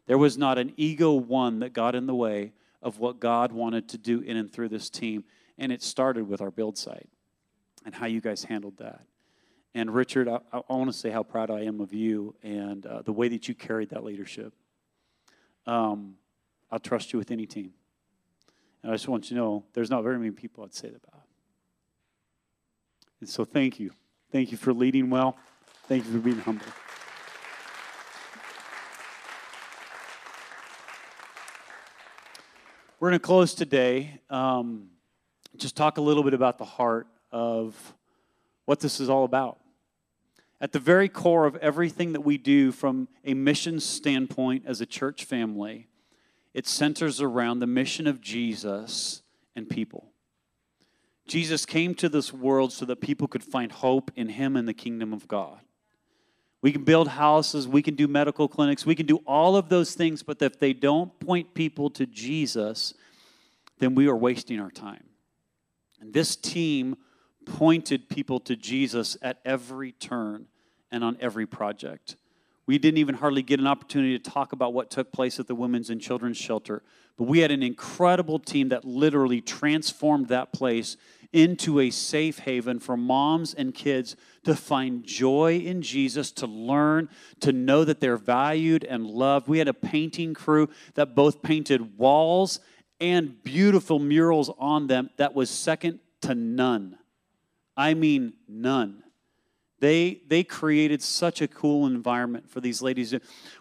There 0.10 0.18
was 0.18 0.40
not 0.40 0.58
an 0.58 0.74
ego 0.76 1.14
one 1.14 1.60
that 1.60 1.72
got 1.72 1.94
in 1.94 2.08
the 2.08 2.16
way 2.16 2.54
of 2.82 2.98
what 2.98 3.20
God 3.20 3.52
wanted 3.52 3.90
to 3.90 4.00
do 4.00 4.22
in 4.22 4.38
and 4.38 4.52
through 4.52 4.70
this 4.70 4.90
team. 4.90 5.24
And 5.60 5.72
it 5.72 5.84
started 5.84 6.28
with 6.28 6.42
our 6.42 6.50
build 6.50 6.80
site 6.80 7.08
and 7.86 7.94
how 7.94 8.08
you 8.08 8.20
guys 8.20 8.44
handled 8.44 8.78
that. 8.78 9.02
And 9.76 9.94
Richard, 9.94 10.28
I, 10.28 10.40
I 10.52 10.62
want 10.68 10.92
to 10.92 10.98
say 10.98 11.12
how 11.12 11.22
proud 11.22 11.52
I 11.52 11.62
am 11.66 11.80
of 11.80 11.94
you 11.94 12.34
and 12.42 12.88
uh, 12.88 13.04
the 13.04 13.12
way 13.12 13.28
that 13.28 13.48
you 13.48 13.54
carried 13.54 13.92
that 13.92 14.04
leadership. 14.04 14.52
Um, 15.68 16.16
I'll 16.72 16.80
trust 16.80 17.14
you 17.14 17.20
with 17.20 17.30
any 17.30 17.46
team. 17.46 17.74
And 18.82 18.92
I 18.92 18.96
just 18.96 19.08
want 19.08 19.30
you 19.30 19.38
to 19.38 19.44
know 19.44 19.64
there's 19.74 19.92
not 19.92 20.02
very 20.02 20.18
many 20.18 20.32
people 20.32 20.64
I'd 20.64 20.74
say 20.74 20.90
that 20.90 21.04
about. 21.08 21.22
And 23.20 23.30
so 23.30 23.46
thank 23.46 23.80
you. 23.80 23.92
Thank 24.32 24.52
you 24.52 24.58
for 24.58 24.74
leading 24.74 25.12
well. 25.12 25.38
Thank 25.88 26.08
you 26.08 26.14
for 26.14 26.18
being 26.18 26.40
humble. 26.40 26.66
We're 33.00 33.12
going 33.12 33.20
to 33.20 33.26
close 33.26 33.54
today. 33.54 34.20
Um, 34.30 34.90
just 35.56 35.78
talk 35.78 35.98
a 36.00 36.02
little 36.02 36.22
bit 36.22 36.34
about 36.34 36.58
the 36.58 36.66
heart 36.66 37.08
of 37.32 37.74
what 38.66 38.82
this 38.82 39.00
is 39.00 39.10
all 39.10 39.24
about. 39.24 39.58
At 40.60 40.74
the 40.74 40.80
very 40.80 41.08
core 41.08 41.46
of 41.46 41.56
everything 41.58 42.12
that 42.12 42.22
we 42.22 42.38
do 42.38 42.74
from 42.74 43.08
a 43.24 43.34
mission 43.34 43.80
standpoint 43.80 44.64
as 44.66 44.82
a 44.82 44.86
church 44.86 45.24
family, 45.24 45.88
it 46.54 46.68
centers 46.68 47.22
around 47.22 47.60
the 47.60 47.68
mission 47.68 48.06
of 48.06 48.20
Jesus 48.20 49.22
and 49.56 49.70
people. 49.70 50.12
Jesus 51.26 51.66
came 51.66 51.96
to 51.96 52.10
this 52.10 52.34
world 52.34 52.74
so 52.74 52.84
that 52.84 53.00
people 53.00 53.30
could 53.30 53.46
find 53.46 53.72
hope 53.72 54.12
in 54.18 54.28
him 54.28 54.58
and 54.58 54.68
the 54.68 54.74
kingdom 54.74 55.14
of 55.14 55.26
God. 55.26 55.62
We 56.62 56.72
can 56.72 56.84
build 56.84 57.08
houses, 57.08 57.68
we 57.68 57.82
can 57.82 57.96
do 57.96 58.08
medical 58.08 58.48
clinics, 58.48 58.86
we 58.86 58.96
can 58.96 59.06
do 59.06 59.18
all 59.26 59.56
of 59.56 59.70
those 59.70 59.94
things, 59.94 60.24
but 60.24 60.42
if 60.42 60.60
they 60.60 60.74
don't 60.74 61.18
point 61.20 61.54
people 61.54 61.90
to 61.92 62.06
Jesus, 62.06 62.94
then 63.80 63.96
we 63.96 64.08
are 64.08 64.16
wasting 64.16 64.60
our 64.60 64.72
time. 64.72 65.06
And 66.02 66.14
this 66.14 66.36
team 66.36 66.98
pointed 67.46 68.10
people 68.10 68.40
to 68.42 68.56
Jesus 68.56 69.18
at 69.22 69.40
every 69.46 69.94
turn 69.94 70.48
and 70.92 71.04
on 71.04 71.18
every 71.22 71.46
project. 71.46 72.18
We 72.66 72.78
didn't 72.78 73.00
even 73.00 73.16
hardly 73.16 73.42
get 73.42 73.60
an 73.60 73.66
opportunity 73.66 74.20
to 74.20 74.30
talk 74.30 74.54
about 74.54 74.74
what 74.74 74.92
took 74.92 75.12
place 75.12 75.40
at 75.40 75.48
the 75.48 75.56
Women's 75.56 75.90
and 75.90 76.00
Children's 76.00 76.38
Shelter, 76.38 76.84
but 77.18 77.24
we 77.24 77.40
had 77.40 77.52
an 77.52 77.64
incredible 77.64 78.38
team 78.38 78.70
that 78.70 78.86
literally 78.86 79.42
transformed 79.42 80.28
that 80.28 80.54
place 80.54 80.96
into 81.32 81.80
a 81.80 81.90
safe 81.90 82.40
haven 82.40 82.80
for 82.80 82.98
moms 82.98 83.54
and 83.54 83.74
kids 83.74 84.16
to 84.44 84.56
find 84.56 85.04
joy 85.04 85.58
in 85.58 85.82
Jesus, 85.82 86.32
to 86.32 86.48
learn, 86.48 87.10
to 87.40 87.52
know 87.52 87.84
that 87.84 88.00
they're 88.00 88.18
valued 88.18 88.84
and 88.84 89.06
loved. 89.06 89.48
We 89.48 89.60
had 89.60 89.68
a 89.68 89.74
painting 89.74 90.34
crew 90.34 90.70
that 90.96 91.16
both 91.16 91.42
painted 91.42 91.98
walls 91.98 92.60
and 93.00 93.44
beautiful 93.44 94.00
murals 94.00 94.50
on 94.58 94.88
them 94.88 95.10
that 95.18 95.36
was 95.36 95.50
second 95.50 96.00
to 96.22 96.36
none. 96.36 96.98
I 97.78 97.94
mean, 97.94 98.34
none. 98.48 99.04
They, 99.80 100.22
they 100.28 100.44
created 100.44 101.02
such 101.02 101.42
a 101.42 101.48
cool 101.48 101.86
environment 101.86 102.50
for 102.50 102.60
these 102.60 102.82
ladies. 102.82 103.16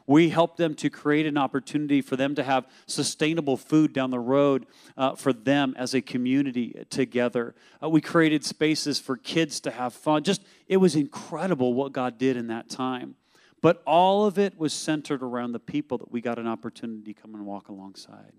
We 0.06 0.30
helped 0.30 0.56
them 0.56 0.74
to 0.76 0.90
create 0.90 1.26
an 1.26 1.38
opportunity 1.38 2.00
for 2.02 2.16
them 2.16 2.34
to 2.34 2.42
have 2.42 2.66
sustainable 2.86 3.56
food 3.56 3.92
down 3.92 4.10
the 4.10 4.18
road 4.18 4.66
uh, 4.96 5.14
for 5.14 5.32
them 5.32 5.74
as 5.76 5.94
a 5.94 6.00
community 6.00 6.84
together. 6.90 7.54
Uh, 7.82 7.88
we 7.88 8.00
created 8.00 8.44
spaces 8.44 8.98
for 8.98 9.16
kids 9.16 9.60
to 9.60 9.70
have 9.70 9.94
fun. 9.94 10.24
Just, 10.24 10.42
it 10.66 10.78
was 10.78 10.96
incredible 10.96 11.74
what 11.74 11.92
God 11.92 12.18
did 12.18 12.36
in 12.36 12.48
that 12.48 12.68
time. 12.68 13.14
But 13.60 13.82
all 13.86 14.24
of 14.24 14.38
it 14.38 14.58
was 14.58 14.72
centered 14.72 15.22
around 15.22 15.52
the 15.52 15.58
people 15.60 15.98
that 15.98 16.10
we 16.10 16.20
got 16.20 16.38
an 16.38 16.46
opportunity 16.46 17.12
to 17.12 17.20
come 17.20 17.34
and 17.34 17.44
walk 17.44 17.68
alongside. 17.68 18.32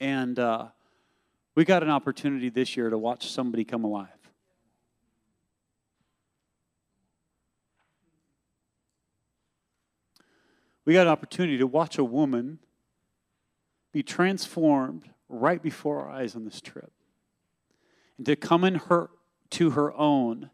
And 0.00 0.38
uh, 0.38 0.66
we 1.54 1.64
got 1.64 1.82
an 1.82 1.90
opportunity 1.90 2.48
this 2.48 2.76
year 2.76 2.90
to 2.90 2.98
watch 2.98 3.30
somebody 3.30 3.64
come 3.64 3.84
alive. 3.84 4.08
We 10.84 10.92
got 10.92 11.06
an 11.06 11.12
opportunity 11.12 11.58
to 11.58 11.66
watch 11.66 11.98
a 11.98 12.04
woman 12.04 12.58
be 13.92 14.02
transformed 14.02 15.08
right 15.28 15.62
before 15.62 16.00
our 16.00 16.10
eyes 16.10 16.34
on 16.34 16.44
this 16.44 16.60
trip. 16.60 16.92
And 18.16 18.26
to 18.26 18.36
come 18.36 18.64
in 18.64 18.74
her 18.76 19.10
to 19.50 19.70
her 19.70 19.92
own 19.94 20.50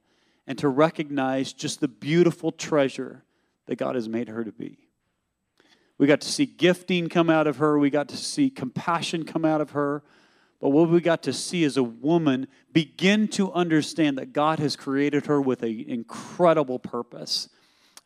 and 0.47 0.59
to 0.59 0.69
recognize 0.69 1.53
just 1.53 1.81
the 1.81 1.89
beautiful 1.89 2.53
treasure 2.53 3.25
that 3.67 3.77
God 3.77 3.95
has 3.95 4.09
made 4.09 4.29
her 4.29 4.45
to 4.45 4.53
be. 4.53 4.79
We 5.99 6.07
got 6.07 6.23
to 6.23 6.29
see 6.29 6.47
gifting 6.47 7.09
come 7.09 7.29
out 7.29 7.47
of 7.47 7.59
her, 7.59 7.79
we 7.79 7.91
got 7.91 8.09
to 8.09 8.17
see 8.17 8.51
compassion 8.51 9.25
come 9.25 9.45
out 9.45 9.61
of 9.61 9.71
her. 9.71 10.03
But 10.61 10.71
what 10.71 10.91
we 10.91 11.01
got 11.01 11.23
to 11.23 11.33
see 11.33 11.65
is 11.65 11.79
a 11.79 11.83
woman 11.83 12.47
begin 12.73 13.29
to 13.29 13.51
understand 13.53 14.19
that 14.19 14.35
God 14.35 14.59
has 14.59 14.77
created 14.77 15.27
her 15.27 15.41
with 15.41 15.63
an 15.63 15.85
incredible 15.89 16.79
purpose 16.79 17.49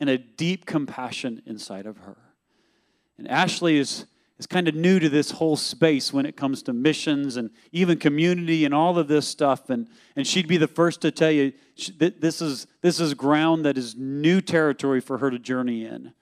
and 0.00 0.10
a 0.10 0.18
deep 0.18 0.66
compassion 0.66 1.42
inside 1.46 1.86
of 1.86 1.98
her. 1.98 2.16
And 3.18 3.28
Ashley 3.28 3.78
is, 3.78 4.06
is 4.38 4.46
kind 4.46 4.68
of 4.68 4.74
new 4.74 4.98
to 4.98 5.08
this 5.08 5.30
whole 5.30 5.56
space 5.56 6.12
when 6.12 6.26
it 6.26 6.36
comes 6.36 6.62
to 6.64 6.72
missions 6.72 7.36
and 7.36 7.50
even 7.72 7.98
community 7.98 8.64
and 8.64 8.74
all 8.74 8.98
of 8.98 9.08
this 9.08 9.26
stuff. 9.26 9.70
And, 9.70 9.88
and 10.16 10.26
she'd 10.26 10.48
be 10.48 10.56
the 10.56 10.68
first 10.68 11.00
to 11.02 11.10
tell 11.10 11.30
you 11.30 11.52
that 11.98 12.20
this 12.20 12.42
is, 12.42 12.66
this 12.80 13.00
is 13.00 13.14
ground 13.14 13.64
that 13.64 13.78
is 13.78 13.94
new 13.96 14.40
territory 14.40 15.00
for 15.00 15.18
her 15.18 15.30
to 15.30 15.38
journey 15.38 15.84
in. 15.84 16.12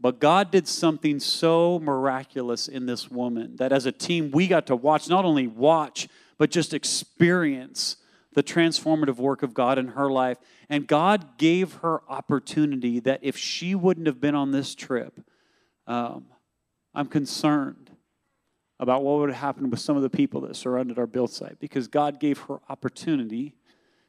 But 0.00 0.20
God 0.20 0.50
did 0.50 0.68
something 0.68 1.20
so 1.20 1.78
miraculous 1.78 2.68
in 2.68 2.86
this 2.86 3.10
woman 3.10 3.56
that 3.56 3.72
as 3.72 3.86
a 3.86 3.92
team, 3.92 4.30
we 4.30 4.46
got 4.46 4.66
to 4.66 4.76
watch, 4.76 5.08
not 5.08 5.24
only 5.24 5.46
watch, 5.46 6.08
but 6.38 6.50
just 6.50 6.74
experience 6.74 7.96
the 8.34 8.42
transformative 8.42 9.16
work 9.16 9.42
of 9.42 9.54
God 9.54 9.78
in 9.78 9.88
her 9.88 10.10
life. 10.10 10.36
And 10.68 10.86
God 10.86 11.38
gave 11.38 11.74
her 11.74 12.02
opportunity 12.08 13.00
that 13.00 13.20
if 13.22 13.36
she 13.36 13.74
wouldn't 13.74 14.06
have 14.06 14.20
been 14.20 14.34
on 14.34 14.50
this 14.50 14.74
trip, 14.74 15.20
um, 15.86 16.26
I'm 16.94 17.06
concerned 17.06 17.90
about 18.80 19.02
what 19.04 19.18
would 19.18 19.32
happen 19.32 19.70
with 19.70 19.80
some 19.80 19.96
of 19.96 20.02
the 20.02 20.10
people 20.10 20.40
that 20.42 20.56
surrounded 20.56 20.98
our 20.98 21.06
build 21.06 21.30
site 21.30 21.58
because 21.60 21.88
God 21.88 22.20
gave 22.20 22.38
her 22.40 22.58
opportunity 22.68 23.54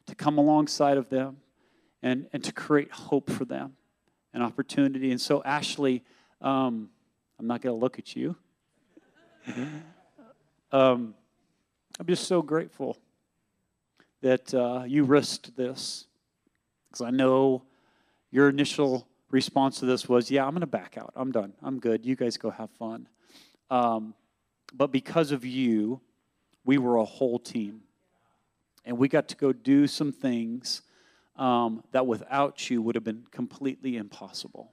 to 0.06 0.14
come 0.14 0.36
alongside 0.36 0.96
of 0.96 1.08
them 1.08 1.38
and, 2.02 2.26
and 2.32 2.42
to 2.44 2.52
create 2.52 2.90
hope 2.90 3.30
for 3.30 3.44
them, 3.44 3.76
an 4.34 4.42
opportunity. 4.42 5.10
And 5.10 5.20
so, 5.20 5.42
Ashley, 5.44 6.04
um, 6.40 6.90
I'm 7.38 7.46
not 7.46 7.62
going 7.62 7.74
to 7.74 7.80
look 7.80 7.98
at 7.98 8.16
you. 8.16 8.36
um, 10.72 11.14
I'm 12.00 12.06
just 12.06 12.26
so 12.26 12.42
grateful 12.42 12.96
that 14.22 14.52
uh, 14.52 14.82
you 14.86 15.04
risked 15.04 15.56
this 15.56 16.07
because 16.98 17.12
I 17.12 17.16
know 17.16 17.62
your 18.30 18.48
initial 18.48 19.06
response 19.30 19.78
to 19.80 19.86
this 19.86 20.08
was, 20.08 20.30
Yeah, 20.30 20.44
I'm 20.44 20.50
going 20.50 20.60
to 20.60 20.66
back 20.66 20.96
out. 20.98 21.12
I'm 21.14 21.30
done. 21.30 21.52
I'm 21.62 21.78
good. 21.78 22.04
You 22.04 22.16
guys 22.16 22.36
go 22.36 22.50
have 22.50 22.70
fun. 22.70 23.08
Um, 23.70 24.14
but 24.74 24.90
because 24.90 25.30
of 25.30 25.44
you, 25.44 26.00
we 26.64 26.78
were 26.78 26.96
a 26.96 27.04
whole 27.04 27.38
team. 27.38 27.82
And 28.84 28.98
we 28.98 29.08
got 29.08 29.28
to 29.28 29.36
go 29.36 29.52
do 29.52 29.86
some 29.86 30.12
things 30.12 30.82
um, 31.36 31.84
that 31.92 32.06
without 32.06 32.68
you 32.68 32.82
would 32.82 32.94
have 32.94 33.04
been 33.04 33.24
completely 33.30 33.96
impossible. 33.96 34.72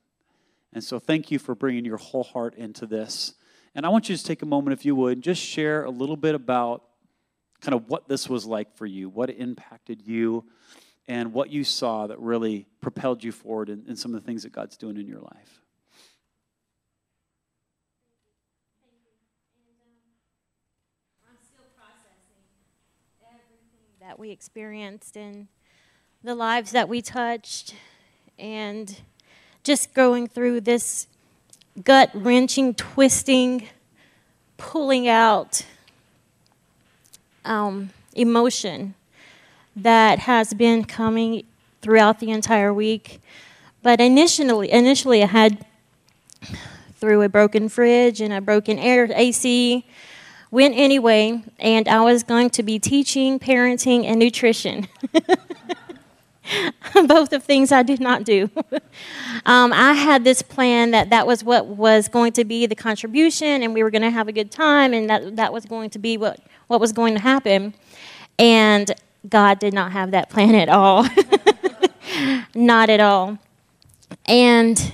And 0.74 0.84
so 0.84 1.00
thank 1.00 1.32
you 1.32 1.38
for 1.38 1.54
bringing 1.54 1.86
your 1.86 1.98
whole 1.98 2.24
heart 2.24 2.56
into 2.56 2.86
this. 2.86 3.36
And 3.76 3.86
I 3.86 3.90
want 3.90 4.10
you 4.10 4.18
to 4.18 4.24
take 4.24 4.42
a 4.42 4.46
moment, 4.46 4.74
if 4.74 4.86
you 4.86 4.96
would, 4.96 5.14
and 5.14 5.24
just 5.24 5.42
share 5.42 5.84
a 5.84 5.92
little 5.92 6.18
bit 6.18 6.34
about 6.34 6.84
kind 7.62 7.76
of 7.76 7.88
what 7.90 8.08
this 8.08 8.28
was 8.30 8.46
like 8.46 8.76
for 8.76 8.86
you, 8.86 9.10
what 9.10 9.30
impacted 9.30 10.02
you, 10.02 10.46
and 11.08 11.34
what 11.34 11.50
you 11.50 11.64
saw 11.64 12.08
that 12.08 12.20
really 12.20 12.66
propelled 12.82 13.24
you 13.24 13.32
forward 13.32 13.70
in, 13.70 13.84
in 13.88 13.96
some 13.96 14.14
of 14.14 14.22
the 14.22 14.26
things 14.26 14.44
that 14.44 14.52
God's 14.52 14.78
doing 14.78 14.98
in 14.98 15.08
your 15.08 15.20
life. 15.20 15.62
I'm 21.30 21.38
still 21.44 21.66
processing 21.78 22.42
everything 23.22 24.00
that 24.02 24.18
we 24.18 24.32
experienced 24.32 25.16
and 25.16 25.48
the 26.24 26.36
lives 26.36 26.72
that 26.72 26.90
we 26.90 27.02
touched 27.02 27.76
and 28.40 29.02
just 29.64 29.94
going 29.94 30.28
through 30.28 30.62
this 30.62 31.08
gut 31.84 32.10
wrenching 32.14 32.74
twisting 32.74 33.68
pulling 34.58 35.08
out 35.08 35.66
um, 37.44 37.90
emotion 38.16 38.96
that 39.76 40.20
has 40.20 40.54
been 40.54 40.84
coming 40.86 41.44
throughout 41.82 42.20
the 42.20 42.32
entire 42.32 42.74
week. 42.74 43.22
But 43.82 44.02
initially, 44.02 44.72
initially 44.72 45.24
I 45.24 45.28
had 45.28 45.66
through 46.96 47.22
a 47.22 47.30
broken 47.30 47.70
fridge 47.70 48.22
and 48.22 48.34
a 48.34 48.42
broken 48.42 48.80
air 48.80 49.08
AC, 49.14 49.86
went 50.50 50.76
anyway, 50.76 51.44
and 51.60 51.88
I 51.88 52.02
was 52.02 52.24
going 52.24 52.50
to 52.52 52.64
be 52.64 52.80
teaching, 52.80 53.40
parenting, 53.40 54.06
and 54.06 54.18
nutrition. 54.20 54.88
Both 56.94 57.34
of 57.34 57.44
things 57.44 57.72
I 57.72 57.84
did 57.84 58.00
not 58.00 58.24
do. 58.24 58.50
um, 59.46 59.74
I 59.74 59.94
had 59.94 60.24
this 60.24 60.42
plan 60.42 60.92
that 60.92 61.10
that 61.10 61.28
was 61.28 61.44
what 61.44 61.68
was 61.68 62.08
going 62.08 62.34
to 62.34 62.46
be 62.46 62.66
the 62.66 62.76
contribution, 62.76 63.62
and 63.64 63.74
we 63.74 63.84
were 63.84 63.92
going 63.92 64.04
to 64.04 64.12
have 64.12 64.28
a 64.28 64.32
good 64.32 64.50
time, 64.50 64.94
and 64.94 65.10
that, 65.10 65.36
that 65.36 65.52
was 65.52 65.66
going 65.66 65.90
to 65.92 66.00
be 66.00 66.18
what, 66.18 66.40
what 66.68 66.80
was 66.80 66.94
going 66.94 67.16
to 67.16 67.20
happen. 67.20 67.74
And 68.40 68.92
God 69.28 69.60
did 69.60 69.74
not 69.74 69.92
have 69.92 70.12
that 70.12 70.30
plan 70.30 70.56
at 70.56 70.70
all. 70.70 71.06
not 72.56 72.90
at 72.90 73.00
all. 73.00 73.38
And 74.26 74.94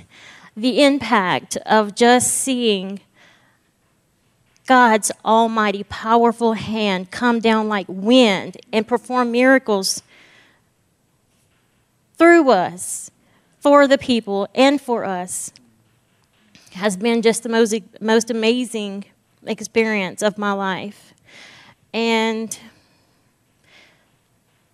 the 0.56 0.84
impact 0.84 1.58
of 1.66 1.96
just 1.96 2.34
seeing 2.34 3.02
God's 4.68 5.12
almighty, 5.26 5.84
powerful 5.84 6.54
hand 6.54 7.12
come 7.12 7.40
down 7.40 7.68
like 7.68 7.88
wind 7.90 8.58
and 8.72 8.88
perform 8.88 9.32
miracles 9.32 10.02
through 12.18 12.52
us, 12.52 13.10
for 13.60 13.88
the 13.88 13.98
people, 13.98 14.48
and 14.54 14.80
for 14.80 15.04
us 15.04 15.52
has 16.74 16.96
been 16.96 17.22
just 17.22 17.44
the 17.44 17.50
most, 17.50 17.76
most 18.00 18.30
amazing 18.30 19.06
experience 19.46 20.22
of 20.22 20.38
my 20.38 20.52
life. 20.52 21.14
And 21.94 22.58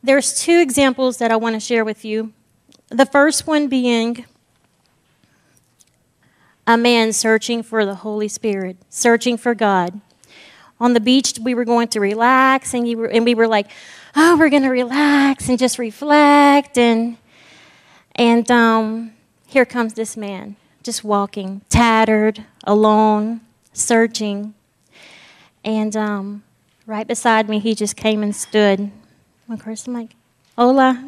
there's 0.08 0.40
two 0.40 0.60
examples 0.60 1.18
that 1.18 1.32
I 1.32 1.36
want 1.36 1.56
to 1.56 1.60
share 1.60 1.84
with 1.84 2.06
you. 2.06 2.32
The 2.90 3.06
first 3.06 3.46
one 3.46 3.68
being 3.68 4.26
a 6.66 6.78
man 6.78 7.12
searching 7.12 7.62
for 7.62 7.86
the 7.86 7.96
Holy 7.96 8.30
Spirit, 8.30 8.78
searching 8.90 9.38
for 9.38 9.54
God. 9.54 10.00
On 10.80 10.94
the 10.94 11.02
beach, 11.02 11.40
we 11.42 11.54
were 11.54 11.66
going 11.66 11.90
to 11.90 12.00
relax, 12.00 12.74
and, 12.74 12.88
were, 12.96 13.08
and 13.08 13.26
we 13.26 13.36
were 13.36 13.48
like, 13.48 13.68
oh, 14.16 14.38
we're 14.38 14.50
going 14.50 14.64
to 14.64 14.70
relax 14.70 15.50
and 15.50 15.60
just 15.60 15.78
reflect. 15.78 16.78
And, 16.78 17.18
and 18.16 18.50
um, 18.50 19.14
here 19.46 19.66
comes 19.66 19.94
this 19.94 20.16
man, 20.16 20.56
just 20.84 21.04
walking, 21.04 21.62
tattered, 21.70 22.46
alone, 22.64 23.42
searching. 23.74 24.54
And 25.66 25.98
um, 25.98 26.44
right 26.86 27.08
beside 27.08 27.50
me, 27.50 27.60
he 27.60 27.76
just 27.76 27.98
came 27.98 28.24
and 28.24 28.34
stood. 28.34 28.92
Of 29.50 29.64
course, 29.64 29.88
I'm 29.88 29.94
like, 29.94 30.12
hola. 30.58 30.90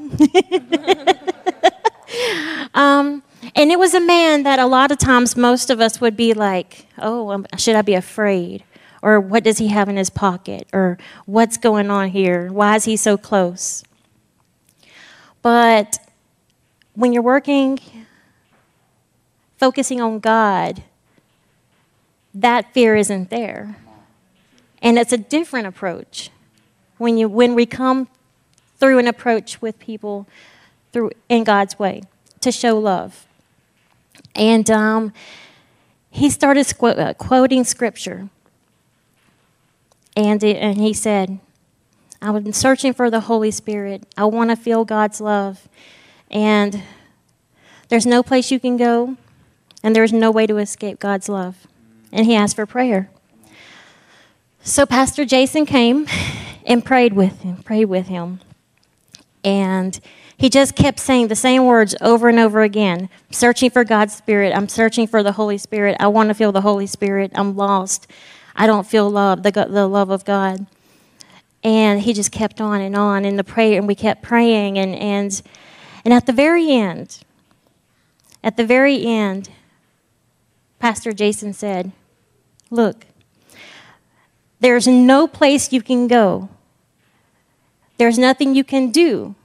um, 2.74 3.22
and 3.56 3.72
it 3.72 3.78
was 3.78 3.94
a 3.94 4.00
man 4.00 4.44
that 4.44 4.60
a 4.60 4.66
lot 4.66 4.92
of 4.92 4.98
times 4.98 5.36
most 5.36 5.70
of 5.70 5.82
us 5.82 6.00
would 6.00 6.16
be 6.16 6.34
like, 6.34 6.86
oh, 6.98 7.32
um, 7.32 7.46
should 7.58 7.76
I 7.76 7.82
be 7.82 7.96
afraid? 7.96 8.64
Or 9.02 9.20
what 9.20 9.44
does 9.44 9.58
he 9.58 9.68
have 9.68 9.90
in 9.90 9.98
his 9.98 10.10
pocket? 10.10 10.68
Or 10.72 10.98
what's 11.26 11.58
going 11.58 11.90
on 11.90 12.10
here? 12.10 12.52
Why 12.52 12.76
is 12.76 12.86
he 12.86 12.96
so 12.96 13.18
close? 13.18 13.84
But 15.42 16.00
when 16.94 17.12
you're 17.12 17.24
working, 17.24 17.80
focusing 19.58 20.00
on 20.00 20.20
God, 20.20 20.84
that 22.34 22.74
fear 22.74 22.96
isn't 22.96 23.30
there. 23.30 23.76
And 24.82 24.98
it's 24.98 25.12
a 25.12 25.18
different 25.18 25.68
approach. 25.68 26.30
When, 26.98 27.18
you, 27.18 27.28
when 27.28 27.56
we 27.56 27.66
come 27.66 28.08
through 28.80 29.00
an 29.00 29.08
approach 29.08 29.62
with 29.62 29.80
people 29.80 30.28
through 30.92 31.12
in 31.28 31.44
God's 31.44 31.78
way 31.78 32.02
to 32.42 32.52
show 32.52 32.78
love. 32.78 33.28
And 34.36 34.70
um, 34.70 35.14
he 36.10 36.30
started 36.30 36.66
squ- 36.66 36.98
uh, 36.98 37.14
quoting 37.14 37.64
scripture. 37.64 38.30
And, 40.16 40.44
it, 40.44 40.58
and 40.58 40.78
he 40.78 40.94
said, 40.94 41.40
I've 42.22 42.44
been 42.44 42.54
searching 42.54 42.94
for 42.94 43.10
the 43.10 43.22
Holy 43.22 43.52
Spirit. 43.52 44.04
I 44.18 44.26
want 44.26 44.50
to 44.50 44.56
feel 44.56 44.84
God's 44.84 45.22
love. 45.22 45.68
And 46.30 46.84
there's 47.90 48.06
no 48.06 48.22
place 48.22 48.52
you 48.52 48.60
can 48.60 48.78
go, 48.78 49.18
and 49.82 49.96
there's 49.96 50.14
no 50.14 50.30
way 50.30 50.46
to 50.46 50.58
escape 50.58 51.00
God's 51.00 51.28
love. 51.28 51.66
And 52.12 52.26
he 52.26 52.36
asked 52.36 52.56
for 52.56 52.66
prayer. 52.66 53.10
So 54.62 54.86
Pastor 54.86 55.26
Jason 55.26 55.66
came 55.66 56.08
and 56.66 56.84
prayed 56.84 57.14
with 57.14 57.42
him, 57.42 57.58
prayed 57.64 57.86
with 57.86 58.08
him. 58.08 58.42
And 59.44 60.00
he 60.38 60.50
just 60.50 60.76
kept 60.76 61.00
saying 61.00 61.28
the 61.28 61.36
same 61.36 61.66
words 61.66 61.96
over 62.02 62.30
and 62.30 62.40
over 62.40 62.62
again 62.62 63.10
searching 63.30 63.70
for 63.70 63.84
God's 63.84 64.16
Spirit. 64.16 64.56
I'm 64.56 64.70
searching 64.70 65.08
for 65.08 65.22
the 65.24 65.34
Holy 65.34 65.58
Spirit. 65.58 65.98
I 66.00 66.08
want 66.08 66.30
to 66.30 66.34
feel 66.34 66.52
the 66.52 66.62
Holy 66.62 66.88
Spirit. 66.88 67.32
I'm 67.36 67.56
lost. 67.56 68.08
I 68.56 68.68
don't 68.68 68.88
feel 68.88 69.10
love, 69.10 69.44
the, 69.44 69.52
the 69.52 69.88
love 69.88 70.10
of 70.10 70.26
God. 70.26 70.66
And 71.64 72.02
he 72.02 72.14
just 72.14 72.32
kept 72.32 72.62
on 72.62 72.82
and 72.82 72.96
on 72.96 73.26
in 73.26 73.36
the 73.36 73.44
prayer, 73.44 73.78
and 73.78 73.88
we 73.88 73.96
kept 73.96 74.22
praying. 74.22 74.78
And, 74.78 74.96
and, 74.96 75.42
and 76.06 76.14
at 76.14 76.26
the 76.26 76.34
very 76.34 76.72
end, 76.72 77.20
at 78.44 78.56
the 78.56 78.66
very 78.66 79.06
end, 79.06 79.50
Pastor 80.80 81.12
Jason 81.12 81.52
said, 81.54 81.92
Look, 82.72 83.08
there's 84.60 84.88
no 84.88 85.28
place 85.28 85.74
you 85.74 85.82
can 85.82 86.08
go 86.08 86.50
there's 88.00 88.18
nothing 88.18 88.56
you 88.56 88.64
can 88.64 88.91
do. 88.91 89.36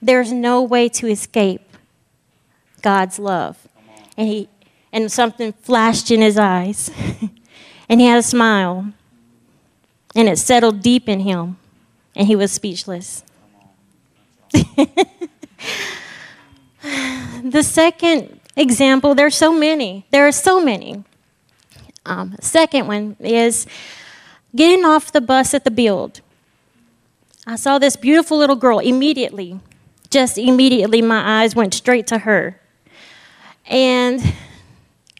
There's 0.00 0.30
no 0.30 0.62
way 0.62 0.88
to 0.90 1.08
escape 1.08 1.62
God's 2.82 3.18
love. 3.18 3.66
And 4.16 4.28
he 4.28 4.48
and 4.92 5.10
something 5.10 5.52
flashed 5.54 6.10
in 6.10 6.20
his 6.20 6.36
eyes. 6.36 6.90
and 7.88 8.00
he 8.00 8.06
had 8.06 8.18
a 8.18 8.22
smile. 8.22 8.92
And 10.14 10.28
it 10.28 10.38
settled 10.38 10.82
deep 10.82 11.08
in 11.08 11.20
him. 11.20 11.56
And 12.14 12.26
he 12.26 12.36
was 12.36 12.52
speechless. 12.52 13.24
the 14.52 14.98
second 17.62 18.38
example, 18.54 19.14
there's 19.14 19.36
so 19.36 19.52
many. 19.52 20.04
There 20.10 20.26
are 20.26 20.32
so 20.32 20.62
many. 20.62 21.04
Um, 22.04 22.36
second 22.40 22.86
one 22.86 23.16
is 23.18 23.66
getting 24.54 24.84
off 24.84 25.10
the 25.10 25.22
bus 25.22 25.54
at 25.54 25.64
the 25.64 25.70
build. 25.70 26.20
I 27.46 27.56
saw 27.56 27.78
this 27.78 27.96
beautiful 27.96 28.38
little 28.38 28.56
girl 28.56 28.78
immediately. 28.78 29.58
Just 30.10 30.36
immediately, 30.38 31.00
my 31.00 31.42
eyes 31.42 31.54
went 31.54 31.72
straight 31.74 32.06
to 32.08 32.18
her. 32.18 32.60
And 33.66 34.34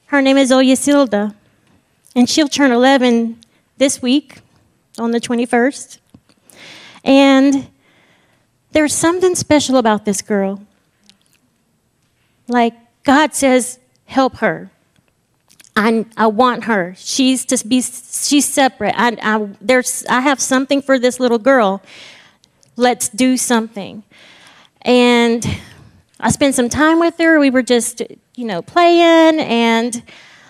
her 0.07 0.21
name 0.21 0.37
is 0.37 0.51
Silda, 0.51 1.35
and 2.17 2.29
she'll 2.29 2.49
turn 2.49 2.73
11 2.73 3.39
this 3.79 4.03
week 4.03 4.41
on 4.99 5.13
the 5.13 5.21
21st. 5.21 5.99
And 7.05 7.69
there's 8.73 8.95
something 8.95 9.35
special 9.35 9.77
about 9.77 10.05
this 10.05 10.21
girl. 10.21 10.63
Like 12.49 12.75
God 13.05 13.35
says, 13.35 13.79
help 14.07 14.37
her. 14.37 14.71
I, 15.81 16.05
I 16.15 16.27
want 16.27 16.65
her. 16.65 16.95
She's 16.99 17.47
to 17.47 17.67
be, 17.67 17.81
she's 17.81 18.45
separate. 18.45 18.95
I, 18.99 19.17
I, 19.23 19.49
there's, 19.63 20.05
I 20.11 20.21
have 20.21 20.39
something 20.39 20.83
for 20.83 20.99
this 20.99 21.19
little 21.19 21.39
girl. 21.39 21.81
Let's 22.77 23.09
do 23.09 23.39
something. 23.39 24.03
And 24.83 25.47
I 26.21 26.31
spent 26.33 26.55
some 26.55 26.69
time 26.69 27.01
with 27.01 27.17
her. 27.17 27.41
We 27.41 27.49
were 27.49 27.63
just, 27.63 28.03
you 28.35 28.45
know, 28.45 28.61
playing. 28.61 29.41
And 29.41 30.03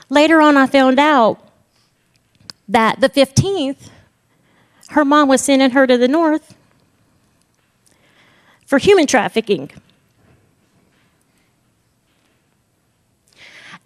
later 0.08 0.40
on, 0.40 0.56
I 0.56 0.66
found 0.66 0.98
out 0.98 1.38
that 2.68 3.00
the 3.00 3.08
15th, 3.08 3.88
her 4.88 5.04
mom 5.04 5.28
was 5.28 5.42
sending 5.42 5.70
her 5.70 5.86
to 5.86 5.96
the 5.96 6.08
north 6.08 6.56
for 8.66 8.78
human 8.78 9.06
trafficking. 9.06 9.70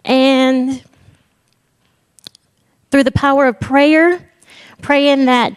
And 0.03 0.83
through 2.95 3.03
the 3.03 3.11
power 3.11 3.45
of 3.47 3.59
prayer, 3.59 4.25
praying 4.81 5.25
that 5.25 5.53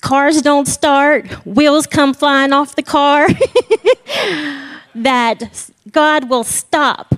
cars 0.00 0.40
don't 0.40 0.66
start, 0.66 1.30
wheels 1.44 1.86
come 1.86 2.14
flying 2.14 2.50
off 2.50 2.74
the 2.74 2.82
car, 2.82 3.28
that 4.94 5.70
God 5.92 6.30
will 6.30 6.44
stop 6.44 7.14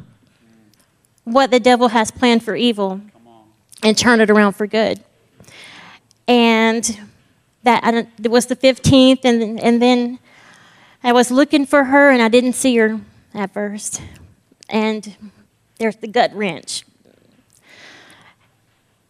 what 1.22 1.52
the 1.52 1.61
devil 1.61 1.86
has 1.86 2.11
planned 2.11 2.42
for 2.42 2.56
evil 2.56 3.00
and 3.84 3.96
turn 3.96 4.20
it 4.20 4.28
around 4.28 4.54
for 4.54 4.66
good. 4.66 5.04
And 6.26 6.98
that 7.62 8.09
it 8.20 8.28
was 8.28 8.46
the 8.46 8.56
15th, 8.56 9.20
and, 9.22 9.61
and 9.61 9.80
then 9.80 10.18
I 11.04 11.12
was 11.12 11.30
looking 11.30 11.64
for 11.64 11.84
her 11.84 12.11
and 12.11 12.20
I 12.20 12.26
didn't 12.26 12.54
see 12.54 12.76
her 12.78 13.00
at 13.34 13.54
first. 13.54 14.02
And 14.68 15.16
there's 15.78 15.94
the 15.94 16.09
gut 16.09 16.34
wrench. 16.34 16.82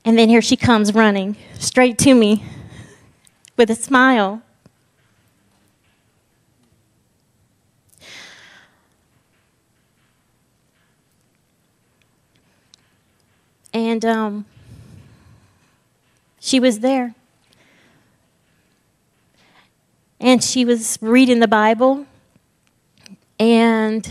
And 0.09 0.19
then 0.19 0.31
here 0.31 0.41
she 0.41 0.57
comes 0.57 0.95
running 0.95 1.37
straight 1.59 1.99
to 1.99 2.15
me 2.15 2.43
with 3.59 3.69
a 3.69 3.75
smile. 3.75 4.41
And 13.75 14.03
um, 14.07 14.47
she 16.41 16.59
was 16.59 16.79
there. 16.79 17.15
And 20.19 20.43
she 20.43 20.65
was 20.65 20.97
reading 21.03 21.41
the 21.41 21.47
Bible. 21.47 22.07
And 23.39 24.09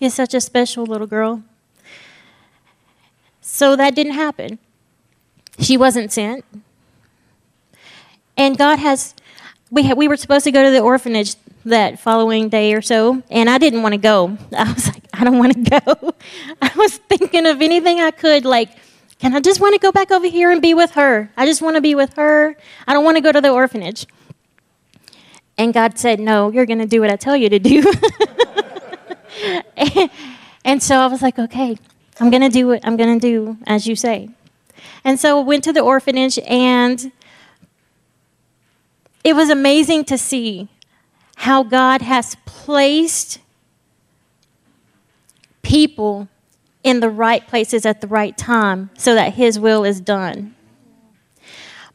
is 0.00 0.12
such 0.12 0.34
a 0.34 0.40
special 0.40 0.84
little 0.84 1.06
girl. 1.06 1.44
So 3.46 3.76
that 3.76 3.94
didn't 3.94 4.14
happen. 4.14 4.58
She 5.60 5.76
wasn't 5.76 6.10
sent. 6.10 6.46
And 8.38 8.56
God 8.56 8.78
has, 8.78 9.14
we, 9.70 9.82
had, 9.82 9.98
we 9.98 10.08
were 10.08 10.16
supposed 10.16 10.44
to 10.44 10.50
go 10.50 10.62
to 10.62 10.70
the 10.70 10.80
orphanage 10.80 11.36
that 11.66 12.00
following 12.00 12.48
day 12.48 12.72
or 12.72 12.80
so, 12.80 13.22
and 13.30 13.50
I 13.50 13.58
didn't 13.58 13.82
want 13.82 13.92
to 13.92 13.98
go. 13.98 14.38
I 14.56 14.72
was 14.72 14.88
like, 14.88 15.04
I 15.12 15.24
don't 15.24 15.38
want 15.38 15.52
to 15.52 15.70
go. 15.78 16.14
I 16.62 16.70
was 16.74 16.96
thinking 16.96 17.44
of 17.44 17.60
anything 17.60 18.00
I 18.00 18.12
could, 18.12 18.46
like, 18.46 18.70
can 19.18 19.34
I 19.34 19.40
just 19.40 19.60
want 19.60 19.74
to 19.74 19.78
go 19.78 19.92
back 19.92 20.10
over 20.10 20.26
here 20.26 20.50
and 20.50 20.62
be 20.62 20.72
with 20.72 20.92
her? 20.92 21.30
I 21.36 21.44
just 21.44 21.60
want 21.60 21.76
to 21.76 21.82
be 21.82 21.94
with 21.94 22.16
her. 22.16 22.56
I 22.88 22.94
don't 22.94 23.04
want 23.04 23.18
to 23.18 23.20
go 23.20 23.30
to 23.30 23.42
the 23.42 23.50
orphanage. 23.50 24.06
And 25.58 25.74
God 25.74 25.98
said, 25.98 26.18
No, 26.18 26.50
you're 26.50 26.66
going 26.66 26.78
to 26.80 26.86
do 26.86 27.02
what 27.02 27.10
I 27.10 27.16
tell 27.16 27.36
you 27.36 27.50
to 27.50 27.58
do. 27.58 27.92
and, 29.76 30.10
and 30.64 30.82
so 30.82 30.96
I 30.96 31.06
was 31.06 31.22
like, 31.22 31.38
Okay, 31.38 31.76
I'm 32.20 32.30
going 32.30 32.42
to 32.42 32.48
do 32.48 32.68
what 32.68 32.86
I'm 32.86 32.96
going 32.96 33.18
to 33.18 33.26
do 33.26 33.58
as 33.66 33.86
you 33.86 33.96
say. 33.96 34.30
And 35.02 35.18
so 35.18 35.40
went 35.40 35.64
to 35.64 35.72
the 35.72 35.80
orphanage, 35.80 36.38
and 36.46 37.12
it 39.22 39.34
was 39.34 39.50
amazing 39.50 40.04
to 40.06 40.18
see 40.18 40.68
how 41.36 41.62
God 41.62 42.02
has 42.02 42.36
placed 42.46 43.38
people 45.62 46.28
in 46.82 47.00
the 47.00 47.10
right 47.10 47.46
places 47.46 47.86
at 47.86 48.00
the 48.00 48.06
right 48.06 48.36
time 48.36 48.90
so 48.96 49.14
that 49.14 49.34
His 49.34 49.58
will 49.58 49.84
is 49.84 50.00
done. 50.00 50.54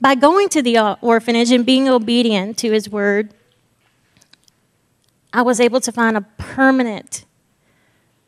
By 0.02 0.16
going 0.16 0.50
to 0.50 0.62
the 0.62 0.78
uh, 0.78 0.96
orphanage 1.02 1.52
and 1.52 1.66
being 1.66 1.88
obedient 1.88 2.58
to 2.60 2.72
His 2.72 2.90
word, 2.90 3.34
I 5.32 5.44
was 5.44 5.60
able 5.60 5.80
to 5.82 5.92
find 5.92 6.18
a 6.18 6.22
permanent 6.38 7.26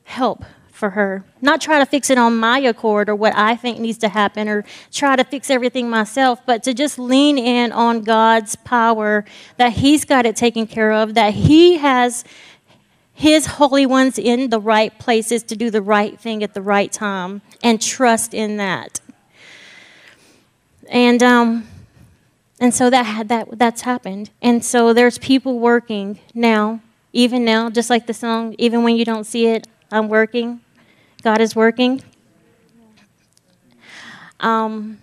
help 0.04 0.46
for 0.82 0.90
her. 0.90 1.24
Not 1.42 1.62
try 1.62 1.78
to 1.78 1.86
fix 1.86 2.10
it 2.10 2.18
on 2.18 2.36
my 2.38 2.58
accord 2.58 3.08
or 3.08 3.14
what 3.14 3.38
I 3.38 3.56
think 3.56 3.78
needs 3.78 4.00
to 4.00 4.10
happen 4.10 4.50
or 4.50 4.66
try 4.92 5.16
to 5.16 5.24
fix 5.24 5.52
everything 5.52 5.88
myself, 5.92 6.42
but 6.48 6.64
to 6.64 6.74
just 6.74 6.98
lean 6.98 7.38
in 7.38 7.72
on 7.72 8.02
God's 8.02 8.56
power 8.56 9.24
that 9.58 9.74
He's 9.74 10.06
got 10.06 10.26
it 10.26 10.36
taken 10.36 10.66
care 10.66 10.92
of, 10.92 11.14
that 11.14 11.36
He 11.36 11.78
has 11.78 12.26
His 13.14 13.46
holy 13.46 13.86
ones 13.86 14.18
in 14.18 14.50
the 14.50 14.60
right 14.60 14.98
places 14.98 15.44
to 15.44 15.56
do 15.56 15.70
the 15.70 15.84
right 15.84 16.20
thing 16.20 16.42
at 16.42 16.56
the 16.56 16.64
right 16.64 16.92
time 16.92 17.44
and 17.62 17.80
trust 17.80 18.34
in 18.34 18.58
that. 18.58 19.00
And, 20.90 21.22
um, 21.22 21.68
and 22.60 22.74
so 22.74 22.90
that, 22.90 23.28
that 23.28 23.60
that's 23.60 23.84
happened. 23.84 24.32
And 24.42 24.66
so 24.66 24.94
there's 24.94 25.20
people 25.20 25.60
working 25.60 26.20
now, 26.34 26.82
even 27.14 27.46
now, 27.46 27.70
just 27.70 27.92
like 27.92 28.08
the 28.08 28.16
song, 28.16 28.56
even 28.58 28.82
when 28.82 28.96
you 28.96 29.06
don't 29.06 29.26
see 29.26 29.46
it, 29.46 29.68
I'm 29.92 30.08
working. 30.08 30.62
God 31.22 31.40
is 31.40 31.56
working. 31.56 32.02
Um, 34.40 34.98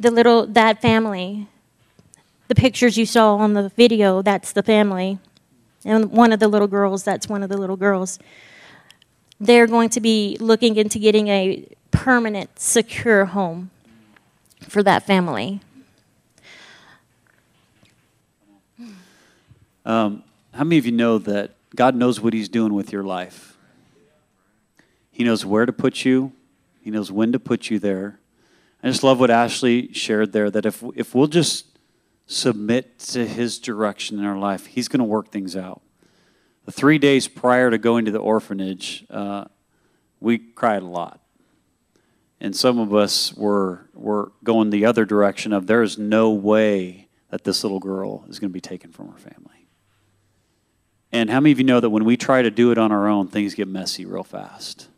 the 0.00 0.10
little 0.10 0.46
that 0.46 0.82
family, 0.82 1.46
the 2.48 2.54
pictures 2.56 2.98
you 2.98 3.06
saw 3.06 3.36
on 3.36 3.52
the 3.54 3.68
video, 3.70 4.22
that's 4.22 4.52
the 4.52 4.62
family, 4.62 5.20
and 5.84 6.10
one 6.10 6.32
of 6.32 6.40
the 6.40 6.48
little 6.48 6.66
girls, 6.66 7.04
that's 7.04 7.28
one 7.28 7.44
of 7.44 7.48
the 7.48 7.56
little 7.56 7.76
girls. 7.76 8.18
They're 9.38 9.68
going 9.68 9.88
to 9.90 10.00
be 10.00 10.36
looking 10.40 10.76
into 10.76 10.98
getting 10.98 11.28
a 11.28 11.68
permanent, 11.92 12.58
secure 12.58 13.26
home 13.26 13.70
for 14.68 14.82
that 14.82 15.06
family. 15.06 15.60
Um, 19.84 20.22
how 20.52 20.64
many 20.64 20.78
of 20.78 20.86
you 20.86 20.92
know 20.92 21.18
that 21.18 21.52
God 21.74 21.94
knows 21.94 22.20
what 22.20 22.32
He's 22.32 22.48
doing 22.48 22.74
with 22.74 22.92
your 22.92 23.02
life? 23.02 23.51
He 25.12 25.22
knows 25.22 25.46
where 25.46 25.66
to 25.66 25.72
put 25.72 26.04
you, 26.04 26.32
He 26.80 26.90
knows 26.90 27.12
when 27.12 27.30
to 27.30 27.38
put 27.38 27.70
you 27.70 27.78
there. 27.78 28.18
I 28.82 28.88
just 28.88 29.04
love 29.04 29.20
what 29.20 29.30
Ashley 29.30 29.92
shared 29.92 30.32
there 30.32 30.50
that 30.50 30.66
if, 30.66 30.82
if 30.96 31.14
we'll 31.14 31.28
just 31.28 31.78
submit 32.26 32.98
to 32.98 33.24
His 33.24 33.60
direction 33.60 34.18
in 34.18 34.24
our 34.24 34.38
life, 34.38 34.66
He's 34.66 34.88
going 34.88 34.98
to 34.98 35.04
work 35.04 35.30
things 35.30 35.54
out. 35.54 35.82
The 36.64 36.72
three 36.72 36.98
days 36.98 37.28
prior 37.28 37.70
to 37.70 37.78
going 37.78 38.06
to 38.06 38.10
the 38.10 38.18
orphanage, 38.18 39.04
uh, 39.10 39.44
we 40.18 40.38
cried 40.38 40.82
a 40.82 40.86
lot. 40.86 41.20
And 42.40 42.56
some 42.56 42.78
of 42.78 42.94
us 42.94 43.34
were, 43.34 43.88
were 43.94 44.32
going 44.42 44.70
the 44.70 44.84
other 44.84 45.04
direction 45.04 45.52
of 45.52 45.68
there 45.68 45.82
is 45.82 45.98
no 45.98 46.30
way 46.30 47.08
that 47.28 47.44
this 47.44 47.62
little 47.62 47.78
girl 47.78 48.24
is 48.28 48.38
going 48.38 48.50
to 48.50 48.52
be 48.52 48.60
taken 48.60 48.90
from 48.90 49.12
her 49.12 49.18
family. 49.18 49.68
And 51.12 51.30
how 51.30 51.40
many 51.40 51.52
of 51.52 51.58
you 51.58 51.64
know 51.64 51.78
that 51.78 51.90
when 51.90 52.04
we 52.04 52.16
try 52.16 52.42
to 52.42 52.50
do 52.50 52.72
it 52.72 52.78
on 52.78 52.90
our 52.90 53.06
own, 53.06 53.28
things 53.28 53.54
get 53.54 53.68
messy 53.68 54.04
real 54.04 54.24
fast? 54.24 54.88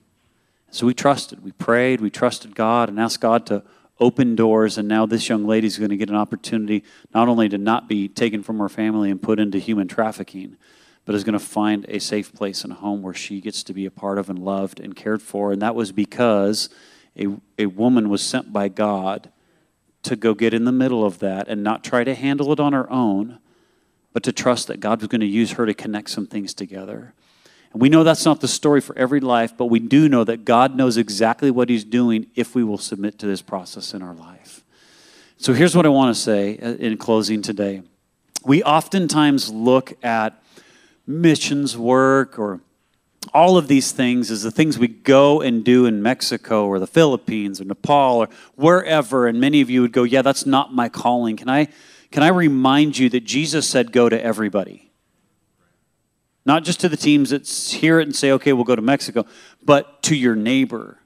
So 0.74 0.86
we 0.86 0.94
trusted. 0.94 1.44
We 1.44 1.52
prayed. 1.52 2.00
We 2.00 2.10
trusted 2.10 2.56
God 2.56 2.88
and 2.88 2.98
asked 2.98 3.20
God 3.20 3.46
to 3.46 3.62
open 4.00 4.34
doors. 4.34 4.76
And 4.76 4.88
now 4.88 5.06
this 5.06 5.28
young 5.28 5.46
lady 5.46 5.68
is 5.68 5.78
going 5.78 5.90
to 5.90 5.96
get 5.96 6.10
an 6.10 6.16
opportunity 6.16 6.82
not 7.14 7.28
only 7.28 7.48
to 7.48 7.58
not 7.58 7.88
be 7.88 8.08
taken 8.08 8.42
from 8.42 8.58
her 8.58 8.68
family 8.68 9.08
and 9.08 9.22
put 9.22 9.38
into 9.38 9.60
human 9.60 9.86
trafficking, 9.86 10.56
but 11.04 11.14
is 11.14 11.22
going 11.22 11.34
to 11.34 11.38
find 11.38 11.86
a 11.88 12.00
safe 12.00 12.32
place 12.32 12.64
and 12.64 12.72
a 12.72 12.76
home 12.76 13.02
where 13.02 13.14
she 13.14 13.40
gets 13.40 13.62
to 13.62 13.72
be 13.72 13.86
a 13.86 13.90
part 13.90 14.18
of 14.18 14.28
and 14.28 14.40
loved 14.40 14.80
and 14.80 14.96
cared 14.96 15.22
for. 15.22 15.52
And 15.52 15.62
that 15.62 15.76
was 15.76 15.92
because 15.92 16.70
a, 17.16 17.28
a 17.56 17.66
woman 17.66 18.08
was 18.08 18.20
sent 18.20 18.52
by 18.52 18.66
God 18.66 19.30
to 20.02 20.16
go 20.16 20.34
get 20.34 20.52
in 20.52 20.64
the 20.64 20.72
middle 20.72 21.04
of 21.04 21.20
that 21.20 21.46
and 21.46 21.62
not 21.62 21.84
try 21.84 22.02
to 22.02 22.16
handle 22.16 22.50
it 22.50 22.58
on 22.58 22.72
her 22.72 22.90
own, 22.90 23.38
but 24.12 24.24
to 24.24 24.32
trust 24.32 24.66
that 24.66 24.80
God 24.80 25.00
was 25.00 25.06
going 25.06 25.20
to 25.20 25.26
use 25.28 25.52
her 25.52 25.66
to 25.66 25.72
connect 25.72 26.10
some 26.10 26.26
things 26.26 26.52
together. 26.52 27.14
And 27.74 27.82
we 27.82 27.88
know 27.90 28.04
that's 28.04 28.24
not 28.24 28.40
the 28.40 28.48
story 28.48 28.80
for 28.80 28.96
every 28.96 29.20
life, 29.20 29.54
but 29.56 29.66
we 29.66 29.80
do 29.80 30.08
know 30.08 30.24
that 30.24 30.44
God 30.44 30.76
knows 30.76 30.96
exactly 30.96 31.50
what 31.50 31.68
He's 31.68 31.84
doing 31.84 32.28
if 32.34 32.54
we 32.54 32.64
will 32.64 32.78
submit 32.78 33.18
to 33.18 33.26
this 33.26 33.42
process 33.42 33.92
in 33.92 34.00
our 34.00 34.14
life. 34.14 34.62
So 35.36 35.52
here's 35.52 35.76
what 35.76 35.84
I 35.84 35.90
want 35.90 36.14
to 36.14 36.20
say 36.20 36.56
uh, 36.58 36.74
in 36.76 36.96
closing 36.96 37.42
today. 37.42 37.82
We 38.44 38.62
oftentimes 38.62 39.50
look 39.50 39.92
at 40.04 40.40
missions 41.06 41.76
work 41.76 42.38
or 42.38 42.60
all 43.32 43.56
of 43.56 43.66
these 43.66 43.90
things 43.90 44.30
as 44.30 44.42
the 44.42 44.50
things 44.50 44.78
we 44.78 44.86
go 44.86 45.40
and 45.40 45.64
do 45.64 45.86
in 45.86 46.00
Mexico 46.02 46.66
or 46.66 46.78
the 46.78 46.86
Philippines 46.86 47.60
or 47.60 47.64
Nepal 47.64 48.18
or 48.18 48.28
wherever. 48.54 49.26
And 49.26 49.40
many 49.40 49.60
of 49.60 49.68
you 49.68 49.82
would 49.82 49.92
go, 49.92 50.04
Yeah, 50.04 50.22
that's 50.22 50.46
not 50.46 50.72
my 50.72 50.88
calling. 50.88 51.36
Can 51.36 51.48
I, 51.48 51.68
can 52.12 52.22
I 52.22 52.28
remind 52.28 52.98
you 52.98 53.08
that 53.10 53.24
Jesus 53.24 53.68
said, 53.68 53.90
Go 53.90 54.08
to 54.08 54.22
everybody? 54.22 54.92
Not 56.46 56.64
just 56.64 56.80
to 56.80 56.88
the 56.88 56.96
teams 56.96 57.30
that 57.30 57.48
hear 57.48 58.00
it 58.00 58.04
and 58.04 58.14
say, 58.14 58.32
okay, 58.32 58.52
we'll 58.52 58.64
go 58.64 58.76
to 58.76 58.82
Mexico, 58.82 59.24
but 59.62 60.02
to 60.04 60.16
your 60.16 60.36
neighbor, 60.36 60.98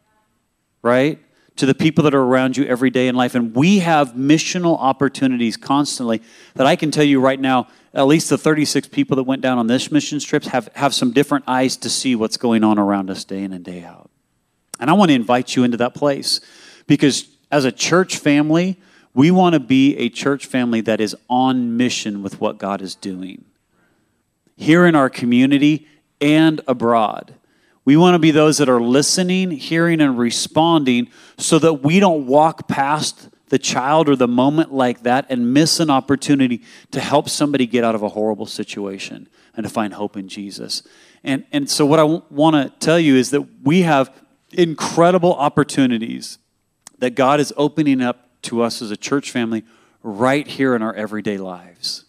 right? 0.83 1.21
To 1.57 1.67
the 1.67 1.75
people 1.75 2.05
that 2.05 2.15
are 2.15 2.23
around 2.23 2.57
you 2.57 2.65
every 2.65 2.91
day 2.91 3.07
in 3.07 3.15
life. 3.15 3.35
And 3.35 3.55
we 3.55 3.79
have 3.79 4.13
missional 4.15 4.79
opportunities 4.79 5.57
constantly 5.57 6.23
that 6.55 6.67
I 6.67 6.75
can 6.75 6.91
tell 6.91 7.05
you 7.05 7.21
right 7.21 7.39
now, 7.39 7.69
at 7.95 8.07
least 8.07 8.31
the 8.31 8.39
36 8.39 8.89
people 8.89 9.17
that 9.17 9.25
went 9.25 9.43
down 9.43 9.59
on 9.59 9.69
this 9.69 9.93
mission 9.93 10.19
trips 10.19 10.49
have, 10.49 10.69
have 10.75 10.93
some 10.93 11.13
different 11.13 11.45
eyes 11.47 11.77
to 11.79 11.91
see 11.91 12.17
what's 12.17 12.37
going 12.37 12.65
on 12.65 12.79
around 12.79 13.09
us 13.09 13.25
day 13.25 13.43
in 13.43 13.53
and 13.53 13.65
day 13.65 13.85
out. 13.85 14.11
And 14.81 14.91
I 14.91 14.93
want 14.93 15.11
to 15.11 15.15
invite 15.15 15.57
you 15.57 15.65
into 15.65 15.77
that 15.79 15.95
place 15.95 16.41
because 16.87 17.29
as 17.51 17.65
a 17.65 17.73
church 17.73 18.17
family, 18.17 18.77
we 19.15 19.31
want 19.31 19.55
to 19.55 19.61
be 19.61 19.97
a 19.97 20.09
church 20.09 20.47
family 20.47 20.81
that 20.83 21.01
is 21.01 21.17
on 21.29 21.77
mission 21.77 22.23
with 22.23 22.41
what 22.41 22.59
God 22.59 22.83
is 22.83 22.95
doing 22.95 23.45
here 24.59 24.85
in 24.87 24.97
our 24.97 25.09
community 25.09 25.87
and 26.21 26.61
abroad. 26.67 27.33
We 27.85 27.97
want 27.97 28.17
to 28.17 28.19
be 28.19 28.33
those 28.33 28.59
that 28.59 28.69
are 28.69 28.81
listening, 28.81 29.53
hearing, 29.53 30.01
and 30.01 30.19
responding 30.19 31.11
so 31.39 31.61
that 31.61 31.75
we 31.75 32.01
don't 32.01 32.27
walk 32.27 32.67
past 32.67 33.29
the 33.51 33.59
child 33.59 34.09
or 34.09 34.17
the 34.17 34.27
moment 34.27 34.75
like 34.75 35.05
that 35.05 35.27
and 35.31 35.55
miss 35.55 35.79
an 35.79 35.91
opportunity 35.91 36.63
to 36.91 36.99
help 36.99 37.29
somebody 37.29 37.67
get 37.67 37.85
out 37.85 37.95
of 37.95 38.03
a 38.03 38.09
horrible 38.11 38.47
situation 38.47 39.29
and 39.55 39.63
to 39.63 39.71
find 39.71 39.95
hope 39.95 40.17
in 40.17 40.29
Jesus. 40.29 40.83
And, 41.23 41.47
and 41.53 41.71
so, 41.71 41.87
what 41.87 42.01
I 42.01 42.03
w- 42.03 42.23
want 42.29 42.57
to 42.57 42.85
tell 42.85 42.99
you 42.99 43.15
is 43.15 43.31
that 43.31 43.43
we 43.63 43.83
have 43.83 44.13
incredible 44.53 45.35
opportunities 45.35 46.39
that 46.99 47.15
God 47.15 47.39
is 47.39 47.55
opening 47.57 48.03
up 48.03 48.29
to 48.43 48.61
us 48.61 48.83
as 48.83 48.91
a 48.91 48.97
church 48.97 49.31
family 49.31 49.63
right 50.03 50.47
here 50.47 50.75
in 50.75 50.83
our 50.83 50.95
everyday 50.95 51.39
lives 51.39 52.05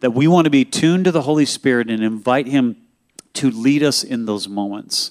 that 0.00 0.12
we 0.12 0.26
want 0.28 0.44
to 0.44 0.50
be 0.50 0.64
tuned 0.64 1.04
to 1.06 1.12
the 1.12 1.22
Holy 1.22 1.46
Spirit 1.46 1.90
and 1.90 2.02
invite 2.02 2.46
Him 2.46 2.76
to 3.34 3.50
lead 3.50 3.82
us 3.82 4.02
in 4.02 4.26
those 4.26 4.48
moments. 4.48 5.10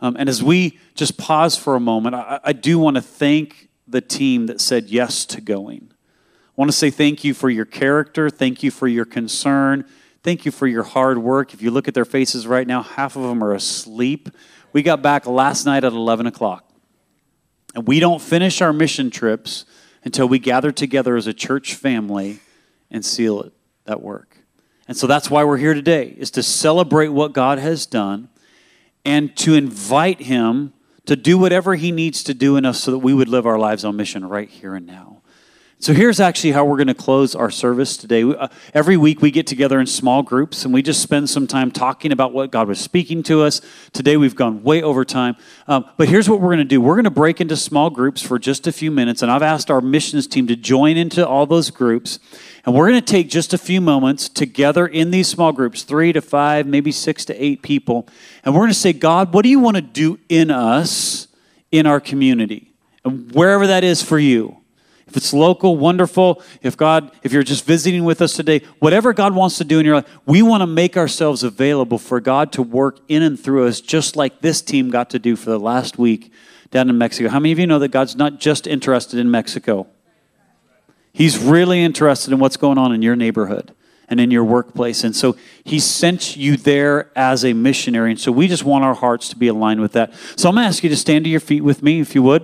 Um, 0.00 0.16
and 0.18 0.28
as 0.28 0.42
we 0.42 0.78
just 0.94 1.16
pause 1.16 1.56
for 1.56 1.76
a 1.76 1.80
moment, 1.80 2.14
I, 2.14 2.40
I 2.44 2.52
do 2.52 2.78
want 2.78 2.96
to 2.96 3.02
thank 3.02 3.68
the 3.86 4.00
team 4.00 4.46
that 4.46 4.60
said 4.60 4.86
yes 4.88 5.24
to 5.26 5.40
going. 5.40 5.88
I 5.90 6.52
want 6.56 6.70
to 6.70 6.76
say 6.76 6.90
thank 6.90 7.24
you 7.24 7.34
for 7.34 7.50
your 7.50 7.64
character, 7.64 8.30
thank 8.30 8.62
you 8.62 8.70
for 8.70 8.86
your 8.86 9.04
concern, 9.04 9.84
thank 10.22 10.44
you 10.44 10.52
for 10.52 10.66
your 10.66 10.84
hard 10.84 11.18
work. 11.18 11.52
If 11.52 11.62
you 11.62 11.70
look 11.70 11.88
at 11.88 11.94
their 11.94 12.04
faces 12.04 12.46
right 12.46 12.66
now, 12.66 12.82
half 12.82 13.16
of 13.16 13.22
them 13.22 13.42
are 13.42 13.52
asleep. 13.52 14.28
We 14.72 14.82
got 14.82 15.02
back 15.02 15.26
last 15.26 15.64
night 15.64 15.84
at 15.84 15.92
11 15.92 16.26
o'clock. 16.26 16.68
And 17.74 17.86
we 17.86 17.98
don't 17.98 18.22
finish 18.22 18.60
our 18.60 18.72
mission 18.72 19.10
trips 19.10 19.64
until 20.04 20.28
we 20.28 20.38
gather 20.38 20.70
together 20.70 21.16
as 21.16 21.26
a 21.26 21.34
church 21.34 21.74
family 21.74 22.40
and 22.90 23.04
seal 23.04 23.42
it, 23.42 23.52
that 23.84 24.02
work. 24.02 24.36
And 24.86 24.96
so 24.96 25.06
that's 25.06 25.30
why 25.30 25.44
we're 25.44 25.56
here 25.56 25.74
today, 25.74 26.14
is 26.18 26.30
to 26.32 26.42
celebrate 26.42 27.08
what 27.08 27.32
God 27.32 27.58
has 27.58 27.86
done 27.86 28.28
and 29.04 29.34
to 29.38 29.54
invite 29.54 30.20
him 30.20 30.72
to 31.06 31.16
do 31.16 31.38
whatever 31.38 31.74
he 31.74 31.92
needs 31.92 32.22
to 32.24 32.34
do 32.34 32.56
in 32.56 32.64
us 32.64 32.82
so 32.82 32.90
that 32.90 32.98
we 32.98 33.12
would 33.12 33.28
live 33.28 33.46
our 33.46 33.58
lives 33.58 33.84
on 33.84 33.96
mission 33.96 34.26
right 34.26 34.48
here 34.48 34.74
and 34.74 34.86
now. 34.86 35.20
So 35.84 35.92
here's 35.92 36.18
actually 36.18 36.52
how 36.52 36.64
we're 36.64 36.78
going 36.78 36.86
to 36.86 36.94
close 36.94 37.34
our 37.34 37.50
service 37.50 37.98
today. 37.98 38.22
Uh, 38.22 38.48
every 38.72 38.96
week 38.96 39.20
we 39.20 39.30
get 39.30 39.46
together 39.46 39.78
in 39.78 39.86
small 39.86 40.22
groups 40.22 40.64
and 40.64 40.72
we 40.72 40.80
just 40.80 41.02
spend 41.02 41.28
some 41.28 41.46
time 41.46 41.70
talking 41.70 42.10
about 42.10 42.32
what 42.32 42.50
God 42.50 42.68
was 42.68 42.80
speaking 42.80 43.22
to 43.24 43.42
us. 43.42 43.60
Today 43.92 44.16
we've 44.16 44.34
gone 44.34 44.62
way 44.62 44.80
over 44.82 45.04
time. 45.04 45.36
Um, 45.68 45.84
but 45.98 46.08
here's 46.08 46.26
what 46.26 46.40
we're 46.40 46.48
going 46.48 46.58
to 46.58 46.64
do 46.64 46.80
we're 46.80 46.94
going 46.94 47.04
to 47.04 47.10
break 47.10 47.38
into 47.38 47.54
small 47.54 47.90
groups 47.90 48.22
for 48.22 48.38
just 48.38 48.66
a 48.66 48.72
few 48.72 48.90
minutes. 48.90 49.20
And 49.20 49.30
I've 49.30 49.42
asked 49.42 49.70
our 49.70 49.82
missions 49.82 50.26
team 50.26 50.46
to 50.46 50.56
join 50.56 50.96
into 50.96 51.26
all 51.26 51.44
those 51.44 51.68
groups. 51.68 52.18
And 52.66 52.74
we're 52.74 52.88
going 52.88 53.00
to 53.00 53.12
take 53.12 53.28
just 53.28 53.52
a 53.52 53.58
few 53.58 53.80
moments 53.80 54.28
together 54.28 54.86
in 54.86 55.10
these 55.10 55.28
small 55.28 55.52
groups, 55.52 55.82
three 55.82 56.12
to 56.14 56.22
five, 56.22 56.66
maybe 56.66 56.92
six 56.92 57.24
to 57.26 57.34
eight 57.42 57.62
people. 57.62 58.08
And 58.42 58.54
we're 58.54 58.62
going 58.62 58.70
to 58.70 58.74
say, 58.74 58.94
God, 58.94 59.34
what 59.34 59.42
do 59.42 59.50
you 59.50 59.60
want 59.60 59.76
to 59.76 59.82
do 59.82 60.18
in 60.30 60.50
us, 60.50 61.28
in 61.70 61.86
our 61.86 62.00
community? 62.00 62.72
And 63.04 63.30
wherever 63.32 63.66
that 63.66 63.84
is 63.84 64.02
for 64.02 64.18
you. 64.18 64.58
If 65.06 65.18
it's 65.18 65.34
local, 65.34 65.76
wonderful. 65.76 66.42
If 66.62 66.76
God, 66.78 67.12
if 67.22 67.32
you're 67.32 67.42
just 67.42 67.66
visiting 67.66 68.04
with 68.04 68.22
us 68.22 68.34
today, 68.34 68.62
whatever 68.78 69.12
God 69.12 69.34
wants 69.34 69.58
to 69.58 69.64
do 69.64 69.78
in 69.78 69.84
your 69.84 69.96
life, 69.96 70.08
we 70.24 70.40
want 70.40 70.62
to 70.62 70.66
make 70.66 70.96
ourselves 70.96 71.42
available 71.42 71.98
for 71.98 72.18
God 72.18 72.50
to 72.52 72.62
work 72.62 73.00
in 73.08 73.22
and 73.22 73.38
through 73.38 73.66
us, 73.66 73.82
just 73.82 74.16
like 74.16 74.40
this 74.40 74.62
team 74.62 74.88
got 74.88 75.10
to 75.10 75.18
do 75.18 75.36
for 75.36 75.50
the 75.50 75.60
last 75.60 75.98
week 75.98 76.32
down 76.70 76.88
in 76.88 76.96
Mexico. 76.96 77.28
How 77.28 77.38
many 77.38 77.52
of 77.52 77.58
you 77.58 77.66
know 77.66 77.78
that 77.78 77.88
God's 77.88 78.16
not 78.16 78.40
just 78.40 78.66
interested 78.66 79.20
in 79.20 79.30
Mexico? 79.30 79.86
He's 81.14 81.38
really 81.38 81.82
interested 81.82 82.32
in 82.32 82.40
what's 82.40 82.56
going 82.56 82.76
on 82.76 82.92
in 82.92 83.00
your 83.00 83.14
neighborhood 83.14 83.72
and 84.08 84.20
in 84.20 84.32
your 84.32 84.42
workplace. 84.42 85.04
And 85.04 85.14
so 85.14 85.36
he 85.62 85.78
sent 85.78 86.36
you 86.36 86.56
there 86.56 87.10
as 87.16 87.44
a 87.44 87.52
missionary. 87.52 88.10
And 88.10 88.20
so 88.20 88.32
we 88.32 88.48
just 88.48 88.64
want 88.64 88.84
our 88.84 88.94
hearts 88.94 89.28
to 89.28 89.36
be 89.36 89.46
aligned 89.46 89.80
with 89.80 89.92
that. 89.92 90.12
So 90.36 90.48
I'm 90.48 90.56
going 90.56 90.64
to 90.64 90.68
ask 90.68 90.82
you 90.82 90.90
to 90.90 90.96
stand 90.96 91.24
to 91.24 91.30
your 91.30 91.38
feet 91.38 91.62
with 91.62 91.84
me, 91.84 92.00
if 92.00 92.16
you 92.16 92.22
would. 92.24 92.42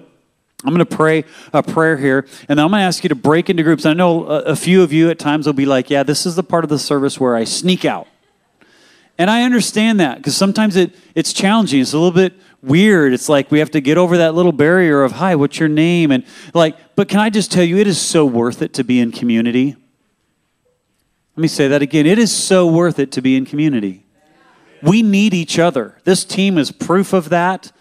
I'm 0.65 0.73
going 0.73 0.87
to 0.87 0.97
pray 0.97 1.25
a 1.53 1.63
prayer 1.63 1.97
here, 1.97 2.29
and 2.49 2.61
I'm 2.61 2.69
going 2.71 2.81
to 2.81 2.85
ask 2.85 3.03
you 3.03 3.09
to 3.09 3.15
break 3.15 3.51
into 3.51 3.63
groups. 3.63 3.87
I 3.87 3.95
know 3.95 4.27
a, 4.27 4.41
a, 4.43 4.57
few 4.57 4.83
of 4.83 4.93
you 4.93 5.09
at 5.09 5.19
times 5.19 5.47
will 5.47 5.55
be 5.55 5.65
like, 5.65 5.89
yeah, 5.89 6.03
this 6.03 6.27
is 6.27 6.37
the 6.37 6.43
part 6.43 6.65
of 6.65 6.71
the 6.71 6.79
service 6.79 7.19
where 7.19 7.35
I 7.35 7.45
sneak 7.45 7.87
out. 7.87 8.07
And 9.17 9.31
I 9.31 9.43
understand 9.43 10.01
that 10.01 10.19
because 10.19 10.37
sometimes 10.37 10.77
it, 10.77 10.95
it's 11.15 11.33
challenging. 11.33 11.81
It's 11.81 11.95
a 11.95 11.99
little 11.99 12.13
bit 12.13 12.35
weird. 12.63 13.13
It's 13.13 13.29
like 13.29 13.51
we 13.51 13.59
have 13.59 13.71
to 13.73 13.81
get 13.81 13.99
over 13.99 14.19
that 14.19 14.35
little 14.35 14.53
barrier 14.53 15.03
of, 15.03 15.13
hi, 15.13 15.35
what's 15.37 15.59
your 15.59 15.69
name? 15.69 16.11
And 16.11 16.25
like, 16.55 16.77
but 16.97 17.09
can 17.09 17.21
I 17.21 17.31
just 17.31 17.51
tell 17.51 17.65
you, 17.65 17.79
it 17.79 17.87
is 17.87 18.01
so 18.01 18.25
worth 18.27 18.63
it 18.63 18.75
to 18.75 18.85
be 18.85 19.01
in 19.01 19.13
community. 19.13 19.77
Let 21.37 21.43
me 21.43 21.49
say 21.49 21.69
that 21.69 21.81
again. 21.83 22.07
It 22.07 22.19
is 22.19 22.33
so 22.33 22.67
worth 22.67 22.99
it 22.99 23.13
to 23.13 23.23
be 23.23 23.37
in 23.37 23.47
community. 23.47 24.05
We 24.83 25.03
need 25.03 25.35
each 25.35 25.59
other. 25.59 25.99
This 26.05 26.25
team 26.25 26.59
is 26.59 26.73
proof 26.73 27.13
of 27.13 27.29
that. 27.31 27.73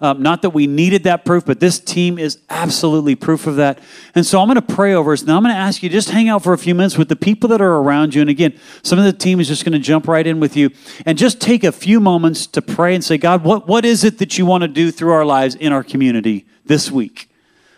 Um, 0.00 0.22
not 0.22 0.42
that 0.42 0.50
we 0.50 0.68
needed 0.68 1.02
that 1.04 1.24
proof, 1.24 1.44
but 1.44 1.58
this 1.58 1.80
team 1.80 2.18
is 2.18 2.38
absolutely 2.48 3.16
proof 3.16 3.48
of 3.48 3.56
that. 3.56 3.80
And 4.14 4.24
so 4.24 4.40
I'm 4.40 4.46
going 4.46 4.54
to 4.54 4.62
pray 4.62 4.94
over 4.94 5.12
us. 5.12 5.24
Now 5.24 5.36
I'm 5.36 5.42
going 5.42 5.52
to 5.52 5.60
ask 5.60 5.82
you 5.82 5.88
just 5.88 6.10
hang 6.10 6.28
out 6.28 6.44
for 6.44 6.52
a 6.52 6.58
few 6.58 6.72
minutes 6.72 6.96
with 6.96 7.08
the 7.08 7.16
people 7.16 7.48
that 7.48 7.60
are 7.60 7.76
around 7.78 8.14
you. 8.14 8.20
And 8.20 8.30
again, 8.30 8.56
some 8.84 9.00
of 9.00 9.04
the 9.04 9.12
team 9.12 9.40
is 9.40 9.48
just 9.48 9.64
going 9.64 9.72
to 9.72 9.80
jump 9.80 10.06
right 10.06 10.24
in 10.24 10.38
with 10.38 10.56
you 10.56 10.70
and 11.04 11.18
just 11.18 11.40
take 11.40 11.64
a 11.64 11.72
few 11.72 11.98
moments 11.98 12.46
to 12.46 12.62
pray 12.62 12.94
and 12.94 13.02
say, 13.02 13.18
God, 13.18 13.42
what, 13.42 13.66
what 13.66 13.84
is 13.84 14.04
it 14.04 14.18
that 14.18 14.38
you 14.38 14.46
want 14.46 14.62
to 14.62 14.68
do 14.68 14.92
through 14.92 15.10
our 15.10 15.24
lives 15.24 15.56
in 15.56 15.72
our 15.72 15.82
community 15.82 16.46
this 16.64 16.92
week? 16.92 17.28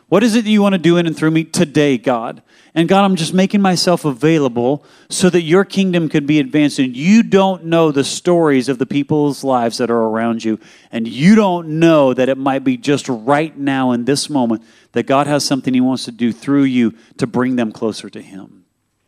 What 0.08 0.22
is 0.22 0.34
it 0.34 0.44
that 0.44 0.50
you 0.50 0.60
want 0.60 0.74
to 0.74 0.78
do 0.78 0.98
in 0.98 1.06
and 1.06 1.16
through 1.16 1.30
me 1.30 1.44
today, 1.44 1.96
God? 1.96 2.42
And 2.74 2.88
God, 2.88 3.04
I'm 3.04 3.16
just 3.16 3.34
making 3.34 3.60
myself 3.60 4.04
available 4.04 4.84
so 5.08 5.28
that 5.30 5.42
your 5.42 5.64
kingdom 5.64 6.08
could 6.08 6.26
be 6.26 6.38
advanced. 6.38 6.78
And 6.78 6.96
you 6.96 7.22
don't 7.22 7.64
know 7.64 7.90
the 7.90 8.04
stories 8.04 8.68
of 8.68 8.78
the 8.78 8.86
people's 8.86 9.42
lives 9.42 9.78
that 9.78 9.90
are 9.90 10.02
around 10.02 10.44
you. 10.44 10.60
And 10.92 11.08
you 11.08 11.34
don't 11.34 11.80
know 11.80 12.14
that 12.14 12.28
it 12.28 12.38
might 12.38 12.62
be 12.62 12.76
just 12.76 13.08
right 13.08 13.56
now 13.56 13.90
in 13.90 14.04
this 14.04 14.30
moment 14.30 14.62
that 14.92 15.04
God 15.04 15.26
has 15.26 15.44
something 15.44 15.74
He 15.74 15.80
wants 15.80 16.04
to 16.04 16.12
do 16.12 16.32
through 16.32 16.64
you 16.64 16.94
to 17.18 17.26
bring 17.26 17.56
them 17.56 17.72
closer 17.72 18.08
to 18.08 18.22
Him. 18.22 18.64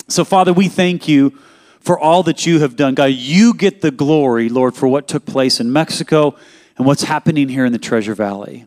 So, 0.09 0.25
Father, 0.25 0.53
we 0.53 0.69
thank 0.69 1.07
you 1.07 1.39
for 1.81 1.99
all 1.99 2.25
that 2.25 2.47
you 2.47 2.61
have 2.61 2.77
done. 2.77 2.95
God, 2.95 3.13
you 3.13 3.55
get 3.55 3.81
the 3.81 3.91
glory, 3.91 4.49
Lord, 4.49 4.75
for 4.75 4.89
what 4.89 5.07
took 5.07 5.25
place 5.25 5.61
in 5.61 5.73
Mexico 5.73 6.37
and 6.77 6.87
what's 6.87 7.05
happening 7.05 7.49
here 7.49 7.65
in 7.65 7.73
the 7.73 7.79
Treasure 7.79 8.15
Valley. 8.15 8.67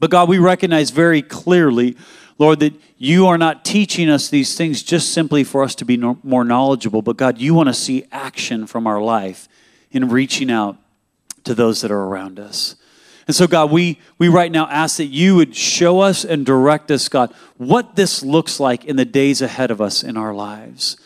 But 0.00 0.10
God, 0.10 0.28
we 0.28 0.38
recognize 0.38 0.90
very 0.90 1.22
clearly 1.22 1.96
Lord, 2.38 2.60
that 2.60 2.74
you 2.98 3.26
are 3.26 3.38
not 3.38 3.64
teaching 3.64 4.08
us 4.08 4.28
these 4.28 4.56
things 4.56 4.82
just 4.82 5.12
simply 5.12 5.44
for 5.44 5.62
us 5.62 5.74
to 5.76 5.84
be 5.84 5.96
no, 5.96 6.18
more 6.22 6.44
knowledgeable, 6.44 7.02
but 7.02 7.16
God, 7.16 7.38
you 7.38 7.54
want 7.54 7.68
to 7.68 7.74
see 7.74 8.06
action 8.10 8.66
from 8.66 8.86
our 8.86 9.00
life 9.00 9.48
in 9.90 10.08
reaching 10.08 10.50
out 10.50 10.76
to 11.44 11.54
those 11.54 11.80
that 11.82 11.90
are 11.90 12.04
around 12.04 12.40
us. 12.40 12.76
And 13.26 13.34
so, 13.34 13.46
God, 13.46 13.70
we, 13.70 13.98
we 14.18 14.28
right 14.28 14.52
now 14.52 14.66
ask 14.68 14.98
that 14.98 15.06
you 15.06 15.36
would 15.36 15.56
show 15.56 16.00
us 16.00 16.24
and 16.24 16.44
direct 16.44 16.90
us, 16.90 17.08
God, 17.08 17.32
what 17.56 17.96
this 17.96 18.22
looks 18.22 18.60
like 18.60 18.84
in 18.84 18.96
the 18.96 19.04
days 19.04 19.40
ahead 19.40 19.70
of 19.70 19.80
us 19.80 20.02
in 20.02 20.16
our 20.16 20.34
lives. 20.34 20.96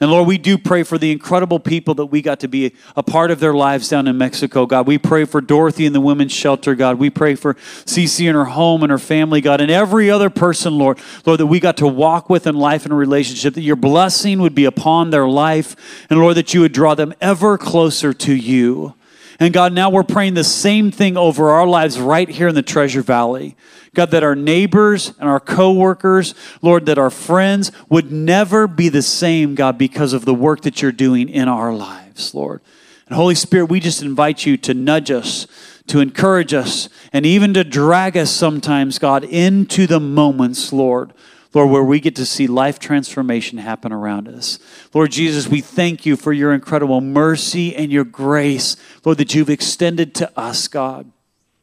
And 0.00 0.10
Lord, 0.10 0.26
we 0.26 0.38
do 0.38 0.58
pray 0.58 0.82
for 0.82 0.98
the 0.98 1.12
incredible 1.12 1.60
people 1.60 1.94
that 1.94 2.06
we 2.06 2.20
got 2.20 2.40
to 2.40 2.48
be 2.48 2.74
a 2.96 3.02
part 3.02 3.30
of 3.30 3.38
their 3.38 3.54
lives 3.54 3.88
down 3.88 4.08
in 4.08 4.18
Mexico, 4.18 4.66
God. 4.66 4.88
We 4.88 4.98
pray 4.98 5.24
for 5.24 5.40
Dorothy 5.40 5.86
and 5.86 5.94
the 5.94 6.00
women's 6.00 6.32
shelter, 6.32 6.74
God. 6.74 6.98
We 6.98 7.10
pray 7.10 7.36
for 7.36 7.54
Cece 7.54 8.26
and 8.26 8.34
her 8.34 8.46
home 8.46 8.82
and 8.82 8.90
her 8.90 8.98
family, 8.98 9.40
God, 9.40 9.60
and 9.60 9.70
every 9.70 10.10
other 10.10 10.30
person, 10.30 10.76
Lord, 10.76 10.98
Lord, 11.24 11.38
that 11.38 11.46
we 11.46 11.60
got 11.60 11.76
to 11.76 11.86
walk 11.86 12.28
with 12.28 12.46
in 12.46 12.56
life 12.56 12.84
and 12.84 12.96
relationship, 12.96 13.54
that 13.54 13.62
your 13.62 13.76
blessing 13.76 14.40
would 14.40 14.54
be 14.54 14.64
upon 14.64 15.10
their 15.10 15.28
life, 15.28 15.76
and 16.10 16.18
Lord, 16.18 16.36
that 16.36 16.52
you 16.52 16.62
would 16.62 16.72
draw 16.72 16.96
them 16.96 17.14
ever 17.20 17.56
closer 17.56 18.12
to 18.12 18.34
you. 18.34 18.94
And 19.40 19.52
God, 19.52 19.72
now 19.72 19.90
we're 19.90 20.02
praying 20.02 20.34
the 20.34 20.44
same 20.44 20.90
thing 20.90 21.16
over 21.16 21.50
our 21.50 21.66
lives 21.66 21.98
right 21.98 22.28
here 22.28 22.48
in 22.48 22.54
the 22.54 22.62
Treasure 22.62 23.02
Valley. 23.02 23.56
God, 23.94 24.10
that 24.10 24.24
our 24.24 24.34
neighbors 24.34 25.12
and 25.20 25.28
our 25.28 25.40
coworkers, 25.40 26.34
Lord, 26.62 26.86
that 26.86 26.98
our 26.98 27.10
friends 27.10 27.70
would 27.88 28.10
never 28.10 28.66
be 28.66 28.88
the 28.88 29.02
same, 29.02 29.54
God, 29.54 29.78
because 29.78 30.12
of 30.12 30.24
the 30.24 30.34
work 30.34 30.62
that 30.62 30.82
you're 30.82 30.92
doing 30.92 31.28
in 31.28 31.48
our 31.48 31.72
lives, 31.72 32.34
Lord. 32.34 32.60
And 33.06 33.16
Holy 33.16 33.34
Spirit, 33.34 33.66
we 33.66 33.80
just 33.80 34.02
invite 34.02 34.46
you 34.46 34.56
to 34.58 34.74
nudge 34.74 35.10
us, 35.10 35.46
to 35.86 36.00
encourage 36.00 36.54
us, 36.54 36.88
and 37.12 37.24
even 37.24 37.54
to 37.54 37.62
drag 37.62 38.16
us 38.16 38.30
sometimes, 38.30 38.98
God, 38.98 39.24
into 39.24 39.86
the 39.86 40.00
moments, 40.00 40.72
Lord. 40.72 41.12
Lord, 41.54 41.70
where 41.70 41.84
we 41.84 42.00
get 42.00 42.16
to 42.16 42.26
see 42.26 42.46
life 42.46 42.78
transformation 42.78 43.58
happen 43.58 43.92
around 43.92 44.28
us. 44.28 44.58
Lord 44.92 45.12
Jesus, 45.12 45.48
we 45.48 45.60
thank 45.60 46.04
you 46.04 46.16
for 46.16 46.32
your 46.32 46.52
incredible 46.52 47.00
mercy 47.00 47.74
and 47.74 47.92
your 47.92 48.04
grace, 48.04 48.76
Lord, 49.04 49.18
that 49.18 49.34
you've 49.34 49.48
extended 49.48 50.14
to 50.16 50.38
us, 50.38 50.66
God. 50.66 51.10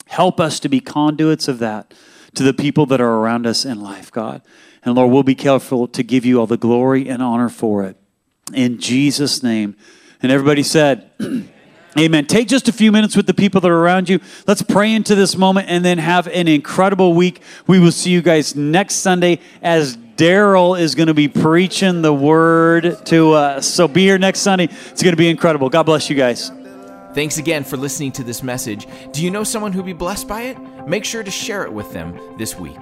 Help 0.08 0.40
us 0.40 0.60
to 0.62 0.70
be 0.70 0.80
conduits 0.80 1.48
of 1.48 1.60
that 1.60 1.94
to 2.36 2.44
the 2.44 2.54
people 2.54 2.86
that 2.88 3.02
are 3.02 3.16
around 3.16 3.46
us 3.46 3.66
in 3.66 3.82
life, 3.82 4.12
God. 4.12 4.42
And 4.84 4.96
Lord, 4.96 5.12
we'll 5.12 5.24
be 5.24 5.36
careful 5.36 5.88
to 5.90 6.04
give 6.04 6.26
you 6.26 6.40
all 6.40 6.48
the 6.48 6.58
glory 6.58 7.10
and 7.10 7.22
honor 7.22 7.50
for 7.50 7.84
it. 7.84 7.98
In 8.54 8.80
Jesus' 8.80 9.44
name. 9.44 9.76
And 10.22 10.32
everybody 10.32 10.64
said, 10.64 11.12
Amen. 12.00 12.26
Take 12.26 12.48
just 12.48 12.70
a 12.70 12.72
few 12.72 12.92
minutes 12.92 13.18
with 13.18 13.28
the 13.28 13.34
people 13.34 13.60
that 13.62 13.70
are 13.70 13.78
around 13.78 14.08
you. 14.08 14.20
Let's 14.48 14.62
pray 14.62 14.94
into 14.94 15.14
this 15.14 15.36
moment 15.36 15.68
and 15.70 15.84
then 15.84 15.98
have 15.98 16.28
an 16.28 16.48
incredible 16.48 17.14
week. 17.14 17.42
We 17.68 17.80
will 17.80 17.92
see 17.92 18.12
you 18.12 18.22
guys 18.22 18.56
next 18.56 18.96
Sunday 18.96 19.40
as 19.62 19.98
Daryl 19.98 20.80
is 20.80 20.96
going 20.96 21.08
to 21.08 21.14
be 21.14 21.28
preaching 21.28 22.02
the 22.02 22.14
word 22.14 23.06
to 23.08 23.34
us. 23.34 23.68
So 23.68 23.90
be 23.90 24.04
here 24.04 24.18
next 24.18 24.40
Sunday. 24.40 24.66
It's 24.66 25.04
going 25.04 25.14
to 25.14 25.18
be 25.18 25.30
incredible. 25.30 25.68
God 25.68 25.84
bless 25.84 26.10
you 26.10 26.16
guys. 26.16 26.50
Thanks 27.14 27.38
again 27.38 27.66
for 27.66 27.76
listening 27.76 28.14
to 28.14 28.24
this 28.24 28.42
message. 28.42 28.88
Do 29.12 29.22
you 29.22 29.30
know 29.30 29.44
someone 29.44 29.74
who'd 29.74 29.86
be 29.86 29.92
blessed 29.92 30.30
by 30.30 30.44
it? 30.44 30.58
Make 30.88 31.04
sure 31.04 31.24
to 31.24 31.32
share 31.32 31.64
it 31.64 31.74
with 31.74 31.92
them 31.92 32.18
this 32.38 32.56
week. 32.56 32.80